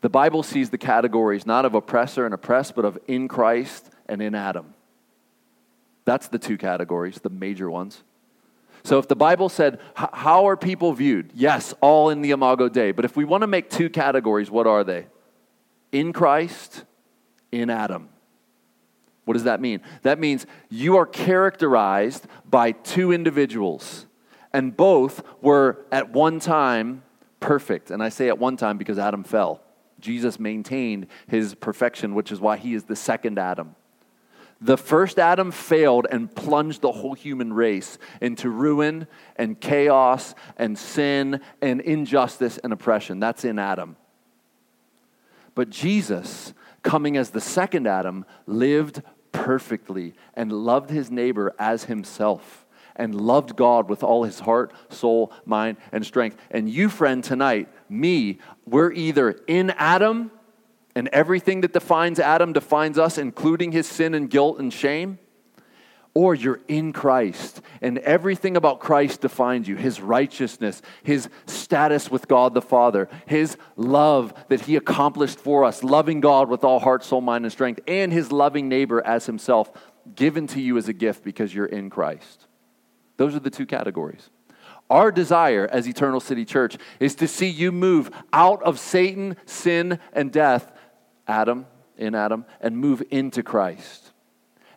the 0.00 0.08
Bible 0.08 0.42
sees 0.42 0.70
the 0.70 0.78
categories 0.78 1.46
not 1.46 1.64
of 1.64 1.74
oppressor 1.74 2.24
and 2.24 2.34
oppressed, 2.34 2.74
but 2.74 2.84
of 2.84 2.98
in 3.06 3.28
Christ 3.28 3.90
and 4.06 4.22
in 4.22 4.34
Adam. 4.34 4.74
That's 6.04 6.28
the 6.28 6.38
two 6.38 6.56
categories, 6.56 7.16
the 7.16 7.30
major 7.30 7.70
ones. 7.70 8.02
So 8.84 8.98
if 8.98 9.08
the 9.08 9.16
Bible 9.16 9.48
said, 9.48 9.80
how 9.94 10.46
are 10.46 10.56
people 10.56 10.92
viewed? 10.92 11.32
Yes, 11.34 11.74
all 11.80 12.10
in 12.10 12.22
the 12.22 12.30
Imago 12.30 12.68
Dei. 12.68 12.92
But 12.92 13.04
if 13.04 13.16
we 13.16 13.24
want 13.24 13.40
to 13.40 13.48
make 13.48 13.68
two 13.68 13.90
categories, 13.90 14.48
what 14.48 14.68
are 14.68 14.84
they? 14.84 15.06
In 15.90 16.12
Christ, 16.12 16.84
in 17.50 17.68
Adam. 17.68 18.08
What 19.24 19.34
does 19.34 19.42
that 19.42 19.60
mean? 19.60 19.80
That 20.02 20.20
means 20.20 20.46
you 20.70 20.96
are 20.98 21.06
characterized 21.06 22.28
by 22.48 22.70
two 22.70 23.10
individuals, 23.10 24.06
and 24.52 24.76
both 24.76 25.20
were 25.42 25.84
at 25.90 26.12
one 26.12 26.38
time 26.38 27.02
perfect. 27.40 27.90
And 27.90 28.02
I 28.02 28.08
say 28.08 28.28
at 28.28 28.38
one 28.38 28.56
time 28.56 28.78
because 28.78 28.98
Adam 28.98 29.24
fell. 29.24 29.62
Jesus 30.00 30.38
maintained 30.38 31.06
his 31.26 31.54
perfection, 31.54 32.14
which 32.14 32.30
is 32.30 32.40
why 32.40 32.56
he 32.56 32.74
is 32.74 32.84
the 32.84 32.96
second 32.96 33.38
Adam. 33.38 33.74
The 34.60 34.78
first 34.78 35.18
Adam 35.18 35.50
failed 35.50 36.06
and 36.10 36.34
plunged 36.34 36.80
the 36.80 36.92
whole 36.92 37.14
human 37.14 37.52
race 37.52 37.98
into 38.22 38.48
ruin 38.48 39.06
and 39.36 39.60
chaos 39.60 40.34
and 40.56 40.78
sin 40.78 41.40
and 41.60 41.80
injustice 41.82 42.58
and 42.58 42.72
oppression. 42.72 43.20
That's 43.20 43.44
in 43.44 43.58
Adam. 43.58 43.96
But 45.54 45.70
Jesus, 45.70 46.54
coming 46.82 47.16
as 47.16 47.30
the 47.30 47.40
second 47.40 47.86
Adam, 47.86 48.24
lived 48.46 49.02
perfectly 49.32 50.14
and 50.34 50.50
loved 50.50 50.88
his 50.88 51.10
neighbor 51.10 51.54
as 51.58 51.84
himself 51.84 52.65
and 52.96 53.14
loved 53.14 53.56
God 53.56 53.88
with 53.88 54.02
all 54.02 54.24
his 54.24 54.40
heart, 54.40 54.72
soul, 54.88 55.32
mind, 55.44 55.76
and 55.92 56.04
strength. 56.04 56.36
And 56.50 56.68
you, 56.68 56.88
friend, 56.88 57.22
tonight, 57.22 57.68
me, 57.88 58.38
we're 58.66 58.92
either 58.92 59.30
in 59.46 59.70
Adam 59.70 60.30
and 60.94 61.08
everything 61.08 61.60
that 61.60 61.72
defines 61.72 62.18
Adam 62.18 62.52
defines 62.52 62.98
us, 62.98 63.18
including 63.18 63.70
his 63.70 63.86
sin 63.86 64.14
and 64.14 64.30
guilt 64.30 64.58
and 64.58 64.72
shame, 64.72 65.18
or 66.14 66.34
you're 66.34 66.60
in 66.66 66.94
Christ 66.94 67.60
and 67.82 67.98
everything 67.98 68.56
about 68.56 68.80
Christ 68.80 69.20
defines 69.20 69.68
you 69.68 69.76
his 69.76 70.00
righteousness, 70.00 70.80
his 71.02 71.28
status 71.44 72.10
with 72.10 72.26
God 72.26 72.54
the 72.54 72.62
Father, 72.62 73.10
his 73.26 73.58
love 73.76 74.32
that 74.48 74.62
he 74.62 74.76
accomplished 74.76 75.38
for 75.38 75.64
us, 75.64 75.84
loving 75.84 76.22
God 76.22 76.48
with 76.48 76.64
all 76.64 76.80
heart, 76.80 77.04
soul, 77.04 77.20
mind, 77.20 77.44
and 77.44 77.52
strength, 77.52 77.80
and 77.86 78.10
his 78.10 78.32
loving 78.32 78.66
neighbor 78.66 79.06
as 79.06 79.26
himself, 79.26 79.70
given 80.14 80.46
to 80.46 80.60
you 80.62 80.78
as 80.78 80.88
a 80.88 80.94
gift 80.94 81.22
because 81.22 81.54
you're 81.54 81.66
in 81.66 81.90
Christ. 81.90 82.45
Those 83.16 83.34
are 83.34 83.40
the 83.40 83.50
two 83.50 83.66
categories. 83.66 84.30
Our 84.88 85.10
desire 85.10 85.68
as 85.70 85.88
Eternal 85.88 86.20
City 86.20 86.44
Church 86.44 86.76
is 87.00 87.14
to 87.16 87.26
see 87.26 87.48
you 87.48 87.72
move 87.72 88.10
out 88.32 88.62
of 88.62 88.78
Satan, 88.78 89.36
sin, 89.44 89.98
and 90.12 90.32
death 90.32 90.72
Adam, 91.26 91.66
in 91.96 92.14
Adam, 92.14 92.44
and 92.60 92.76
move 92.76 93.02
into 93.10 93.42
Christ. 93.42 94.12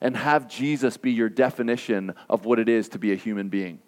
And 0.02 0.16
have 0.16 0.48
Jesus 0.48 0.98
be 0.98 1.12
your 1.12 1.30
definition 1.30 2.16
of 2.30 2.46
what 2.46 2.58
it 2.58 2.70
is 2.70 2.90
to 2.90 3.00
be 3.00 3.12
a 3.12 3.16
human 3.16 3.50
being. 3.50 3.80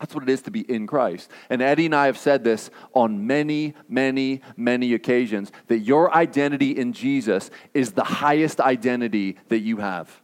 That's 0.00 0.14
what 0.14 0.22
it 0.22 0.28
is 0.28 0.42
to 0.42 0.50
be 0.50 0.60
in 0.60 0.86
Christ. 0.86 1.30
And 1.50 1.60
Eddie 1.60 1.86
and 1.86 1.94
I 1.94 2.06
have 2.06 2.18
said 2.18 2.44
this 2.44 2.70
on 2.92 3.26
many, 3.26 3.74
many, 3.88 4.42
many 4.56 4.94
occasions 4.94 5.50
that 5.66 5.78
your 5.78 6.14
identity 6.14 6.72
in 6.72 6.92
Jesus 6.92 7.50
is 7.74 7.92
the 7.92 8.04
highest 8.04 8.60
identity 8.60 9.38
that 9.48 9.60
you 9.60 9.78
have. 9.78 10.20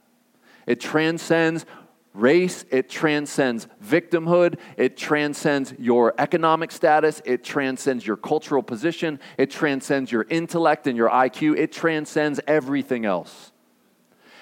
It 0.66 0.80
transcends 0.80 1.66
race, 2.14 2.64
it 2.70 2.88
transcends 2.88 3.66
victimhood, 3.84 4.58
it 4.76 4.96
transcends 4.96 5.74
your 5.78 6.14
economic 6.18 6.70
status, 6.70 7.20
it 7.24 7.44
transcends 7.44 8.06
your 8.06 8.16
cultural 8.16 8.62
position, 8.62 9.18
it 9.36 9.50
transcends 9.50 10.10
your 10.10 10.24
intellect 10.30 10.86
and 10.86 10.96
your 10.96 11.10
IQ, 11.10 11.58
it 11.58 11.72
transcends 11.72 12.40
everything 12.46 13.04
else. 13.04 13.52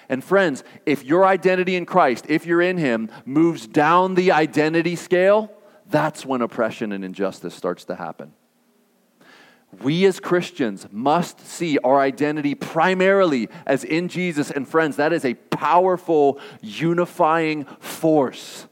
And 0.08 0.22
friends, 0.22 0.62
if 0.84 1.04
your 1.04 1.24
identity 1.24 1.74
in 1.74 1.86
Christ, 1.86 2.26
if 2.28 2.44
you're 2.44 2.60
in 2.60 2.76
Him, 2.76 3.10
moves 3.24 3.66
down 3.66 4.14
the 4.14 4.32
identity 4.32 4.94
scale, 4.94 5.50
that's 5.86 6.26
when 6.26 6.42
oppression 6.42 6.92
and 6.92 7.04
injustice 7.04 7.54
starts 7.54 7.84
to 7.86 7.96
happen. 7.96 8.32
We 9.80 10.04
as 10.04 10.20
Christians 10.20 10.86
must 10.90 11.40
see 11.40 11.78
our 11.78 11.98
identity 11.98 12.54
primarily 12.54 13.48
as 13.66 13.84
in 13.84 14.08
Jesus. 14.08 14.50
And 14.50 14.68
friends, 14.68 14.96
that 14.96 15.12
is 15.12 15.24
a 15.24 15.34
powerful, 15.34 16.38
unifying 16.60 17.64
force. 17.80 18.66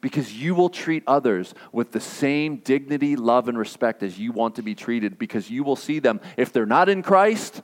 Because 0.00 0.32
you 0.32 0.54
will 0.54 0.68
treat 0.68 1.02
others 1.06 1.54
with 1.72 1.92
the 1.92 2.00
same 2.00 2.56
dignity, 2.56 3.16
love, 3.16 3.48
and 3.48 3.58
respect 3.58 4.02
as 4.02 4.18
you 4.18 4.32
want 4.32 4.56
to 4.56 4.62
be 4.62 4.74
treated, 4.74 5.18
because 5.18 5.50
you 5.50 5.62
will 5.62 5.76
see 5.76 5.98
them, 5.98 6.20
if 6.36 6.52
they're 6.52 6.66
not 6.66 6.88
in 6.88 7.02
Christ, 7.02 7.62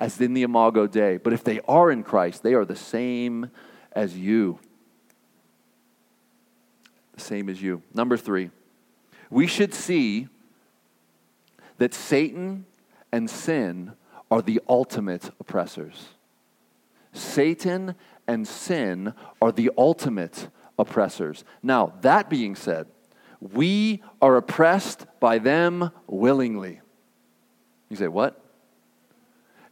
as 0.00 0.20
in 0.20 0.32
the 0.32 0.42
Imago 0.42 0.86
Dei. 0.86 1.16
But 1.16 1.32
if 1.32 1.44
they 1.44 1.60
are 1.68 1.90
in 1.90 2.02
Christ, 2.02 2.42
they 2.42 2.54
are 2.54 2.64
the 2.64 2.76
same 2.76 3.50
as 3.92 4.16
you. 4.16 4.58
The 7.14 7.20
same 7.20 7.48
as 7.48 7.60
you. 7.60 7.82
Number 7.92 8.16
three, 8.16 8.50
we 9.28 9.46
should 9.46 9.74
see 9.74 10.28
that 11.78 11.94
Satan 11.94 12.66
and 13.12 13.30
sin 13.30 13.92
are 14.30 14.42
the 14.42 14.60
ultimate 14.68 15.30
oppressors. 15.40 16.08
Satan 17.12 17.94
and 18.26 18.46
sin 18.46 19.14
are 19.40 19.52
the 19.52 19.70
ultimate 19.78 20.48
oppressors. 20.78 21.44
Now, 21.62 21.94
that 22.02 22.28
being 22.28 22.54
said, 22.54 22.86
we 23.40 24.02
are 24.20 24.36
oppressed 24.36 25.06
by 25.20 25.38
them 25.38 25.90
willingly. 26.06 26.80
You 27.88 27.96
say, 27.96 28.08
what? 28.08 28.40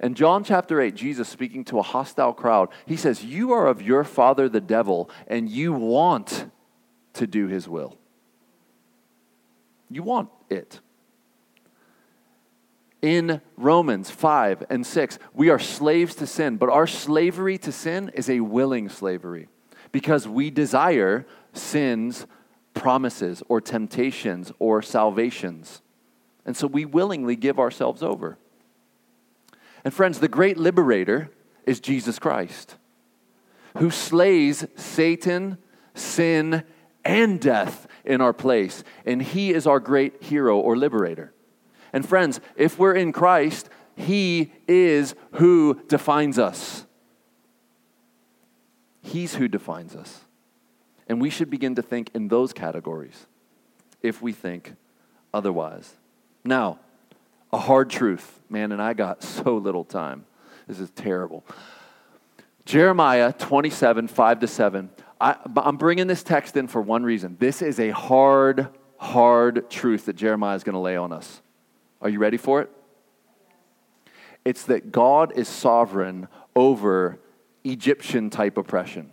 In 0.01 0.15
John 0.15 0.45
chapter 0.45 0.81
8, 0.81 0.95
Jesus 0.95 1.29
speaking 1.29 1.65
to 1.67 1.79
a 1.79 1.83
hostile 1.83 2.33
crowd, 2.33 2.69
he 2.87 2.97
says, 2.97 3.25
You 3.25 3.53
are 3.53 3.67
of 3.67 3.83
your 3.83 4.05
father 4.05 4.49
the 4.49 4.61
devil, 4.61 5.11
and 5.27 5.49
you 5.49 5.73
want 5.73 6.51
to 7.15 7.27
do 7.27 7.47
his 7.47 7.69
will. 7.69 7.97
You 9.89 10.03
want 10.03 10.29
it 10.51 10.81
in 13.03 13.41
Romans 13.57 14.11
5 14.11 14.65
and 14.71 14.87
6, 14.87 15.19
we 15.35 15.51
are 15.51 15.59
slaves 15.59 16.15
to 16.17 16.27
sin, 16.27 16.57
but 16.57 16.69
our 16.69 16.87
slavery 16.87 17.59
to 17.59 17.73
sin 17.73 18.11
is 18.15 18.29
a 18.31 18.41
willing 18.41 18.89
slavery 18.89 19.49
because 19.93 20.27
we 20.27 20.51
desire 20.51 21.27
sin's 21.53 22.27
promises 22.75 23.43
or 23.49 23.61
temptations 23.61 24.53
or 24.59 24.83
salvations. 24.83 25.83
And 26.45 26.57
so 26.57 26.67
we 26.67 26.85
willingly 26.85 27.37
give 27.37 27.59
ourselves 27.59 28.03
over. 28.03 28.39
And 29.85 29.93
friends, 29.93 30.19
the 30.19 30.29
great 30.29 30.59
liberator 30.59 31.31
is 31.65 31.81
Jesus 31.81 32.19
Christ, 32.19 32.77
who 33.79 33.91
slays 33.91 34.67
Satan, 34.77 35.59
sin, 35.95 36.65
and 37.05 37.41
death 37.41 37.87
in 38.05 38.21
our 38.21 38.33
place. 38.33 38.85
And 39.05 39.23
he 39.23 39.53
is 39.53 39.67
our 39.67 39.81
great 39.81 40.23
hero 40.23 40.59
or 40.59 40.77
liberator. 40.77 41.33
And 41.93 42.07
friends, 42.07 42.41
if 42.57 42.79
we're 42.79 42.95
in 42.95 43.13
Christ, 43.13 43.69
he 43.97 44.53
is 44.69 45.15
who 45.33 45.81
defines 45.89 46.39
us. 46.39 46.85
He's 49.03 49.37
who 49.37 49.49
defines 49.49 49.95
us. 49.95 50.21
And 51.09 51.21
we 51.21 51.31
should 51.31 51.51
begin 51.51 51.77
to 51.77 51.83
think 51.83 52.11
in 52.15 52.29
those 52.29 52.53
categories 52.53 53.27
if 54.03 54.21
we 54.21 54.33
think 54.33 54.75
otherwise. 55.33 55.95
Now, 56.45 56.81
a 57.53 57.59
hard 57.59 57.91
truth, 57.91 58.41
man, 58.51 58.73
and 58.73 58.83
I 58.83 58.93
got 58.93 59.23
so 59.23 59.57
little 59.57 59.85
time. 59.85 60.27
This 60.67 60.81
is 60.81 60.91
terrible. 60.91 61.45
Jeremiah 62.65 63.33
27, 63.33 64.09
5 64.09 64.41
to 64.41 64.47
7. 64.47 64.91
I, 65.21 65.37
am 65.57 65.77
bringing 65.77 66.09
this 66.09 66.23
text 66.23 66.57
in 66.57 66.67
for 66.67 66.83
one 66.83 67.05
reason. 67.05 67.37
This 67.39 67.63
is 67.63 67.79
a 67.79 67.91
hard, 67.91 68.69
hard 68.99 69.71
truth 69.71 70.07
that 70.07 70.17
Jeremiah 70.17 70.57
is 70.57 70.65
going 70.65 70.75
to 70.75 70.81
lay 70.81 70.97
on 70.97 71.13
us. 71.13 71.41
Are 72.07 72.09
you 72.09 72.21
ready 72.21 72.37
for 72.37 72.61
it? 72.61 72.71
It's 74.45 74.63
that 74.67 74.93
God 74.93 75.33
is 75.35 75.49
sovereign 75.49 76.29
over 76.55 77.19
Egyptian 77.65 78.31
type 78.31 78.57
oppression. 78.57 79.13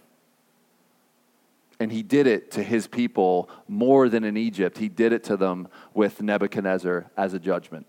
And 1.80 1.92
he 1.92 2.04
did 2.04 2.28
it 2.28 2.52
to 2.52 2.62
his 2.62 2.86
people 2.86 3.50
more 3.68 4.10
than 4.10 4.24
in 4.24 4.38
Egypt. 4.38 4.78
He 4.78 4.90
did 4.90 5.12
it 5.12 5.24
to 5.24 5.38
them 5.38 5.70
with 5.96 6.22
Nebuchadnezzar 6.22 7.10
as 7.18 7.34
a 7.34 7.40
judgment. 7.40 7.88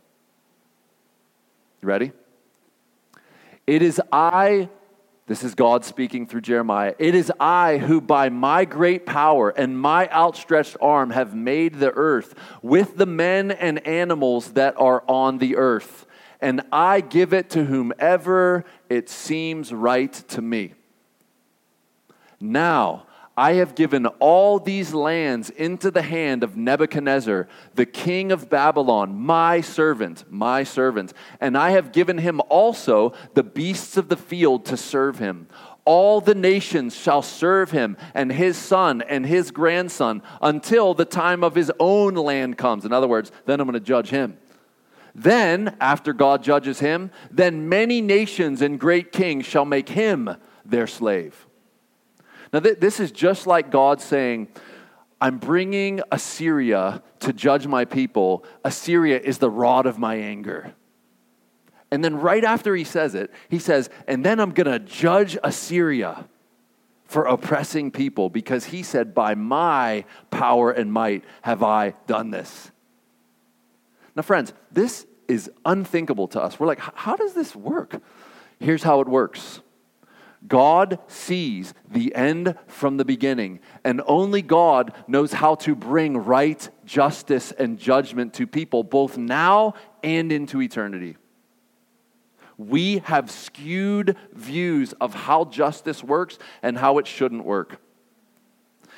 You 1.82 1.88
ready? 1.88 2.12
It 3.66 3.82
is 3.82 4.00
I, 4.10 4.70
this 5.26 5.42
is 5.42 5.54
God 5.54 5.84
speaking 5.84 6.26
through 6.26 6.42
Jeremiah. 6.42 6.94
It 6.98 7.14
is 7.14 7.32
I 7.40 7.78
who, 7.78 8.00
by 8.00 8.28
my 8.28 8.64
great 8.64 9.06
power 9.06 9.50
and 9.50 9.78
my 9.78 10.08
outstretched 10.10 10.76
arm, 10.80 11.10
have 11.10 11.34
made 11.34 11.76
the 11.76 11.92
earth 11.92 12.34
with 12.62 12.96
the 12.96 13.06
men 13.06 13.50
and 13.50 13.86
animals 13.86 14.52
that 14.52 14.74
are 14.78 15.02
on 15.08 15.38
the 15.38 15.56
earth 15.56 16.06
and 16.44 16.60
I 16.70 17.00
give 17.00 17.32
it 17.32 17.48
to 17.50 17.64
whomever 17.64 18.66
it 18.90 19.08
seems 19.08 19.72
right 19.72 20.12
to 20.12 20.42
me. 20.42 20.74
Now, 22.38 23.06
I 23.36 23.54
have 23.54 23.74
given 23.74 24.06
all 24.20 24.60
these 24.60 24.94
lands 24.94 25.50
into 25.50 25.90
the 25.90 26.02
hand 26.02 26.44
of 26.44 26.56
Nebuchadnezzar, 26.56 27.48
the 27.74 27.86
king 27.86 28.30
of 28.30 28.48
Babylon, 28.48 29.16
my 29.16 29.60
servant, 29.60 30.24
my 30.30 30.62
servant. 30.62 31.12
And 31.40 31.58
I 31.58 31.70
have 31.70 31.90
given 31.90 32.18
him 32.18 32.40
also 32.48 33.12
the 33.34 33.42
beasts 33.42 33.96
of 33.96 34.08
the 34.08 34.16
field 34.16 34.66
to 34.66 34.76
serve 34.76 35.18
him. 35.18 35.48
All 35.84 36.20
the 36.20 36.36
nations 36.36 36.94
shall 36.94 37.22
serve 37.22 37.72
him 37.72 37.96
and 38.14 38.32
his 38.32 38.56
son 38.56 39.02
and 39.02 39.26
his 39.26 39.50
grandson 39.50 40.22
until 40.40 40.94
the 40.94 41.04
time 41.04 41.42
of 41.42 41.56
his 41.56 41.72
own 41.80 42.14
land 42.14 42.56
comes. 42.56 42.84
In 42.84 42.92
other 42.92 43.08
words, 43.08 43.32
then 43.46 43.60
I'm 43.60 43.66
going 43.66 43.74
to 43.74 43.80
judge 43.80 44.10
him. 44.10 44.38
Then, 45.12 45.76
after 45.80 46.12
God 46.12 46.42
judges 46.42 46.80
him, 46.80 47.10
then 47.30 47.68
many 47.68 48.00
nations 48.00 48.62
and 48.62 48.80
great 48.80 49.12
kings 49.12 49.44
shall 49.44 49.64
make 49.64 49.88
him 49.88 50.36
their 50.64 50.86
slave. 50.86 51.43
Now, 52.54 52.60
th- 52.60 52.78
this 52.78 53.00
is 53.00 53.10
just 53.10 53.48
like 53.48 53.72
God 53.72 54.00
saying, 54.00 54.46
I'm 55.20 55.38
bringing 55.38 56.00
Assyria 56.12 57.02
to 57.18 57.32
judge 57.32 57.66
my 57.66 57.84
people. 57.84 58.44
Assyria 58.64 59.18
is 59.18 59.38
the 59.38 59.50
rod 59.50 59.86
of 59.86 59.98
my 59.98 60.14
anger. 60.14 60.72
And 61.90 62.04
then, 62.04 62.14
right 62.14 62.44
after 62.44 62.76
he 62.76 62.84
says 62.84 63.16
it, 63.16 63.32
he 63.48 63.58
says, 63.58 63.90
And 64.06 64.24
then 64.24 64.38
I'm 64.38 64.50
going 64.50 64.70
to 64.70 64.78
judge 64.78 65.36
Assyria 65.42 66.28
for 67.06 67.24
oppressing 67.24 67.90
people 67.90 68.30
because 68.30 68.66
he 68.66 68.84
said, 68.84 69.14
By 69.14 69.34
my 69.34 70.04
power 70.30 70.70
and 70.70 70.92
might 70.92 71.24
have 71.42 71.64
I 71.64 71.94
done 72.06 72.30
this. 72.30 72.70
Now, 74.14 74.22
friends, 74.22 74.52
this 74.70 75.08
is 75.26 75.50
unthinkable 75.64 76.28
to 76.28 76.40
us. 76.40 76.60
We're 76.60 76.68
like, 76.68 76.78
how 76.78 77.16
does 77.16 77.34
this 77.34 77.56
work? 77.56 78.00
Here's 78.60 78.84
how 78.84 79.00
it 79.00 79.08
works 79.08 79.60
God 80.46 80.98
sees 81.06 81.72
the 81.90 82.14
end 82.14 82.56
from 82.66 82.96
the 82.98 83.04
beginning, 83.04 83.60
and 83.82 84.02
only 84.06 84.42
God 84.42 84.92
knows 85.06 85.32
how 85.32 85.54
to 85.56 85.74
bring 85.74 86.18
right, 86.18 86.68
justice, 86.84 87.52
and 87.52 87.78
judgment 87.78 88.34
to 88.34 88.46
people, 88.46 88.82
both 88.82 89.16
now 89.16 89.74
and 90.02 90.30
into 90.30 90.60
eternity. 90.60 91.16
We 92.58 92.98
have 92.98 93.30
skewed 93.30 94.16
views 94.32 94.92
of 95.00 95.14
how 95.14 95.46
justice 95.46 96.04
works 96.04 96.38
and 96.62 96.76
how 96.76 96.98
it 96.98 97.06
shouldn't 97.06 97.44
work. 97.44 97.80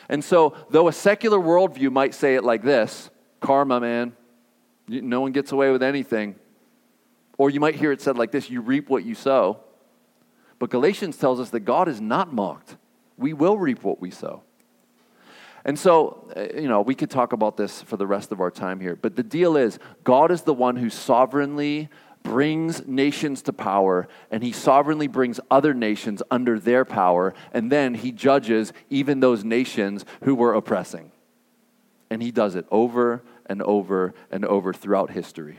And 0.08 0.24
so, 0.24 0.54
though 0.70 0.88
a 0.88 0.92
secular 0.92 1.38
worldview 1.38 1.90
might 1.90 2.14
say 2.14 2.34
it 2.34 2.44
like 2.44 2.62
this 2.62 3.10
karma, 3.40 3.80
man, 3.80 4.16
no 4.88 5.20
one 5.20 5.32
gets 5.32 5.52
away 5.52 5.70
with 5.70 5.82
anything. 5.82 6.36
Or 7.38 7.50
you 7.50 7.60
might 7.60 7.76
hear 7.76 7.92
it 7.92 8.00
said 8.00 8.16
like 8.16 8.32
this 8.32 8.50
you 8.50 8.60
reap 8.60 8.88
what 8.88 9.04
you 9.04 9.14
sow. 9.14 9.60
But 10.58 10.70
Galatians 10.70 11.16
tells 11.16 11.40
us 11.40 11.50
that 11.50 11.60
God 11.60 11.88
is 11.88 12.00
not 12.00 12.32
mocked. 12.32 12.76
We 13.18 13.32
will 13.32 13.58
reap 13.58 13.82
what 13.82 14.00
we 14.00 14.10
sow. 14.10 14.42
And 15.64 15.78
so, 15.78 16.30
uh, 16.36 16.58
you 16.58 16.68
know, 16.68 16.80
we 16.80 16.94
could 16.94 17.10
talk 17.10 17.32
about 17.32 17.56
this 17.56 17.82
for 17.82 17.96
the 17.96 18.06
rest 18.06 18.30
of 18.30 18.40
our 18.40 18.52
time 18.52 18.78
here. 18.78 18.94
But 18.94 19.16
the 19.16 19.22
deal 19.24 19.56
is, 19.56 19.78
God 20.04 20.30
is 20.30 20.42
the 20.42 20.54
one 20.54 20.76
who 20.76 20.88
sovereignly 20.88 21.88
brings 22.22 22.86
nations 22.86 23.42
to 23.42 23.52
power, 23.52 24.08
and 24.30 24.42
he 24.42 24.52
sovereignly 24.52 25.06
brings 25.06 25.40
other 25.50 25.74
nations 25.74 26.22
under 26.30 26.58
their 26.58 26.84
power, 26.84 27.34
and 27.52 27.70
then 27.70 27.94
he 27.94 28.12
judges 28.12 28.72
even 28.90 29.20
those 29.20 29.44
nations 29.44 30.04
who 30.22 30.34
were 30.34 30.54
oppressing. 30.54 31.10
And 32.10 32.22
he 32.22 32.30
does 32.30 32.54
it 32.54 32.66
over 32.70 33.22
and 33.46 33.62
over 33.62 34.14
and 34.30 34.44
over 34.44 34.72
throughout 34.72 35.10
history. 35.10 35.58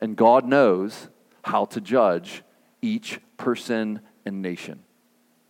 And 0.00 0.16
God 0.16 0.46
knows 0.46 1.08
how 1.44 1.64
to 1.66 1.80
judge 1.80 2.42
each 2.82 3.20
person 3.36 4.00
and 4.26 4.42
nation. 4.42 4.80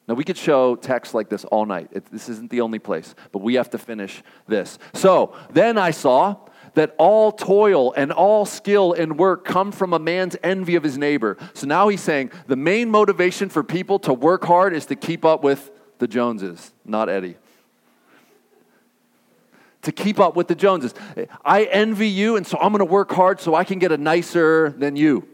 Now, 0.07 0.15
we 0.15 0.25
could 0.25 0.37
show 0.37 0.77
texts 0.77 1.15
like 1.15 1.29
this 1.29 1.45
all 1.45 1.65
night. 1.65 1.89
It, 1.93 2.07
this 2.07 2.29
isn't 2.29 2.51
the 2.51 2.61
only 2.61 2.79
place, 2.79 3.15
but 3.31 3.41
we 3.41 3.55
have 3.55 3.71
to 3.71 3.79
finish 3.79 4.23
this. 4.47 4.79
So, 4.95 5.35
then 5.51 5.79
I 5.79 5.91
saw 5.93 6.37
that 6.75 6.95
all 6.99 7.33
toil 7.33 7.93
and 7.93 8.13
all 8.13 8.45
skill 8.45 8.93
and 8.93 9.19
work 9.19 9.45
come 9.45 9.73
from 9.73 9.93
a 9.93 9.99
man's 9.99 10.37
envy 10.43 10.75
of 10.75 10.83
his 10.83 10.97
neighbor. 10.97 11.37
So 11.53 11.67
now 11.67 11.89
he's 11.89 12.01
saying 12.01 12.31
the 12.47 12.57
main 12.57 12.91
motivation 12.91 13.51
for 13.51 13.63
people 13.63 13.99
to 14.01 14.15
work 14.15 14.45
hard 14.45 14.73
is 14.73 14.87
to 14.87 14.97
keep 14.97 15.25
up 15.25 15.45
with 15.45 15.71
the 15.99 16.09
Joneses, 16.09 16.73
not 16.85 17.09
Eddie 17.11 17.37
to 19.83 19.93
keep 19.93 20.21
up 20.21 20.37
with 20.37 20.49
the 20.49 20.55
Joneses. 20.55 20.95
I 21.45 21.65
envy 21.65 22.09
you, 22.09 22.37
and 22.37 22.47
so 22.47 22.57
I'm 22.59 22.73
going 22.73 22.79
to 22.79 22.85
work 22.85 23.11
hard 23.11 23.41
so 23.41 23.55
I 23.55 23.65
can 23.65 23.79
get 23.79 23.93
a 23.93 23.97
nicer 23.97 24.71
than 24.71 24.97
you. 24.97 25.29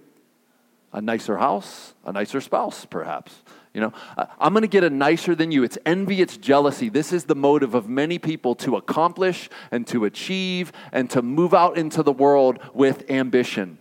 A 0.93 1.01
nicer 1.03 1.37
house, 1.37 1.95
a 2.05 2.13
nicer 2.13 2.41
spouse, 2.41 2.87
perhaps. 2.87 3.43
You 3.75 3.83
know, 3.83 3.93
I'm 4.41 4.55
going 4.55 4.63
to 4.63 4.69
get 4.69 4.85
a 4.85 4.91
nicer 4.91 5.35
than 5.35 5.53
you. 5.53 5.63
It's 5.63 5.79
envy, 5.85 6.23
it's 6.23 6.37
jealousy. 6.37 6.89
This 6.89 7.13
is 7.13 7.25
the 7.25 7.35
motive 7.35 7.75
of 7.75 7.89
many 7.89 8.19
people 8.19 8.55
to 8.57 8.77
accomplish 8.77 9.51
and 9.71 9.87
to 9.89 10.07
achieve 10.07 10.73
and 10.91 11.11
to 11.11 11.21
move 11.21 11.53
out 11.53 11.77
into 11.77 12.03
the 12.03 12.13
world 12.13 12.59
with 12.73 13.11
ambition. 13.11 13.79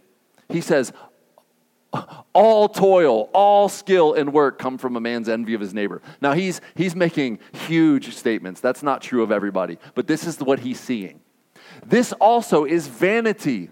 He 0.49 0.61
says, 0.61 0.91
all 2.33 2.67
toil, 2.67 3.29
all 3.33 3.69
skill 3.69 4.13
and 4.13 4.33
work 4.33 4.59
come 4.59 4.77
from 4.77 4.97
a 4.97 4.99
man's 4.99 5.29
envy 5.29 5.53
of 5.53 5.61
his 5.61 5.73
neighbor. 5.73 6.01
Now, 6.21 6.33
he's, 6.33 6.59
he's 6.75 6.95
making 6.95 7.39
huge 7.67 8.15
statements. 8.15 8.59
That's 8.59 8.83
not 8.83 9.01
true 9.01 9.23
of 9.23 9.31
everybody, 9.31 9.79
but 9.95 10.07
this 10.07 10.27
is 10.27 10.39
what 10.39 10.59
he's 10.59 10.79
seeing. 10.79 11.21
This 11.85 12.11
also 12.13 12.65
is 12.65 12.87
vanity 12.87 13.69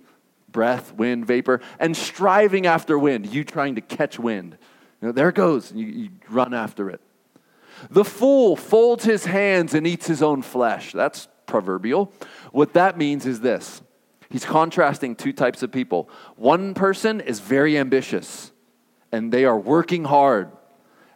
breath, 0.56 0.94
wind, 0.94 1.28
vapor, 1.28 1.60
and 1.80 1.98
striving 1.98 2.66
after 2.66 2.98
wind, 2.98 3.26
you 3.28 3.44
trying 3.44 3.76
to 3.76 3.82
catch 3.82 4.18
wind. 4.18 4.58
You 5.02 5.10
know, 5.10 5.12
there 5.12 5.34
goes, 5.34 5.74
you, 5.74 5.86
you 5.86 6.10
run 6.30 6.54
after 6.54 6.90
it. 6.90 7.02
The 7.90 8.06
fool 8.06 8.56
folds 8.56 9.04
his 9.04 9.26
hands 9.26 9.74
and 9.74 9.86
eats 9.86 10.08
his 10.08 10.24
own 10.24 10.42
flesh. 10.42 10.94
That's 10.94 11.28
proverbial. 11.46 12.14
What 12.54 12.72
that 12.72 12.98
means 12.98 13.26
is 13.26 13.42
this 13.42 13.82
He's 14.30 14.46
contrasting 14.46 15.18
two 15.18 15.34
types 15.34 15.62
of 15.62 15.74
people. 15.74 16.10
One 16.38 16.74
person 16.74 17.20
is 17.20 17.42
very 17.42 17.78
ambitious, 17.78 18.54
and 19.12 19.34
they 19.34 19.44
are 19.44 19.60
working 19.60 20.06
hard, 20.06 20.54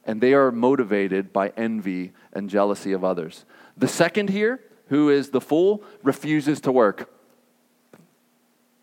and 0.03 0.19
they 0.19 0.33
are 0.33 0.51
motivated 0.51 1.31
by 1.31 1.53
envy 1.55 2.11
and 2.33 2.49
jealousy 2.49 2.91
of 2.91 3.05
others. 3.05 3.45
The 3.77 3.87
second 3.87 4.31
here, 4.31 4.59
who 4.87 5.09
is 5.09 5.29
the 5.29 5.39
fool, 5.39 5.81
refuses 6.03 6.59
to 6.61 6.73
work. 6.73 7.09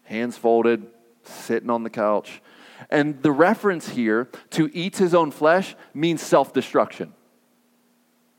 Hands 0.06 0.36
folded, 0.36 0.86
sitting 1.22 1.70
on 1.70 1.82
the 1.82 1.90
couch. 1.90 2.40
And 2.90 3.22
the 3.22 3.32
reference 3.32 3.90
here 3.90 4.28
to 4.50 4.70
eat 4.72 4.96
his 4.96 5.14
own 5.14 5.30
flesh 5.30 5.74
means 5.94 6.22
self 6.22 6.52
destruction. 6.52 7.12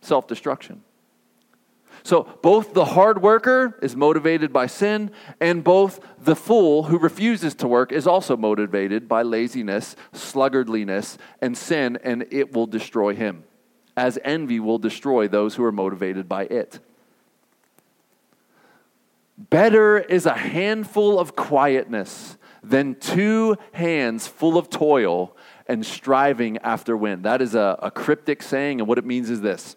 Self 0.01 0.27
destruction. 0.27 0.83
So 2.03 2.23
both 2.41 2.73
the 2.73 2.85
hard 2.85 3.21
worker 3.21 3.77
is 3.81 3.95
motivated 3.95 4.53
by 4.53 4.67
sin, 4.67 5.11
and 5.41 5.63
both 5.63 5.99
the 6.17 6.35
fool 6.35 6.83
who 6.83 6.97
refuses 6.97 7.53
to 7.55 7.67
work 7.67 7.91
is 7.91 8.07
also 8.07 8.37
motivated 8.37 9.09
by 9.09 9.23
laziness, 9.23 9.95
sluggardliness, 10.13 11.17
and 11.41 11.57
sin, 11.57 11.97
and 12.03 12.25
it 12.31 12.53
will 12.53 12.67
destroy 12.67 13.13
him, 13.13 13.43
as 13.97 14.17
envy 14.23 14.59
will 14.59 14.77
destroy 14.77 15.27
those 15.27 15.55
who 15.55 15.63
are 15.65 15.71
motivated 15.71 16.29
by 16.29 16.43
it. 16.43 16.79
Better 19.37 19.99
is 19.99 20.25
a 20.25 20.33
handful 20.33 21.19
of 21.19 21.35
quietness 21.35 22.37
than 22.63 22.95
two 22.95 23.55
hands 23.71 24.27
full 24.27 24.57
of 24.57 24.69
toil 24.69 25.35
and 25.67 25.85
striving 25.85 26.57
after 26.59 26.97
wind. 26.97 27.23
That 27.23 27.41
is 27.41 27.53
a, 27.53 27.77
a 27.81 27.91
cryptic 27.91 28.41
saying, 28.41 28.79
and 28.79 28.87
what 28.87 28.97
it 28.97 29.05
means 29.05 29.29
is 29.29 29.41
this 29.41 29.75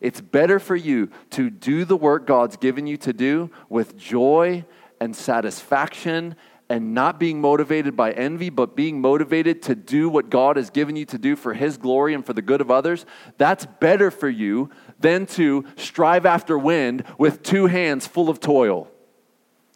it's 0.00 0.20
better 0.20 0.58
for 0.58 0.76
you 0.76 1.10
to 1.30 1.50
do 1.50 1.84
the 1.84 1.96
work 1.96 2.26
God's 2.26 2.56
given 2.56 2.86
you 2.86 2.96
to 2.98 3.12
do 3.12 3.50
with 3.68 3.96
joy 3.96 4.64
and 5.00 5.14
satisfaction 5.14 6.36
and 6.68 6.94
not 6.94 7.20
being 7.20 7.40
motivated 7.40 7.96
by 7.96 8.10
envy, 8.12 8.50
but 8.50 8.74
being 8.74 9.00
motivated 9.00 9.62
to 9.62 9.74
do 9.74 10.08
what 10.08 10.30
God 10.30 10.56
has 10.56 10.70
given 10.70 10.96
you 10.96 11.04
to 11.06 11.18
do 11.18 11.36
for 11.36 11.54
His 11.54 11.76
glory 11.76 12.12
and 12.12 12.26
for 12.26 12.32
the 12.32 12.42
good 12.42 12.60
of 12.60 12.70
others. 12.70 13.06
That's 13.38 13.66
better 13.66 14.10
for 14.10 14.28
you 14.28 14.70
than 14.98 15.26
to 15.26 15.64
strive 15.76 16.26
after 16.26 16.58
wind 16.58 17.04
with 17.18 17.42
two 17.42 17.66
hands 17.66 18.06
full 18.06 18.28
of 18.28 18.40
toil. 18.40 18.88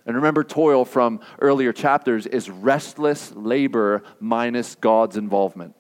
And 0.07 0.17
remember, 0.17 0.43
toil 0.43 0.85
from 0.85 1.21
earlier 1.41 1.73
chapters 1.73 2.27
is 2.27 2.49
restless 2.49 3.33
labor 3.33 4.03
minus 4.19 4.75
God's 4.75 5.17
involvement. 5.17 5.77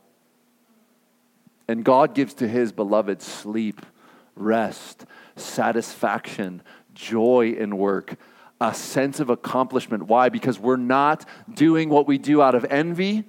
And 1.67 1.85
God 1.85 2.15
gives 2.15 2.35
to 2.35 2.49
His 2.49 2.73
beloved 2.73 3.23
sleep 3.23 3.85
rest, 4.37 5.07
satisfaction, 5.37 6.63
joy 6.95 7.55
in 7.57 7.77
work, 7.79 8.17
a 8.61 8.75
sense 8.75 9.21
of 9.21 9.31
accomplishment. 9.31 10.05
Why? 10.05 10.29
Because 10.29 10.59
we're 10.59 10.77
not 10.77 11.27
doing 11.53 11.89
what 11.89 12.07
we 12.07 12.19
do 12.19 12.43
out 12.43 12.55
of 12.55 12.65
envy 12.67 13.25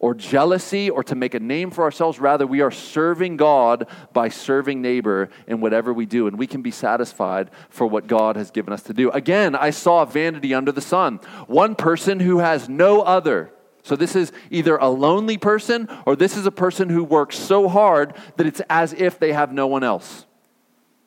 or 0.00 0.14
jealousy 0.14 0.90
or 0.90 1.02
to 1.04 1.14
make 1.14 1.34
a 1.34 1.40
name 1.40 1.70
for 1.70 1.84
ourselves. 1.84 2.18
Rather, 2.18 2.46
we 2.46 2.60
are 2.60 2.70
serving 2.70 3.36
God 3.36 3.88
by 4.12 4.28
serving 4.28 4.80
neighbor 4.80 5.28
in 5.46 5.60
whatever 5.60 5.92
we 5.92 6.06
do, 6.06 6.26
and 6.26 6.38
we 6.38 6.46
can 6.46 6.62
be 6.62 6.70
satisfied 6.70 7.50
for 7.68 7.86
what 7.86 8.06
God 8.06 8.36
has 8.36 8.50
given 8.50 8.72
us 8.72 8.82
to 8.84 8.94
do. 8.94 9.10
Again, 9.10 9.54
I 9.54 9.70
saw 9.70 10.04
vanity 10.04 10.54
under 10.54 10.72
the 10.72 10.80
sun. 10.80 11.16
One 11.46 11.74
person 11.74 12.20
who 12.20 12.38
has 12.38 12.68
no 12.68 13.02
other. 13.02 13.50
So, 13.82 13.96
this 13.96 14.14
is 14.14 14.32
either 14.50 14.76
a 14.76 14.88
lonely 14.88 15.38
person 15.38 15.88
or 16.04 16.14
this 16.14 16.36
is 16.36 16.46
a 16.46 16.50
person 16.50 16.90
who 16.90 17.02
works 17.02 17.38
so 17.38 17.68
hard 17.68 18.14
that 18.36 18.46
it's 18.46 18.60
as 18.68 18.92
if 18.92 19.18
they 19.18 19.32
have 19.32 19.52
no 19.52 19.66
one 19.66 19.82
else. 19.82 20.26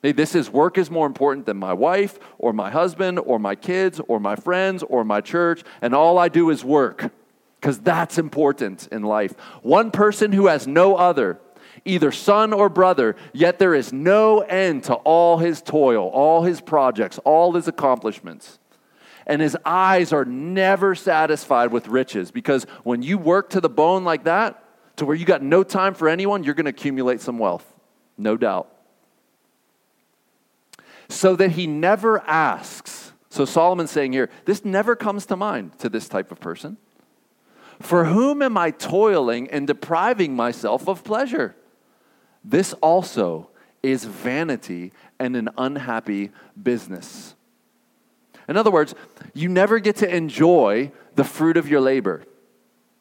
Hey, 0.02 0.10
This 0.10 0.34
is 0.34 0.50
work 0.50 0.78
is 0.78 0.90
more 0.90 1.06
important 1.06 1.46
than 1.46 1.58
my 1.58 1.72
wife 1.72 2.18
or 2.38 2.52
my 2.52 2.70
husband 2.70 3.20
or 3.20 3.38
my 3.38 3.54
kids 3.54 4.00
or 4.08 4.18
my 4.18 4.34
friends 4.34 4.82
or 4.82 5.04
my 5.04 5.20
church, 5.20 5.62
and 5.80 5.94
all 5.94 6.18
I 6.18 6.28
do 6.28 6.50
is 6.50 6.64
work 6.64 7.12
because 7.62 7.78
that's 7.78 8.18
important 8.18 8.88
in 8.90 9.04
life. 9.04 9.38
One 9.62 9.92
person 9.92 10.32
who 10.32 10.48
has 10.48 10.66
no 10.66 10.96
other, 10.96 11.38
either 11.84 12.10
son 12.10 12.52
or 12.52 12.68
brother, 12.68 13.14
yet 13.32 13.60
there 13.60 13.72
is 13.72 13.92
no 13.92 14.40
end 14.40 14.82
to 14.84 14.94
all 14.94 15.38
his 15.38 15.62
toil, 15.62 16.08
all 16.08 16.42
his 16.42 16.60
projects, 16.60 17.20
all 17.24 17.52
his 17.52 17.68
accomplishments. 17.68 18.58
And 19.28 19.40
his 19.40 19.56
eyes 19.64 20.12
are 20.12 20.24
never 20.24 20.96
satisfied 20.96 21.70
with 21.70 21.86
riches 21.86 22.32
because 22.32 22.64
when 22.82 23.00
you 23.02 23.16
work 23.16 23.50
to 23.50 23.60
the 23.60 23.68
bone 23.68 24.02
like 24.02 24.24
that, 24.24 24.64
to 24.96 25.06
where 25.06 25.14
you 25.14 25.24
got 25.24 25.40
no 25.40 25.62
time 25.62 25.94
for 25.94 26.08
anyone, 26.08 26.42
you're 26.42 26.54
going 26.54 26.64
to 26.64 26.70
accumulate 26.70 27.20
some 27.20 27.38
wealth, 27.38 27.64
no 28.18 28.36
doubt 28.36 28.68
so 31.08 31.36
that 31.36 31.50
he 31.50 31.66
never 31.66 32.20
asks. 32.20 33.12
So 33.28 33.44
Solomon's 33.44 33.90
saying 33.90 34.12
here, 34.12 34.30
this 34.46 34.64
never 34.64 34.96
comes 34.96 35.26
to 35.26 35.36
mind 35.36 35.78
to 35.80 35.90
this 35.90 36.08
type 36.08 36.32
of 36.32 36.40
person. 36.40 36.78
For 37.82 38.04
whom 38.04 38.42
am 38.42 38.56
I 38.56 38.70
toiling 38.70 39.50
and 39.50 39.66
depriving 39.66 40.36
myself 40.36 40.88
of 40.88 41.02
pleasure? 41.02 41.56
This 42.44 42.72
also 42.74 43.50
is 43.82 44.04
vanity 44.04 44.92
and 45.18 45.34
an 45.34 45.50
unhappy 45.58 46.30
business. 46.60 47.34
In 48.48 48.56
other 48.56 48.70
words, 48.70 48.94
you 49.34 49.48
never 49.48 49.80
get 49.80 49.96
to 49.96 50.14
enjoy 50.14 50.92
the 51.16 51.24
fruit 51.24 51.56
of 51.56 51.68
your 51.68 51.80
labor 51.80 52.22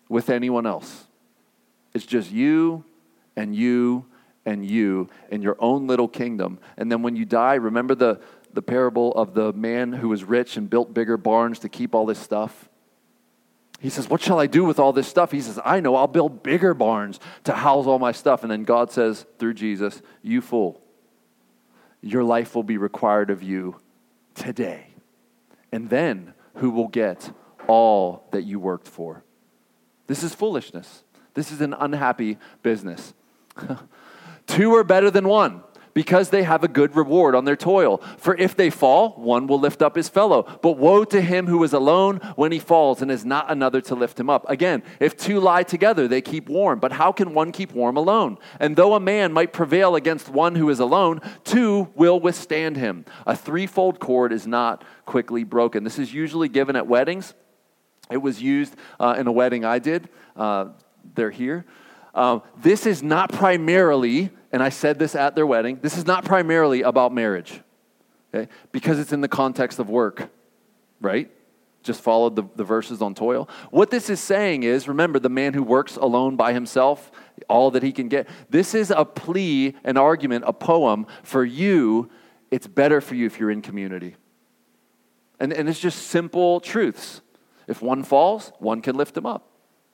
with 0.09 0.31
anyone 0.31 0.65
else. 0.65 1.05
It's 1.93 2.05
just 2.05 2.31
you 2.31 2.83
and 3.35 3.55
you 3.55 4.07
and 4.45 4.65
you 4.65 5.09
in 5.29 5.43
your 5.43 5.57
own 5.59 5.85
little 5.85 6.07
kingdom. 6.07 6.57
And 6.75 6.91
then 6.91 7.03
when 7.03 7.15
you 7.15 7.25
die, 7.25 7.53
remember 7.53 7.93
the, 7.93 8.19
the 8.51 8.63
parable 8.63 9.11
of 9.13 9.35
the 9.35 9.53
man 9.53 9.93
who 9.93 10.09
was 10.09 10.23
rich 10.23 10.57
and 10.57 10.67
built 10.67 10.91
bigger 10.91 11.17
barns 11.17 11.59
to 11.59 11.69
keep 11.69 11.93
all 11.93 12.07
this 12.07 12.19
stuff? 12.19 12.67
He 13.81 13.89
says, 13.89 14.07
What 14.07 14.21
shall 14.21 14.39
I 14.39 14.45
do 14.45 14.63
with 14.63 14.79
all 14.79 14.93
this 14.93 15.07
stuff? 15.07 15.31
He 15.31 15.41
says, 15.41 15.59
I 15.65 15.79
know, 15.79 15.95
I'll 15.95 16.07
build 16.07 16.43
bigger 16.43 16.75
barns 16.75 17.19
to 17.45 17.53
house 17.53 17.87
all 17.87 17.97
my 17.97 18.11
stuff. 18.11 18.43
And 18.43 18.51
then 18.51 18.63
God 18.63 18.91
says, 18.91 19.25
through 19.39 19.55
Jesus, 19.55 20.03
You 20.21 20.39
fool, 20.39 20.79
your 21.99 22.23
life 22.23 22.53
will 22.53 22.63
be 22.63 22.77
required 22.77 23.31
of 23.31 23.41
you 23.41 23.77
today. 24.35 24.87
And 25.71 25.89
then 25.89 26.35
who 26.57 26.69
will 26.69 26.89
get 26.89 27.31
all 27.67 28.27
that 28.31 28.43
you 28.43 28.59
worked 28.59 28.87
for? 28.87 29.23
This 30.05 30.21
is 30.21 30.35
foolishness. 30.35 31.03
This 31.33 31.51
is 31.51 31.59
an 31.59 31.73
unhappy 31.73 32.37
business. 32.61 33.15
Two 34.45 34.75
are 34.75 34.83
better 34.83 35.09
than 35.09 35.27
one 35.27 35.63
because 35.93 36.29
they 36.29 36.43
have 36.43 36.63
a 36.63 36.67
good 36.67 36.95
reward 36.95 37.35
on 37.35 37.45
their 37.45 37.55
toil. 37.55 37.97
For 38.17 38.35
if 38.35 38.55
they 38.55 38.69
fall, 38.69 39.11
one 39.11 39.47
will 39.47 39.59
lift 39.59 39.81
up 39.81 39.95
his 39.95 40.09
fellow. 40.09 40.43
But 40.61 40.77
woe 40.77 41.03
to 41.05 41.21
him 41.21 41.47
who 41.47 41.63
is 41.63 41.73
alone 41.73 42.17
when 42.35 42.51
he 42.51 42.59
falls 42.59 43.01
and 43.01 43.11
has 43.11 43.25
not 43.25 43.51
another 43.51 43.81
to 43.81 43.95
lift 43.95 44.19
him 44.19 44.29
up. 44.29 44.49
Again, 44.49 44.83
if 44.99 45.17
two 45.17 45.39
lie 45.39 45.63
together, 45.63 46.07
they 46.07 46.21
keep 46.21 46.49
warm. 46.49 46.79
But 46.79 46.93
how 46.93 47.11
can 47.11 47.33
one 47.33 47.51
keep 47.51 47.73
warm 47.73 47.97
alone? 47.97 48.37
And 48.59 48.75
though 48.75 48.93
a 48.93 48.99
man 48.99 49.33
might 49.33 49.53
prevail 49.53 49.95
against 49.95 50.29
one 50.29 50.55
who 50.55 50.69
is 50.69 50.79
alone, 50.79 51.21
two 51.43 51.89
will 51.95 52.19
withstand 52.19 52.77
him. 52.77 53.05
A 53.25 53.35
threefold 53.35 53.99
cord 53.99 54.31
is 54.31 54.47
not 54.47 54.83
quickly 55.05 55.43
broken. 55.43 55.83
This 55.83 55.99
is 55.99 56.13
usually 56.13 56.49
given 56.49 56.75
at 56.75 56.87
weddings. 56.87 57.33
It 58.09 58.21
was 58.21 58.41
used 58.41 58.75
uh, 58.99 59.15
in 59.17 59.27
a 59.27 59.31
wedding 59.31 59.65
I 59.65 59.79
did. 59.79 60.09
Uh, 60.35 60.69
they're 61.15 61.31
here. 61.31 61.65
Um, 62.13 62.41
this 62.57 62.85
is 62.85 63.01
not 63.01 63.31
primarily 63.31 64.31
and 64.51 64.61
I 64.61 64.69
said 64.69 64.99
this 64.99 65.15
at 65.15 65.35
their 65.35 65.47
wedding, 65.47 65.79
this 65.81 65.97
is 65.97 66.05
not 66.05 66.25
primarily 66.25 66.81
about 66.81 67.13
marriage, 67.13 67.61
okay? 68.33 68.51
Because 68.71 68.99
it's 68.99 69.13
in 69.13 69.21
the 69.21 69.27
context 69.27 69.79
of 69.79 69.89
work, 69.89 70.29
right? 70.99 71.31
Just 71.83 72.01
followed 72.01 72.35
the, 72.35 72.43
the 72.55 72.63
verses 72.63 73.01
on 73.01 73.15
toil. 73.15 73.49
What 73.71 73.89
this 73.91 74.09
is 74.09 74.19
saying 74.19 74.63
is 74.63 74.87
remember, 74.87 75.19
the 75.19 75.29
man 75.29 75.53
who 75.53 75.63
works 75.63 75.95
alone 75.95 76.35
by 76.35 76.53
himself, 76.53 77.11
all 77.47 77.71
that 77.71 77.81
he 77.81 77.91
can 77.91 78.09
get. 78.09 78.27
This 78.49 78.75
is 78.75 78.91
a 78.91 79.05
plea, 79.05 79.75
an 79.83 79.97
argument, 79.97 80.43
a 80.45 80.53
poem 80.53 81.07
for 81.23 81.45
you. 81.45 82.09
It's 82.51 82.67
better 82.67 82.99
for 82.99 83.15
you 83.15 83.25
if 83.25 83.39
you're 83.39 83.51
in 83.51 83.61
community. 83.61 84.15
And, 85.39 85.53
and 85.53 85.67
it's 85.69 85.79
just 85.79 86.07
simple 86.07 86.59
truths. 86.59 87.21
If 87.67 87.81
one 87.81 88.03
falls, 88.03 88.51
one 88.59 88.81
can 88.81 88.95
lift 88.95 89.15
him 89.15 89.25
up. 89.25 89.47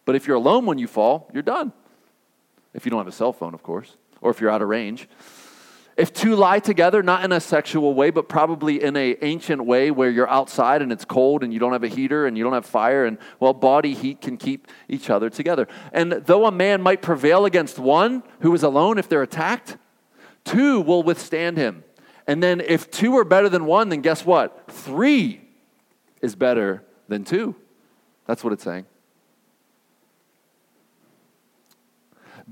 But 0.04 0.16
if 0.16 0.26
you're 0.26 0.36
alone 0.36 0.66
when 0.66 0.78
you 0.78 0.88
fall, 0.88 1.30
you're 1.34 1.44
done. 1.44 1.72
If 2.74 2.86
you 2.86 2.90
don't 2.90 3.00
have 3.00 3.08
a 3.08 3.12
cell 3.12 3.32
phone, 3.32 3.54
of 3.54 3.62
course 3.62 3.96
or 4.22 4.32
if 4.32 4.42
you're 4.42 4.50
out 4.50 4.62
of 4.62 4.68
range. 4.68 5.08
If 5.98 6.14
two 6.14 6.36
lie 6.36 6.60
together, 6.60 7.02
not 7.02 7.26
in 7.26 7.32
a 7.32 7.40
sexual 7.40 7.96
way, 7.96 8.12
but 8.12 8.30
probably 8.30 8.84
in 8.84 8.96
a 8.96 9.18
ancient 9.24 9.66
way 9.66 9.90
where 9.90 10.12
you're 10.12 10.30
outside 10.30 10.84
and 10.84 10.92
it's 10.92 11.06
cold 11.06 11.44
and 11.44 11.52
you 11.52 11.60
don't 11.60 11.74
have 11.74 11.84
a 11.84 11.88
heater 11.88 12.28
and 12.28 12.38
you 12.38 12.44
don't 12.44 12.54
have 12.54 12.68
fire, 12.68 13.06
and 13.06 13.18
well, 13.40 13.54
body 13.54 13.96
heat 13.96 14.22
can 14.22 14.38
keep 14.38 14.68
each 14.88 15.10
other 15.10 15.28
together. 15.32 15.68
And 15.92 16.12
though 16.12 16.46
a 16.46 16.52
man 16.52 16.84
might 16.84 17.02
prevail 17.02 17.46
against 17.46 17.80
one 17.80 18.22
who 18.42 18.54
is 18.54 18.62
alone 18.62 19.00
if 19.00 19.10
they're 19.10 19.24
attacked, 19.24 19.78
two 20.44 20.82
will 20.82 21.02
withstand 21.02 21.58
him. 21.58 21.84
And 22.28 22.44
then 22.44 22.62
if 22.62 22.92
two 22.92 23.18
are 23.18 23.24
better 23.24 23.50
than 23.50 23.66
one, 23.66 23.90
then 23.90 24.02
guess 24.02 24.24
what? 24.24 24.70
Three 24.70 25.42
is 26.22 26.36
better 26.36 26.84
than 27.08 27.24
two. 27.24 27.56
That's 28.28 28.44
what 28.44 28.54
it's 28.54 28.64
saying. 28.64 28.86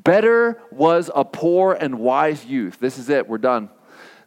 Better 0.05 0.61
was 0.71 1.09
a 1.15 1.25
poor 1.25 1.73
and 1.73 1.97
wise 1.99 2.45
youth. 2.45 2.77
This 2.79 2.99
is 2.99 3.09
it, 3.09 3.27
we're 3.27 3.39
done. 3.39 3.71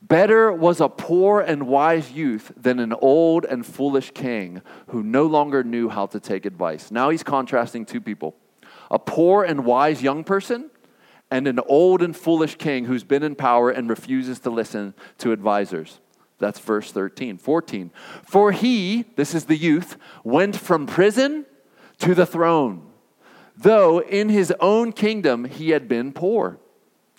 Better 0.02 0.52
was 0.52 0.80
a 0.80 0.88
poor 0.88 1.40
and 1.40 1.68
wise 1.68 2.10
youth 2.10 2.52
than 2.56 2.80
an 2.80 2.92
old 2.92 3.44
and 3.44 3.64
foolish 3.64 4.10
king 4.10 4.60
who 4.88 5.04
no 5.04 5.26
longer 5.26 5.62
knew 5.62 5.88
how 5.88 6.06
to 6.06 6.18
take 6.18 6.46
advice. 6.46 6.90
Now 6.90 7.10
he's 7.10 7.22
contrasting 7.22 7.86
two 7.86 8.00
people 8.00 8.34
a 8.90 8.98
poor 8.98 9.44
and 9.44 9.64
wise 9.64 10.02
young 10.02 10.24
person 10.24 10.70
and 11.30 11.46
an 11.46 11.60
old 11.68 12.02
and 12.02 12.16
foolish 12.16 12.56
king 12.56 12.86
who's 12.86 13.04
been 13.04 13.22
in 13.22 13.36
power 13.36 13.70
and 13.70 13.88
refuses 13.88 14.40
to 14.40 14.50
listen 14.50 14.94
to 15.18 15.30
advisors. 15.30 16.00
That's 16.38 16.58
verse 16.58 16.90
13. 16.90 17.38
14. 17.38 17.92
For 18.24 18.50
he, 18.50 19.04
this 19.14 19.32
is 19.32 19.44
the 19.44 19.56
youth, 19.56 19.96
went 20.24 20.56
from 20.56 20.86
prison 20.86 21.46
to 21.98 22.14
the 22.14 22.26
throne 22.26 22.88
though 23.59 24.00
in 24.00 24.28
his 24.28 24.52
own 24.61 24.92
kingdom 24.92 25.44
he 25.44 25.70
had 25.70 25.88
been 25.88 26.12
poor 26.12 26.59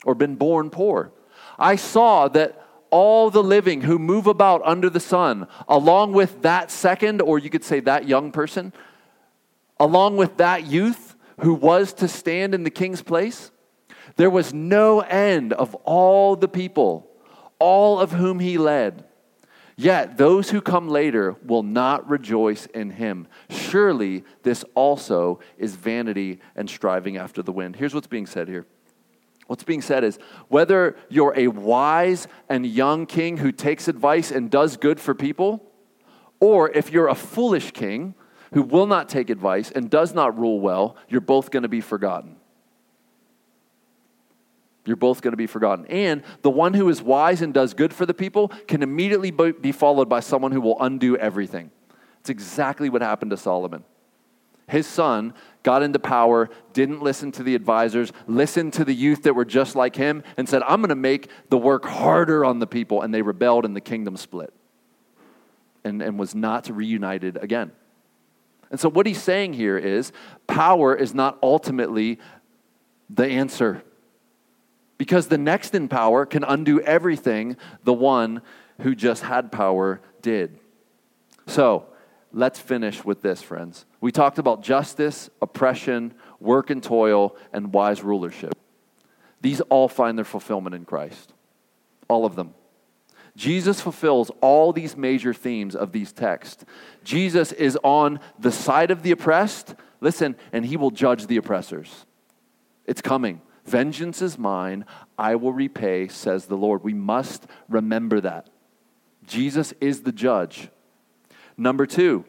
or 0.05 0.15
been 0.15 0.35
born 0.35 0.69
poor. 0.69 1.11
I 1.57 1.75
saw 1.75 2.27
that 2.29 2.65
all 2.89 3.29
the 3.29 3.43
living 3.43 3.81
who 3.81 3.99
move 3.99 4.25
about 4.25 4.61
under 4.63 4.89
the 4.89 4.99
sun, 4.99 5.47
along 5.67 6.13
with 6.13 6.41
that 6.41 6.71
second, 6.71 7.21
or 7.21 7.37
you 7.37 7.49
could 7.49 7.63
say 7.63 7.79
that 7.81 8.07
young 8.07 8.31
person, 8.31 8.73
along 9.79 10.17
with 10.17 10.37
that 10.37 10.65
youth 10.65 11.15
who 11.41 11.53
was 11.53 11.93
to 11.93 12.07
stand 12.07 12.55
in 12.55 12.63
the 12.63 12.69
king's 12.69 13.01
place, 13.01 13.51
there 14.15 14.29
was 14.29 14.53
no 14.53 15.01
end 15.01 15.53
of 15.53 15.75
all 15.83 16.35
the 16.35 16.47
people, 16.47 17.07
all 17.59 17.99
of 17.99 18.11
whom 18.11 18.39
he 18.39 18.57
led. 18.57 19.05
Yet 19.79 20.17
those 20.17 20.49
who 20.49 20.59
come 20.59 20.89
later 20.89 21.37
will 21.41 21.63
not 21.63 22.09
rejoice 22.09 22.65
in 22.65 22.89
him. 22.89 23.29
Surely 23.49 24.25
this 24.43 24.65
also 24.75 25.39
is 25.57 25.77
vanity 25.77 26.41
and 26.53 26.69
striving 26.69 27.15
after 27.15 27.41
the 27.41 27.53
wind. 27.53 27.77
Here's 27.77 27.93
what's 27.93 28.05
being 28.05 28.25
said 28.25 28.49
here. 28.49 28.65
What's 29.47 29.63
being 29.63 29.81
said 29.81 30.03
is 30.03 30.19
whether 30.49 30.97
you're 31.07 31.33
a 31.33 31.47
wise 31.47 32.27
and 32.49 32.65
young 32.65 33.05
king 33.05 33.37
who 33.37 33.53
takes 33.53 33.87
advice 33.87 34.31
and 34.31 34.51
does 34.51 34.75
good 34.75 34.99
for 34.99 35.15
people, 35.15 35.63
or 36.41 36.69
if 36.71 36.91
you're 36.91 37.07
a 37.07 37.15
foolish 37.15 37.71
king 37.71 38.15
who 38.51 38.63
will 38.63 38.85
not 38.85 39.07
take 39.07 39.29
advice 39.29 39.71
and 39.71 39.89
does 39.89 40.13
not 40.13 40.37
rule 40.37 40.59
well, 40.59 40.97
you're 41.07 41.21
both 41.21 41.51
going 41.51 41.63
to 41.63 41.69
be 41.69 41.79
forgotten. 41.79 42.35
You're 44.85 44.95
both 44.95 45.21
going 45.21 45.33
to 45.33 45.37
be 45.37 45.47
forgotten. 45.47 45.85
And 45.87 46.23
the 46.41 46.49
one 46.49 46.73
who 46.73 46.89
is 46.89 47.01
wise 47.01 47.41
and 47.41 47.53
does 47.53 47.73
good 47.73 47.93
for 47.93 48.05
the 48.05 48.13
people 48.13 48.49
can 48.67 48.81
immediately 48.81 49.31
be 49.31 49.71
followed 49.71 50.09
by 50.09 50.19
someone 50.19 50.51
who 50.51 50.61
will 50.61 50.81
undo 50.81 51.17
everything. 51.17 51.71
It's 52.21 52.29
exactly 52.29 52.89
what 52.89 53.01
happened 53.01 53.31
to 53.31 53.37
Solomon. 53.37 53.83
His 54.67 54.85
son 54.87 55.33
got 55.63 55.81
into 55.83 55.99
power, 55.99 56.49
didn't 56.73 57.01
listen 57.01 57.31
to 57.33 57.43
the 57.43 57.55
advisors, 57.55 58.13
listened 58.27 58.73
to 58.73 58.85
the 58.85 58.93
youth 58.93 59.23
that 59.23 59.33
were 59.33 59.45
just 59.45 59.75
like 59.75 59.95
him, 59.95 60.23
and 60.37 60.47
said, 60.47 60.61
I'm 60.63 60.79
going 60.81 60.89
to 60.89 60.95
make 60.95 61.29
the 61.49 61.57
work 61.57 61.85
harder 61.85 62.45
on 62.45 62.59
the 62.59 62.67
people. 62.67 63.01
And 63.01 63.13
they 63.13 63.21
rebelled, 63.21 63.65
and 63.65 63.75
the 63.75 63.81
kingdom 63.81 64.15
split 64.15 64.53
and, 65.83 66.01
and 66.01 66.19
was 66.19 66.35
not 66.35 66.69
reunited 66.69 67.37
again. 67.37 67.71
And 68.71 68.79
so, 68.79 68.89
what 68.89 69.07
he's 69.07 69.21
saying 69.21 69.53
here 69.53 69.77
is 69.77 70.11
power 70.47 70.95
is 70.95 71.13
not 71.13 71.39
ultimately 71.41 72.19
the 73.09 73.27
answer 73.27 73.83
because 74.99 75.29
the 75.29 75.37
next 75.37 75.73
in 75.73 75.87
power 75.87 76.27
can 76.27 76.43
undo 76.43 76.79
everything 76.81 77.57
the 77.83 77.93
one 77.93 78.43
who 78.81 78.93
just 78.93 79.23
had 79.23 79.51
power 79.51 80.01
did. 80.21 80.59
So, 81.47 81.87
let's 82.33 82.59
finish 82.59 83.03
with 83.03 83.21
this, 83.21 83.41
friends. 83.41 83.85
We 84.01 84.11
talked 84.11 84.37
about 84.37 84.61
justice, 84.61 85.29
oppression, 85.41 86.13
work 86.39 86.69
and 86.69 86.83
toil, 86.83 87.35
and 87.53 87.73
wise 87.73 88.03
rulership. 88.03 88.53
These 89.41 89.61
all 89.61 89.87
find 89.87 90.17
their 90.17 90.25
fulfillment 90.25 90.75
in 90.75 90.83
Christ. 90.83 91.33
All 92.09 92.25
of 92.25 92.35
them. 92.35 92.53
Jesus 93.37 93.79
fulfills 93.79 94.31
all 94.41 94.73
these 94.73 94.97
major 94.97 95.33
themes 95.33 95.77
of 95.77 95.93
these 95.93 96.11
texts. 96.11 96.65
Jesus 97.05 97.53
is 97.53 97.77
on 97.83 98.19
the 98.37 98.51
side 98.51 98.91
of 98.91 99.01
the 99.01 99.11
oppressed, 99.11 99.75
listen, 100.01 100.35
and 100.51 100.65
he 100.65 100.75
will 100.75 100.91
judge 100.91 101.27
the 101.27 101.37
oppressors. 101.37 102.05
It's 102.85 103.01
coming. 103.01 103.41
Vengeance 103.69 104.21
is 104.23 104.39
mine, 104.39 104.83
I 105.17 105.35
will 105.35 105.53
repay, 105.53 106.07
says 106.07 106.47
the 106.47 106.57
Lord. 106.57 106.83
We 106.83 106.95
must 106.95 107.45
remember 107.69 108.19
that. 108.21 108.49
Jesus 109.27 109.73
is 109.79 110.01
the 110.01 110.11
judge. 110.11 110.69
Number 111.55 111.85
two, 111.85 112.25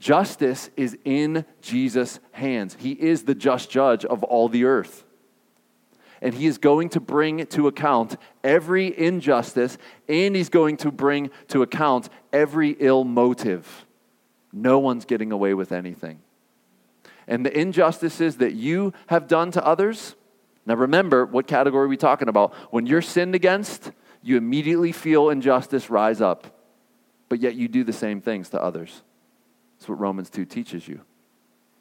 justice 0.00 0.70
is 0.76 0.98
in 1.04 1.44
Jesus' 1.62 2.18
hands. 2.32 2.76
He 2.80 2.90
is 2.92 3.22
the 3.22 3.36
just 3.36 3.70
judge 3.70 4.04
of 4.04 4.24
all 4.24 4.48
the 4.48 4.64
earth. 4.64 5.04
And 6.20 6.34
he 6.34 6.46
is 6.46 6.58
going 6.58 6.88
to 6.90 7.00
bring 7.00 7.46
to 7.46 7.68
account 7.68 8.16
every 8.42 8.98
injustice, 8.98 9.78
and 10.08 10.34
he's 10.34 10.48
going 10.48 10.76
to 10.78 10.90
bring 10.90 11.30
to 11.48 11.62
account 11.62 12.08
every 12.32 12.70
ill 12.80 13.04
motive. 13.04 13.86
No 14.52 14.80
one's 14.80 15.04
getting 15.04 15.30
away 15.30 15.54
with 15.54 15.70
anything. 15.70 16.18
And 17.28 17.46
the 17.46 17.56
injustices 17.56 18.38
that 18.38 18.54
you 18.54 18.92
have 19.06 19.28
done 19.28 19.52
to 19.52 19.64
others, 19.64 20.16
now, 20.68 20.74
remember, 20.74 21.24
what 21.24 21.46
category 21.46 21.86
are 21.86 21.88
we 21.88 21.96
talking 21.96 22.28
about? 22.28 22.52
When 22.70 22.84
you're 22.84 23.00
sinned 23.00 23.34
against, 23.34 23.90
you 24.20 24.36
immediately 24.36 24.92
feel 24.92 25.30
injustice 25.30 25.88
rise 25.88 26.20
up, 26.20 26.46
but 27.30 27.40
yet 27.40 27.54
you 27.54 27.68
do 27.68 27.84
the 27.84 27.92
same 27.94 28.20
things 28.20 28.50
to 28.50 28.62
others. 28.62 29.02
That's 29.78 29.88
what 29.88 29.98
Romans 29.98 30.28
2 30.28 30.44
teaches 30.44 30.86
you. 30.86 31.00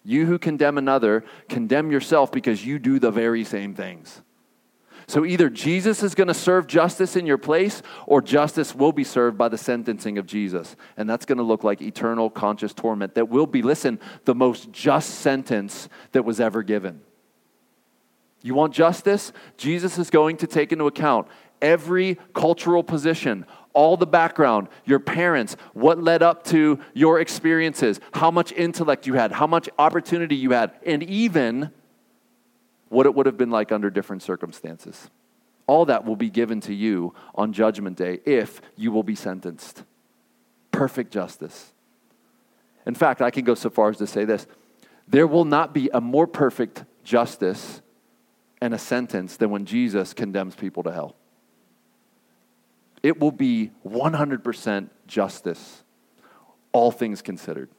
You 0.05 0.25
who 0.25 0.39
condemn 0.39 0.77
another, 0.77 1.25
condemn 1.49 1.91
yourself 1.91 2.31
because 2.31 2.65
you 2.65 2.79
do 2.79 2.97
the 2.97 3.11
very 3.11 3.43
same 3.43 3.75
things. 3.75 4.21
So 5.05 5.25
either 5.25 5.49
Jesus 5.49 6.01
is 6.01 6.15
going 6.15 6.29
to 6.29 6.33
serve 6.33 6.65
justice 6.65 7.17
in 7.17 7.25
your 7.25 7.37
place, 7.37 7.81
or 8.05 8.21
justice 8.21 8.73
will 8.73 8.93
be 8.93 9.03
served 9.03 9.37
by 9.37 9.49
the 9.49 9.57
sentencing 9.57 10.17
of 10.17 10.25
Jesus. 10.25 10.77
And 10.95 11.09
that's 11.09 11.25
going 11.25 11.39
to 11.39 11.43
look 11.43 11.65
like 11.65 11.81
eternal 11.81 12.29
conscious 12.29 12.73
torment 12.73 13.15
that 13.15 13.27
will 13.27 13.47
be, 13.47 13.61
listen, 13.61 13.99
the 14.23 14.35
most 14.35 14.71
just 14.71 15.15
sentence 15.15 15.89
that 16.13 16.23
was 16.23 16.39
ever 16.39 16.63
given. 16.63 17.01
You 18.41 18.53
want 18.53 18.73
justice? 18.73 19.33
Jesus 19.57 19.97
is 19.97 20.09
going 20.09 20.37
to 20.37 20.47
take 20.47 20.71
into 20.71 20.85
account 20.85 21.27
every 21.61 22.17
cultural 22.33 22.83
position, 22.83 23.45
all 23.73 23.97
the 23.97 24.07
background, 24.07 24.67
your 24.85 24.99
parents, 24.99 25.55
what 25.73 26.01
led 26.01 26.21
up 26.21 26.43
to 26.45 26.79
your 26.93 27.19
experiences, 27.19 27.99
how 28.13 28.31
much 28.31 28.51
intellect 28.51 29.07
you 29.07 29.13
had, 29.13 29.31
how 29.31 29.47
much 29.47 29.69
opportunity 29.77 30.35
you 30.35 30.51
had, 30.51 30.71
and 30.85 31.03
even 31.03 31.71
what 32.89 33.05
it 33.05 33.13
would 33.13 33.25
have 33.25 33.37
been 33.37 33.51
like 33.51 33.71
under 33.71 33.89
different 33.89 34.23
circumstances. 34.23 35.09
All 35.65 35.85
that 35.85 36.05
will 36.05 36.15
be 36.15 36.29
given 36.29 36.61
to 36.61 36.73
you 36.73 37.13
on 37.35 37.51
Judgment 37.51 37.97
Day 37.97 38.19
if 38.25 38.61
you 38.75 38.91
will 38.91 39.03
be 39.03 39.15
sentenced. 39.15 39.83
Perfect 40.71 41.11
justice. 41.11 41.73
In 42.85 42.95
fact, 42.95 43.21
I 43.21 43.31
can 43.31 43.43
go 43.43 43.53
so 43.53 43.69
far 43.69 43.89
as 43.89 43.97
to 43.97 44.07
say 44.07 44.23
this 44.23 44.47
there 45.07 45.27
will 45.27 45.45
not 45.45 45.73
be 45.73 45.89
a 45.93 46.01
more 46.01 46.27
perfect 46.27 46.85
justice 47.03 47.81
and 48.61 48.73
a 48.73 48.77
sentence 48.79 49.37
than 49.37 49.49
when 49.49 49.65
Jesus 49.65 50.13
condemns 50.13 50.55
people 50.55 50.83
to 50.83 50.91
hell. 50.91 51.15
It 53.03 53.19
will 53.19 53.31
be 53.31 53.71
100% 53.85 54.89
justice, 55.05 55.83
all 56.71 56.91
things 56.91 57.21
considered. 57.21 57.69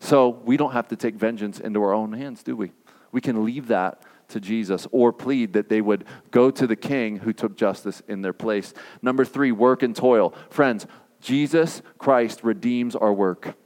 So 0.00 0.28
we 0.28 0.56
don't 0.56 0.72
have 0.72 0.88
to 0.88 0.96
take 0.96 1.14
vengeance 1.14 1.58
into 1.58 1.82
our 1.82 1.94
own 1.94 2.12
hands, 2.12 2.42
do 2.42 2.54
we? 2.54 2.72
We 3.10 3.20
can 3.20 3.44
leave 3.44 3.68
that 3.68 4.02
to 4.28 4.40
Jesus 4.40 4.86
or 4.90 5.12
plead 5.12 5.54
that 5.54 5.68
they 5.68 5.80
would 5.80 6.04
go 6.30 6.50
to 6.50 6.66
the 6.66 6.76
king 6.76 7.16
who 7.16 7.32
took 7.32 7.56
justice 7.56 8.02
in 8.08 8.22
their 8.22 8.32
place. 8.32 8.74
Number 9.00 9.24
three, 9.24 9.52
work 9.52 9.82
and 9.82 9.96
toil. 9.96 10.34
Friends, 10.50 10.86
Jesus 11.20 11.80
Christ 11.96 12.44
redeems 12.44 12.94
our 12.94 13.12
work. 13.12 13.56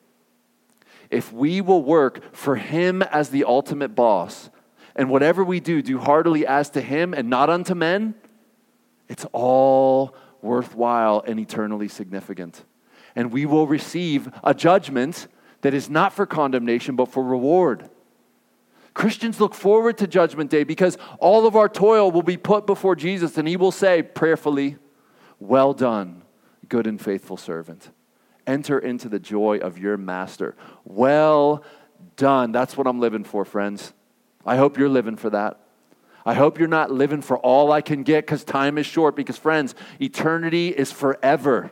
If 1.10 1.32
we 1.32 1.60
will 1.60 1.82
work 1.82 2.22
for 2.32 2.56
him 2.56 3.02
as 3.02 3.30
the 3.30 3.44
ultimate 3.44 3.94
boss, 3.94 4.50
and 4.98 5.08
whatever 5.08 5.44
we 5.44 5.60
do, 5.60 5.80
do 5.80 5.98
heartily 5.98 6.44
as 6.44 6.70
to 6.70 6.80
him 6.80 7.14
and 7.14 7.30
not 7.30 7.48
unto 7.48 7.74
men, 7.74 8.14
it's 9.08 9.24
all 9.32 10.14
worthwhile 10.42 11.22
and 11.24 11.38
eternally 11.38 11.86
significant. 11.86 12.64
And 13.14 13.32
we 13.32 13.46
will 13.46 13.68
receive 13.68 14.28
a 14.42 14.52
judgment 14.52 15.28
that 15.60 15.72
is 15.72 15.88
not 15.88 16.12
for 16.12 16.26
condemnation, 16.26 16.96
but 16.96 17.06
for 17.06 17.22
reward. 17.22 17.88
Christians 18.92 19.40
look 19.40 19.54
forward 19.54 19.98
to 19.98 20.08
Judgment 20.08 20.50
Day 20.50 20.64
because 20.64 20.98
all 21.20 21.46
of 21.46 21.54
our 21.54 21.68
toil 21.68 22.10
will 22.10 22.22
be 22.22 22.36
put 22.36 22.66
before 22.66 22.96
Jesus, 22.96 23.38
and 23.38 23.46
He 23.46 23.56
will 23.56 23.70
say 23.70 24.02
prayerfully, 24.02 24.76
Well 25.38 25.74
done, 25.74 26.22
good 26.68 26.88
and 26.88 27.00
faithful 27.00 27.36
servant. 27.36 27.90
Enter 28.48 28.78
into 28.78 29.08
the 29.08 29.20
joy 29.20 29.58
of 29.58 29.78
your 29.78 29.96
master. 29.96 30.56
Well 30.84 31.62
done. 32.16 32.50
That's 32.50 32.76
what 32.76 32.88
I'm 32.88 32.98
living 32.98 33.22
for, 33.22 33.44
friends. 33.44 33.92
I 34.48 34.56
hope 34.56 34.78
you're 34.78 34.88
living 34.88 35.16
for 35.16 35.28
that. 35.30 35.60
I 36.24 36.34
hope 36.34 36.58
you're 36.58 36.68
not 36.68 36.90
living 36.90 37.20
for 37.20 37.38
all 37.38 37.70
I 37.70 37.82
can 37.82 38.02
get 38.02 38.24
because 38.24 38.44
time 38.44 38.78
is 38.78 38.86
short. 38.86 39.14
Because, 39.14 39.36
friends, 39.36 39.74
eternity 40.00 40.68
is 40.68 40.90
forever. 40.90 41.70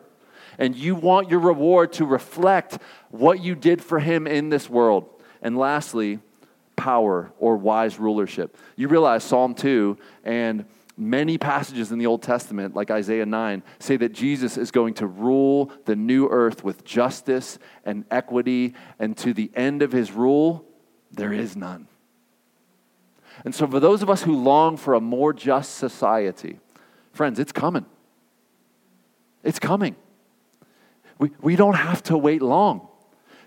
And 0.58 0.76
you 0.76 0.94
want 0.94 1.30
your 1.30 1.40
reward 1.40 1.94
to 1.94 2.04
reflect 2.04 2.78
what 3.10 3.42
you 3.42 3.54
did 3.54 3.82
for 3.82 3.98
Him 3.98 4.26
in 4.26 4.50
this 4.50 4.68
world. 4.68 5.08
And 5.40 5.56
lastly, 5.56 6.18
power 6.76 7.32
or 7.38 7.56
wise 7.56 7.98
rulership. 7.98 8.56
You 8.76 8.88
realize 8.88 9.24
Psalm 9.24 9.54
2 9.54 9.96
and 10.24 10.66
many 10.98 11.38
passages 11.38 11.92
in 11.92 11.98
the 11.98 12.06
Old 12.06 12.22
Testament, 12.22 12.74
like 12.74 12.90
Isaiah 12.90 13.26
9, 13.26 13.62
say 13.78 13.96
that 13.96 14.12
Jesus 14.12 14.56
is 14.58 14.70
going 14.70 14.94
to 14.94 15.06
rule 15.06 15.72
the 15.86 15.96
new 15.96 16.28
earth 16.28 16.62
with 16.62 16.84
justice 16.84 17.58
and 17.84 18.04
equity. 18.10 18.74
And 18.98 19.16
to 19.18 19.32
the 19.32 19.50
end 19.54 19.80
of 19.82 19.92
His 19.92 20.12
rule, 20.12 20.66
there 21.10 21.32
is 21.32 21.56
none. 21.56 21.88
And 23.44 23.54
so, 23.54 23.66
for 23.66 23.80
those 23.80 24.02
of 24.02 24.10
us 24.10 24.22
who 24.22 24.34
long 24.34 24.76
for 24.76 24.94
a 24.94 25.00
more 25.00 25.32
just 25.32 25.74
society, 25.74 26.58
friends, 27.12 27.38
it's 27.38 27.52
coming. 27.52 27.86
It's 29.44 29.58
coming. 29.58 29.94
We, 31.18 31.30
we 31.40 31.56
don't 31.56 31.76
have 31.76 32.02
to 32.04 32.18
wait 32.18 32.42
long. 32.42 32.88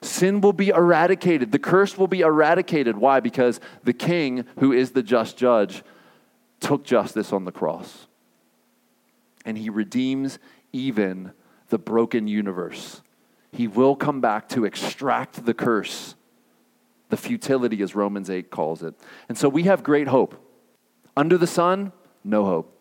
Sin 0.02 0.40
will 0.42 0.54
be 0.54 0.70
eradicated. 0.70 1.52
The 1.52 1.60
curse 1.60 1.98
will 1.98 2.08
be 2.08 2.22
eradicated. 2.22 2.98
Why? 2.98 3.20
Because 3.20 3.60
the 3.84 3.94
king, 3.94 4.46
who 4.60 4.72
is 4.72 4.92
the 4.92 5.04
just 5.04 5.38
judge, 5.38 5.84
took 6.62 6.84
justice 6.86 7.34
on 7.34 7.46
the 7.46 7.52
cross. 7.52 8.08
and 9.46 9.58
he 9.58 9.70
redeems 9.70 10.40
even 10.72 11.32
the 11.70 11.78
broken 11.78 12.28
universe. 12.28 13.02
He 13.52 13.68
will 13.68 13.96
come 13.96 14.22
back 14.22 14.48
to 14.50 14.66
extract 14.66 15.46
the 15.46 15.54
curse, 15.54 16.16
the 17.10 17.18
futility, 17.18 17.82
as 17.82 17.96
Romans 17.96 18.30
8 18.30 18.50
calls 18.50 18.84
it. 18.84 18.94
And 19.28 19.38
so 19.38 19.50
we 19.50 19.64
have 19.64 19.84
great 19.84 20.08
hope. 20.08 20.36
Under 21.18 21.38
the 21.38 21.48
sun, 21.48 21.92
no 22.24 22.46
hope. 22.46 22.76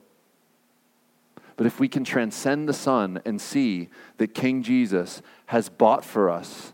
But 1.56 1.66
if 1.66 1.80
we 1.80 1.88
can 1.88 2.04
transcend 2.04 2.68
the 2.68 2.72
sun 2.72 3.20
and 3.24 3.40
see 3.40 3.88
that 4.18 4.28
King 4.28 4.62
Jesus 4.62 5.22
has 5.46 5.68
bought 5.68 6.04
for 6.04 6.30
us 6.30 6.72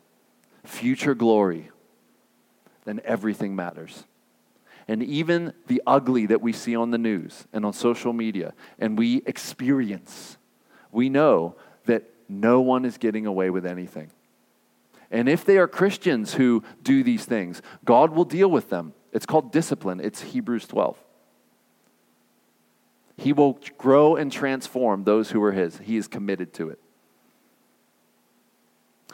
future 0.62 1.14
glory, 1.14 1.70
then 2.84 3.00
everything 3.04 3.56
matters. 3.56 4.04
And 4.86 5.02
even 5.02 5.54
the 5.68 5.80
ugly 5.86 6.26
that 6.26 6.42
we 6.42 6.52
see 6.52 6.76
on 6.76 6.90
the 6.90 6.98
news 6.98 7.46
and 7.52 7.64
on 7.64 7.72
social 7.72 8.12
media 8.12 8.52
and 8.78 8.98
we 8.98 9.22
experience, 9.24 10.36
we 10.92 11.08
know 11.08 11.56
that 11.86 12.04
no 12.28 12.60
one 12.60 12.84
is 12.84 12.98
getting 12.98 13.26
away 13.26 13.48
with 13.48 13.64
anything. 13.64 14.10
And 15.10 15.28
if 15.28 15.44
they 15.44 15.58
are 15.58 15.68
Christians 15.68 16.34
who 16.34 16.62
do 16.82 17.02
these 17.02 17.24
things, 17.24 17.62
God 17.84 18.12
will 18.12 18.24
deal 18.24 18.50
with 18.50 18.70
them. 18.70 18.94
It's 19.12 19.26
called 19.26 19.52
discipline, 19.52 20.00
it's 20.00 20.22
Hebrews 20.22 20.66
12. 20.66 20.98
He 23.16 23.32
will 23.32 23.60
grow 23.78 24.16
and 24.16 24.32
transform 24.32 25.04
those 25.04 25.30
who 25.30 25.42
are 25.42 25.52
His. 25.52 25.78
He 25.78 25.96
is 25.96 26.08
committed 26.08 26.52
to 26.54 26.68
it. 26.68 26.80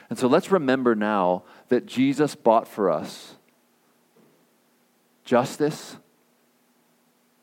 And 0.09 0.18
so 0.18 0.26
let's 0.26 0.51
remember 0.51 0.95
now 0.95 1.45
that 1.68 1.86
Jesus 1.86 2.34
bought 2.34 2.66
for 2.66 2.91
us 2.91 3.36
justice. 5.24 5.97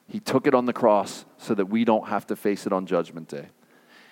He 0.09 0.19
took 0.19 0.47
it 0.47 0.53
on 0.53 0.65
the 0.65 0.73
cross 0.73 1.25
so 1.37 1.53
that 1.53 1.67
we 1.67 1.85
don't 1.85 2.07
have 2.07 2.27
to 2.27 2.35
face 2.35 2.65
it 2.65 2.73
on 2.73 2.85
Judgment 2.85 3.27
Day. 3.29 3.47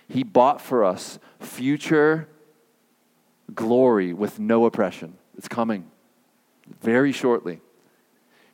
He 0.08 0.24
bought 0.24 0.62
for 0.62 0.86
us 0.86 1.20
future 1.40 2.30
glory 3.54 4.14
with 4.14 4.40
no 4.40 4.66
oppression. 4.66 5.18
It's 5.38 5.48
coming 5.48 5.90
very 6.82 7.12
shortly. 7.12 7.62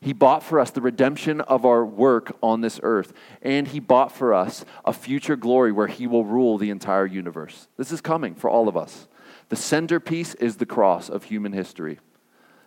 He 0.01 0.13
bought 0.13 0.41
for 0.41 0.59
us 0.59 0.71
the 0.71 0.81
redemption 0.81 1.41
of 1.41 1.63
our 1.63 1.85
work 1.85 2.35
on 2.41 2.61
this 2.61 2.79
earth, 2.81 3.13
and 3.43 3.67
He 3.67 3.79
bought 3.79 4.11
for 4.11 4.33
us 4.33 4.65
a 4.83 4.93
future 4.93 5.35
glory 5.35 5.71
where 5.71 5.87
He 5.87 6.07
will 6.07 6.25
rule 6.25 6.57
the 6.57 6.71
entire 6.71 7.05
universe. 7.05 7.67
This 7.77 7.91
is 7.91 8.01
coming 8.01 8.33
for 8.33 8.49
all 8.49 8.67
of 8.67 8.75
us. 8.75 9.07
The 9.49 9.55
centerpiece 9.55 10.33
is 10.35 10.57
the 10.57 10.65
cross 10.65 11.07
of 11.07 11.25
human 11.25 11.53
history. 11.53 11.99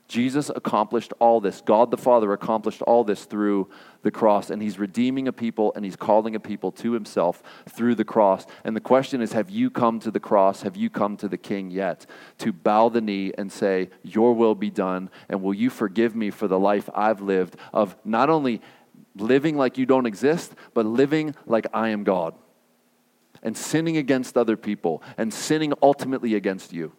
Jesus 0.07 0.50
accomplished 0.55 1.12
all 1.18 1.40
this. 1.40 1.62
God 1.62 1.90
the 1.90 1.96
Father 1.96 2.32
accomplished 2.32 2.82
all 2.82 3.05
this 3.05 3.24
through 3.24 3.70
the 4.02 4.11
cross, 4.11 4.50
and 4.50 4.61
He's 4.61 4.78
redeeming 4.78 5.28
a 5.28 5.32
people 5.32 5.72
and 5.74 5.84
He's 5.84 5.96
calling 5.96 6.34
a 6.34 6.40
people 6.40 6.70
to 6.72 6.92
Himself 6.92 7.42
through 7.70 7.94
the 7.94 8.05
cross. 8.05 8.44
And 8.64 8.76
the 8.76 8.80
question 8.80 9.22
is 9.22 9.32
have 9.32 9.48
you 9.48 9.70
come 9.70 10.00
to 10.00 10.11
the 10.11 10.20
cross? 10.20 10.62
Have 10.62 10.76
you 10.76 10.90
come 10.90 11.16
to 11.18 11.28
the 11.28 11.38
King 11.38 11.70
yet? 11.70 12.05
To 12.38 12.52
bow 12.52 12.90
the 12.90 13.00
knee 13.00 13.32
and 13.36 13.50
say, 13.50 13.88
Your 14.02 14.34
will 14.34 14.55
be 14.55 14.70
done, 14.70 15.09
and 15.28 15.42
will 15.42 15.55
you 15.55 15.70
forgive 15.70 16.14
me 16.14 16.30
for 16.30 16.48
the 16.48 16.59
life 16.59 16.90
I've 16.94 17.22
lived 17.22 17.57
of 17.72 17.96
not 18.05 18.28
only 18.28 18.61
living 19.16 19.57
like 19.57 19.78
you 19.78 19.86
don't 19.86 20.07
exist, 20.07 20.55
but 20.74 20.84
living 20.84 21.34
like 21.46 21.66
I 21.72 21.88
am 21.88 22.05
God, 22.05 22.34
and 23.42 23.57
sinning 23.57 23.96
against 23.96 24.36
other 24.36 24.57
people, 24.57 25.02
and 25.16 25.32
sinning 25.32 25.72
ultimately 25.82 26.34
against 26.34 26.72
you? 26.72 26.92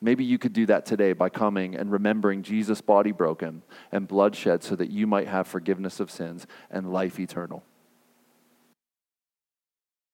Maybe 0.00 0.24
you 0.24 0.38
could 0.38 0.52
do 0.52 0.66
that 0.66 0.86
today 0.86 1.12
by 1.12 1.28
coming 1.28 1.74
and 1.74 1.90
remembering 1.90 2.42
Jesus' 2.42 2.80
body 2.80 3.10
broken 3.10 3.62
and 3.90 4.06
blood 4.06 4.36
shed 4.36 4.62
so 4.62 4.76
that 4.76 4.90
you 4.90 5.06
might 5.06 5.26
have 5.26 5.48
forgiveness 5.48 5.98
of 5.98 6.10
sins 6.10 6.46
and 6.70 6.92
life 6.92 7.18
eternal. 7.18 7.64